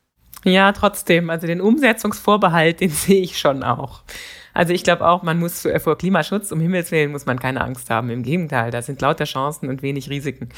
Ja, 0.45 0.71
trotzdem. 0.71 1.29
Also 1.29 1.49
den 1.49 1.61
Umsetzungsvorbehalt, 1.61 2.79
den 2.79 2.91
sehe 2.91 3.21
ich 3.21 3.37
schon 3.37 3.65
auch. 3.65 4.03
Also 4.53 4.73
ich 4.73 4.85
glaube 4.85 5.09
auch, 5.09 5.25
man 5.25 5.41
muss 5.41 5.67
vor 5.79 5.99
Klimaschutz, 5.99 6.53
um 6.53 6.61
Himmels 6.61 6.93
Willen, 6.93 7.11
muss 7.11 7.27
man 7.27 7.41
keine 7.41 7.63
Angst 7.63 7.91
haben. 7.91 8.11
Im 8.11 8.23
Gegenteil, 8.23 8.71
da 8.71 8.81
sind 8.81 9.01
lauter 9.01 9.25
Chancen 9.25 9.69
und 9.69 9.83
wenig 9.83 10.09
Risiken. 10.09 10.51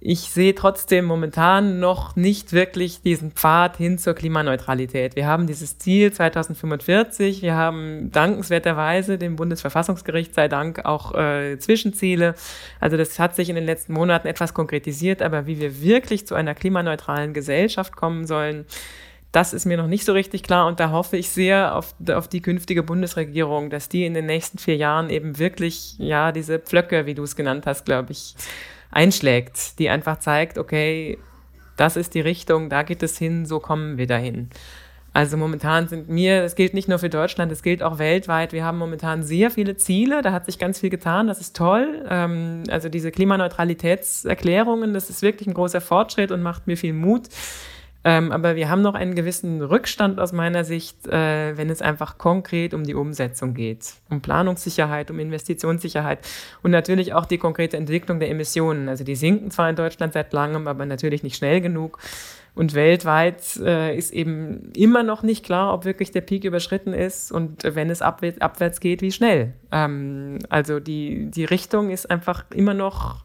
Ich 0.00 0.20
sehe 0.20 0.54
trotzdem 0.54 1.06
momentan 1.06 1.80
noch 1.80 2.14
nicht 2.14 2.52
wirklich 2.52 3.02
diesen 3.02 3.32
Pfad 3.32 3.78
hin 3.78 3.98
zur 3.98 4.14
Klimaneutralität. 4.14 5.16
Wir 5.16 5.26
haben 5.26 5.48
dieses 5.48 5.76
Ziel 5.78 6.12
2045, 6.12 7.42
wir 7.42 7.56
haben 7.56 8.12
dankenswerterweise 8.12 9.18
dem 9.18 9.34
Bundesverfassungsgericht 9.34 10.34
sei 10.34 10.46
Dank 10.46 10.84
auch 10.84 11.16
äh, 11.16 11.58
Zwischenziele. 11.58 12.36
Also 12.78 12.96
das 12.96 13.18
hat 13.18 13.34
sich 13.34 13.48
in 13.48 13.56
den 13.56 13.66
letzten 13.66 13.92
Monaten 13.92 14.28
etwas 14.28 14.54
konkretisiert, 14.54 15.20
aber 15.20 15.48
wie 15.48 15.58
wir 15.58 15.82
wirklich 15.82 16.28
zu 16.28 16.36
einer 16.36 16.54
klimaneutralen 16.54 17.34
Gesellschaft 17.34 17.96
kommen 17.96 18.24
sollen, 18.24 18.66
das 19.32 19.52
ist 19.52 19.66
mir 19.66 19.76
noch 19.76 19.88
nicht 19.88 20.04
so 20.04 20.12
richtig 20.12 20.44
klar 20.44 20.68
und 20.68 20.78
da 20.78 20.90
hoffe 20.92 21.16
ich 21.16 21.28
sehr 21.28 21.74
auf, 21.74 21.96
auf 22.08 22.28
die 22.28 22.40
künftige 22.40 22.84
Bundesregierung, 22.84 23.68
dass 23.68 23.88
die 23.88 24.06
in 24.06 24.14
den 24.14 24.26
nächsten 24.26 24.58
vier 24.58 24.76
Jahren 24.76 25.10
eben 25.10 25.40
wirklich, 25.40 25.96
ja, 25.98 26.30
diese 26.30 26.60
Pflöcke, 26.60 27.04
wie 27.06 27.14
du 27.14 27.24
es 27.24 27.34
genannt 27.34 27.66
hast, 27.66 27.84
glaube 27.84 28.12
ich, 28.12 28.36
einschlägt, 28.90 29.78
die 29.78 29.88
einfach 29.88 30.18
zeigt, 30.18 30.58
okay, 30.58 31.18
das 31.76 31.96
ist 31.96 32.14
die 32.14 32.20
Richtung, 32.20 32.68
da 32.68 32.82
geht 32.82 33.02
es 33.02 33.16
hin, 33.18 33.46
so 33.46 33.60
kommen 33.60 33.98
wir 33.98 34.06
dahin. 34.06 34.50
Also 35.14 35.36
momentan 35.36 35.88
sind 35.88 36.08
mir, 36.08 36.42
das 36.42 36.54
gilt 36.54 36.74
nicht 36.74 36.88
nur 36.88 36.98
für 36.98 37.08
Deutschland, 37.08 37.50
es 37.50 37.62
gilt 37.62 37.82
auch 37.82 37.98
weltweit. 37.98 38.52
Wir 38.52 38.64
haben 38.64 38.78
momentan 38.78 39.22
sehr 39.22 39.50
viele 39.50 39.76
Ziele, 39.76 40.22
da 40.22 40.32
hat 40.32 40.46
sich 40.46 40.58
ganz 40.58 40.80
viel 40.80 40.90
getan, 40.90 41.26
das 41.26 41.40
ist 41.40 41.56
toll. 41.56 42.04
Ähm, 42.08 42.62
also 42.70 42.88
diese 42.88 43.10
Klimaneutralitätserklärungen, 43.10 44.92
das 44.92 45.10
ist 45.10 45.22
wirklich 45.22 45.48
ein 45.48 45.54
großer 45.54 45.80
Fortschritt 45.80 46.30
und 46.30 46.42
macht 46.42 46.66
mir 46.66 46.76
viel 46.76 46.92
Mut. 46.92 47.28
Ähm, 48.04 48.30
aber 48.30 48.54
wir 48.54 48.70
haben 48.70 48.80
noch 48.80 48.94
einen 48.94 49.14
gewissen 49.14 49.60
Rückstand 49.60 50.20
aus 50.20 50.32
meiner 50.32 50.64
Sicht, 50.64 51.06
äh, 51.08 51.56
wenn 51.56 51.68
es 51.68 51.82
einfach 51.82 52.16
konkret 52.16 52.72
um 52.72 52.84
die 52.84 52.94
Umsetzung 52.94 53.54
geht. 53.54 53.94
Um 54.08 54.20
Planungssicherheit, 54.20 55.10
um 55.10 55.18
Investitionssicherheit 55.18 56.20
und 56.62 56.70
natürlich 56.70 57.12
auch 57.12 57.26
die 57.26 57.38
konkrete 57.38 57.76
Entwicklung 57.76 58.20
der 58.20 58.30
Emissionen. 58.30 58.88
Also 58.88 59.02
die 59.02 59.16
sinken 59.16 59.50
zwar 59.50 59.68
in 59.68 59.76
Deutschland 59.76 60.12
seit 60.12 60.32
langem, 60.32 60.68
aber 60.68 60.86
natürlich 60.86 61.22
nicht 61.22 61.36
schnell 61.36 61.60
genug. 61.60 61.98
Und 62.54 62.74
weltweit 62.74 63.56
äh, 63.58 63.96
ist 63.96 64.12
eben 64.12 64.72
immer 64.74 65.02
noch 65.02 65.22
nicht 65.22 65.44
klar, 65.44 65.72
ob 65.74 65.84
wirklich 65.84 66.10
der 66.10 66.22
Peak 66.22 66.44
überschritten 66.44 66.92
ist 66.92 67.30
und 67.30 67.62
wenn 67.62 67.88
es 67.88 68.02
abwärts, 68.02 68.40
abwärts 68.40 68.80
geht, 68.80 69.00
wie 69.00 69.12
schnell. 69.12 69.54
Ähm, 69.70 70.38
also 70.48 70.80
die, 70.80 71.30
die 71.30 71.44
Richtung 71.44 71.90
ist 71.90 72.10
einfach 72.10 72.44
immer 72.52 72.74
noch 72.74 73.24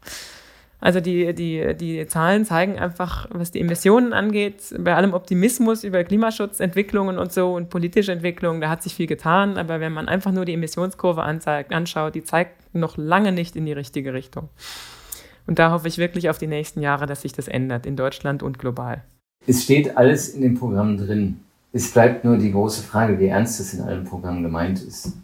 also 0.84 1.00
die, 1.00 1.32
die, 1.32 1.74
die 1.74 2.06
Zahlen 2.08 2.44
zeigen 2.44 2.78
einfach, 2.78 3.26
was 3.30 3.50
die 3.50 3.62
Emissionen 3.62 4.12
angeht, 4.12 4.74
bei 4.78 4.94
allem 4.94 5.14
Optimismus 5.14 5.82
über 5.82 6.04
Klimaschutzentwicklungen 6.04 7.16
und 7.16 7.32
so 7.32 7.54
und 7.54 7.70
politische 7.70 8.12
Entwicklungen, 8.12 8.60
da 8.60 8.68
hat 8.68 8.82
sich 8.82 8.94
viel 8.94 9.06
getan. 9.06 9.56
Aber 9.56 9.80
wenn 9.80 9.94
man 9.94 10.08
einfach 10.08 10.30
nur 10.30 10.44
die 10.44 10.52
Emissionskurve 10.52 11.22
anzeigt, 11.22 11.72
anschaut, 11.72 12.14
die 12.14 12.22
zeigt 12.22 12.74
noch 12.74 12.98
lange 12.98 13.32
nicht 13.32 13.56
in 13.56 13.64
die 13.64 13.72
richtige 13.72 14.12
Richtung. 14.12 14.50
Und 15.46 15.58
da 15.58 15.72
hoffe 15.72 15.88
ich 15.88 15.96
wirklich 15.96 16.28
auf 16.28 16.36
die 16.36 16.48
nächsten 16.48 16.82
Jahre, 16.82 17.06
dass 17.06 17.22
sich 17.22 17.32
das 17.32 17.48
ändert, 17.48 17.86
in 17.86 17.96
Deutschland 17.96 18.42
und 18.42 18.58
global. 18.58 19.02
Es 19.46 19.62
steht 19.62 19.96
alles 19.96 20.28
in 20.34 20.42
dem 20.42 20.58
Programm 20.58 20.98
drin. 20.98 21.40
Es 21.72 21.90
bleibt 21.94 22.26
nur 22.26 22.36
die 22.36 22.52
große 22.52 22.82
Frage, 22.82 23.18
wie 23.18 23.28
ernst 23.28 23.58
es 23.58 23.72
in 23.72 23.80
allen 23.80 24.04
Programmen 24.04 24.42
gemeint 24.42 24.82
ist. 24.82 25.14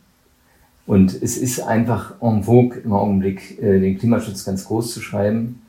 Und 0.90 1.22
es 1.22 1.38
ist 1.38 1.60
einfach 1.60 2.20
en 2.20 2.42
vogue 2.42 2.80
im 2.80 2.92
Augenblick, 2.92 3.62
äh, 3.62 3.78
den 3.78 3.96
Klimaschutz 3.96 4.44
ganz 4.44 4.64
groß 4.64 4.92
zu 4.92 5.00
schreiben. 5.00 5.62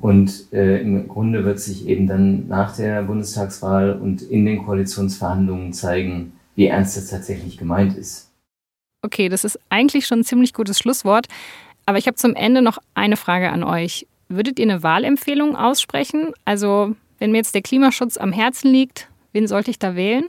Und 0.00 0.52
äh, 0.52 0.80
im 0.80 1.06
Grunde 1.06 1.44
wird 1.44 1.60
sich 1.60 1.86
eben 1.86 2.08
dann 2.08 2.48
nach 2.48 2.74
der 2.74 3.04
Bundestagswahl 3.04 3.92
und 3.92 4.22
in 4.22 4.44
den 4.44 4.64
Koalitionsverhandlungen 4.64 5.72
zeigen, 5.72 6.32
wie 6.56 6.66
ernst 6.66 6.96
das 6.96 7.06
tatsächlich 7.06 7.58
gemeint 7.58 7.96
ist. 7.96 8.32
Okay, 9.02 9.28
das 9.28 9.44
ist 9.44 9.56
eigentlich 9.68 10.04
schon 10.04 10.18
ein 10.18 10.24
ziemlich 10.24 10.52
gutes 10.52 10.80
Schlusswort. 10.80 11.28
Aber 11.86 11.98
ich 11.98 12.08
habe 12.08 12.16
zum 12.16 12.34
Ende 12.34 12.60
noch 12.60 12.78
eine 12.94 13.16
Frage 13.16 13.50
an 13.50 13.62
euch. 13.62 14.08
Würdet 14.28 14.58
ihr 14.58 14.68
eine 14.68 14.82
Wahlempfehlung 14.82 15.54
aussprechen? 15.54 16.32
Also, 16.44 16.96
wenn 17.20 17.30
mir 17.30 17.38
jetzt 17.38 17.54
der 17.54 17.62
Klimaschutz 17.62 18.16
am 18.16 18.32
Herzen 18.32 18.72
liegt, 18.72 19.08
wen 19.32 19.46
sollte 19.46 19.70
ich 19.70 19.78
da 19.78 19.94
wählen? 19.94 20.24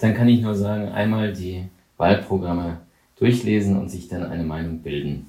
Dann 0.00 0.14
kann 0.14 0.26
ich 0.26 0.40
nur 0.40 0.56
sagen, 0.56 0.88
einmal 0.88 1.32
die 1.32 1.62
Wahlprogramme 1.96 2.78
durchlesen 3.18 3.76
und 3.76 3.88
sich 3.88 4.08
dann 4.08 4.24
eine 4.24 4.44
Meinung 4.44 4.80
bilden. 4.80 5.26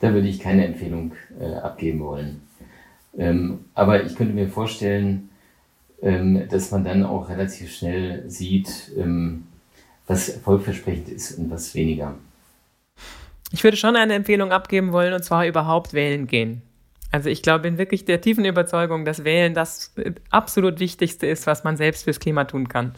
Da 0.00 0.12
würde 0.12 0.28
ich 0.28 0.38
keine 0.38 0.66
Empfehlung 0.66 1.12
äh, 1.40 1.54
abgeben 1.54 2.00
wollen. 2.00 2.42
Ähm, 3.16 3.64
aber 3.74 4.04
ich 4.04 4.14
könnte 4.14 4.34
mir 4.34 4.48
vorstellen, 4.48 5.30
ähm, 6.02 6.48
dass 6.48 6.70
man 6.70 6.84
dann 6.84 7.04
auch 7.04 7.28
relativ 7.28 7.74
schnell 7.74 8.28
sieht, 8.30 8.92
ähm, 8.96 9.44
was 10.06 10.28
erfolgversprechend 10.28 11.08
ist 11.08 11.32
und 11.38 11.50
was 11.50 11.74
weniger. 11.74 12.14
Ich 13.50 13.64
würde 13.64 13.76
schon 13.76 13.96
eine 13.96 14.14
Empfehlung 14.14 14.52
abgeben 14.52 14.92
wollen 14.92 15.14
und 15.14 15.24
zwar 15.24 15.46
überhaupt 15.46 15.94
wählen 15.94 16.26
gehen. 16.26 16.62
Also 17.10 17.30
ich 17.30 17.42
glaube, 17.42 17.62
bin 17.62 17.78
wirklich 17.78 18.04
der 18.04 18.20
tiefen 18.20 18.44
Überzeugung, 18.44 19.06
dass 19.06 19.24
Wählen 19.24 19.54
das 19.54 19.94
absolut 20.30 20.78
Wichtigste 20.78 21.26
ist, 21.26 21.46
was 21.46 21.64
man 21.64 21.78
selbst 21.78 22.04
fürs 22.04 22.20
Klima 22.20 22.44
tun 22.44 22.68
kann 22.68 22.92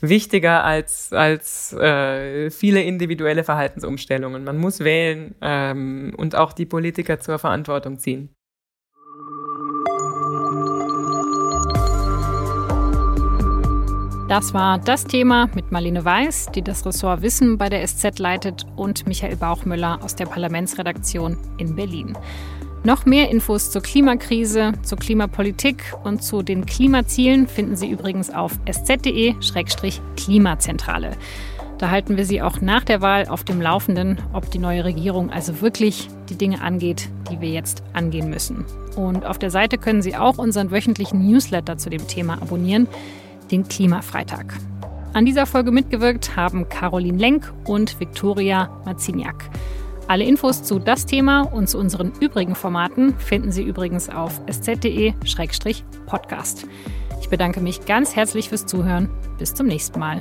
wichtiger 0.00 0.64
als, 0.64 1.12
als 1.12 1.72
äh, 1.72 2.50
viele 2.50 2.82
individuelle 2.82 3.44
Verhaltensumstellungen. 3.44 4.44
Man 4.44 4.58
muss 4.58 4.80
wählen 4.80 5.34
ähm, 5.40 6.12
und 6.16 6.34
auch 6.34 6.52
die 6.52 6.66
Politiker 6.66 7.20
zur 7.20 7.38
Verantwortung 7.38 7.98
ziehen. 7.98 8.30
Das 14.26 14.54
war 14.54 14.78
das 14.78 15.04
Thema 15.04 15.50
mit 15.54 15.70
Marlene 15.70 16.02
Weiß, 16.02 16.46
die 16.54 16.62
das 16.62 16.86
Ressort 16.86 17.20
Wissen 17.20 17.58
bei 17.58 17.68
der 17.68 17.86
SZ 17.86 18.18
leitet, 18.18 18.64
und 18.74 19.06
Michael 19.06 19.36
Bauchmüller 19.36 20.02
aus 20.02 20.16
der 20.16 20.24
Parlamentsredaktion 20.24 21.36
in 21.58 21.76
Berlin. 21.76 22.16
Noch 22.86 23.06
mehr 23.06 23.30
Infos 23.30 23.70
zur 23.70 23.80
Klimakrise, 23.80 24.74
zur 24.82 24.98
Klimapolitik 24.98 25.94
und 26.04 26.22
zu 26.22 26.42
den 26.42 26.66
Klimazielen 26.66 27.48
finden 27.48 27.76
Sie 27.76 27.88
übrigens 27.88 28.28
auf 28.28 28.58
sz.de-klimazentrale. 28.66 31.12
Da 31.78 31.88
halten 31.88 32.18
wir 32.18 32.26
Sie 32.26 32.42
auch 32.42 32.60
nach 32.60 32.84
der 32.84 33.00
Wahl 33.00 33.26
auf 33.26 33.42
dem 33.42 33.62
Laufenden, 33.62 34.18
ob 34.34 34.50
die 34.50 34.58
neue 34.58 34.84
Regierung 34.84 35.30
also 35.30 35.62
wirklich 35.62 36.10
die 36.28 36.36
Dinge 36.36 36.60
angeht, 36.60 37.08
die 37.30 37.40
wir 37.40 37.48
jetzt 37.48 37.82
angehen 37.94 38.28
müssen. 38.28 38.66
Und 38.96 39.24
auf 39.24 39.38
der 39.38 39.50
Seite 39.50 39.78
können 39.78 40.02
Sie 40.02 40.14
auch 40.14 40.36
unseren 40.36 40.70
wöchentlichen 40.70 41.26
Newsletter 41.26 41.78
zu 41.78 41.88
dem 41.88 42.06
Thema 42.06 42.34
abonnieren, 42.34 42.86
den 43.50 43.66
Klimafreitag. 43.66 44.58
An 45.14 45.24
dieser 45.24 45.46
Folge 45.46 45.70
mitgewirkt 45.70 46.36
haben 46.36 46.68
Caroline 46.68 47.16
Lenk 47.16 47.50
und 47.64 47.98
Viktoria 47.98 48.68
Maziniak. 48.84 49.48
Alle 50.06 50.24
Infos 50.24 50.62
zu 50.62 50.78
das 50.78 51.06
Thema 51.06 51.42
und 51.42 51.68
zu 51.68 51.78
unseren 51.78 52.12
übrigen 52.20 52.54
Formaten 52.54 53.18
finden 53.18 53.52
Sie 53.52 53.62
übrigens 53.62 54.10
auf 54.10 54.42
sz.de-podcast. 54.46 56.66
Ich 57.20 57.30
bedanke 57.30 57.60
mich 57.60 57.86
ganz 57.86 58.14
herzlich 58.14 58.50
fürs 58.50 58.66
Zuhören. 58.66 59.08
Bis 59.38 59.54
zum 59.54 59.66
nächsten 59.66 59.98
Mal. 59.98 60.20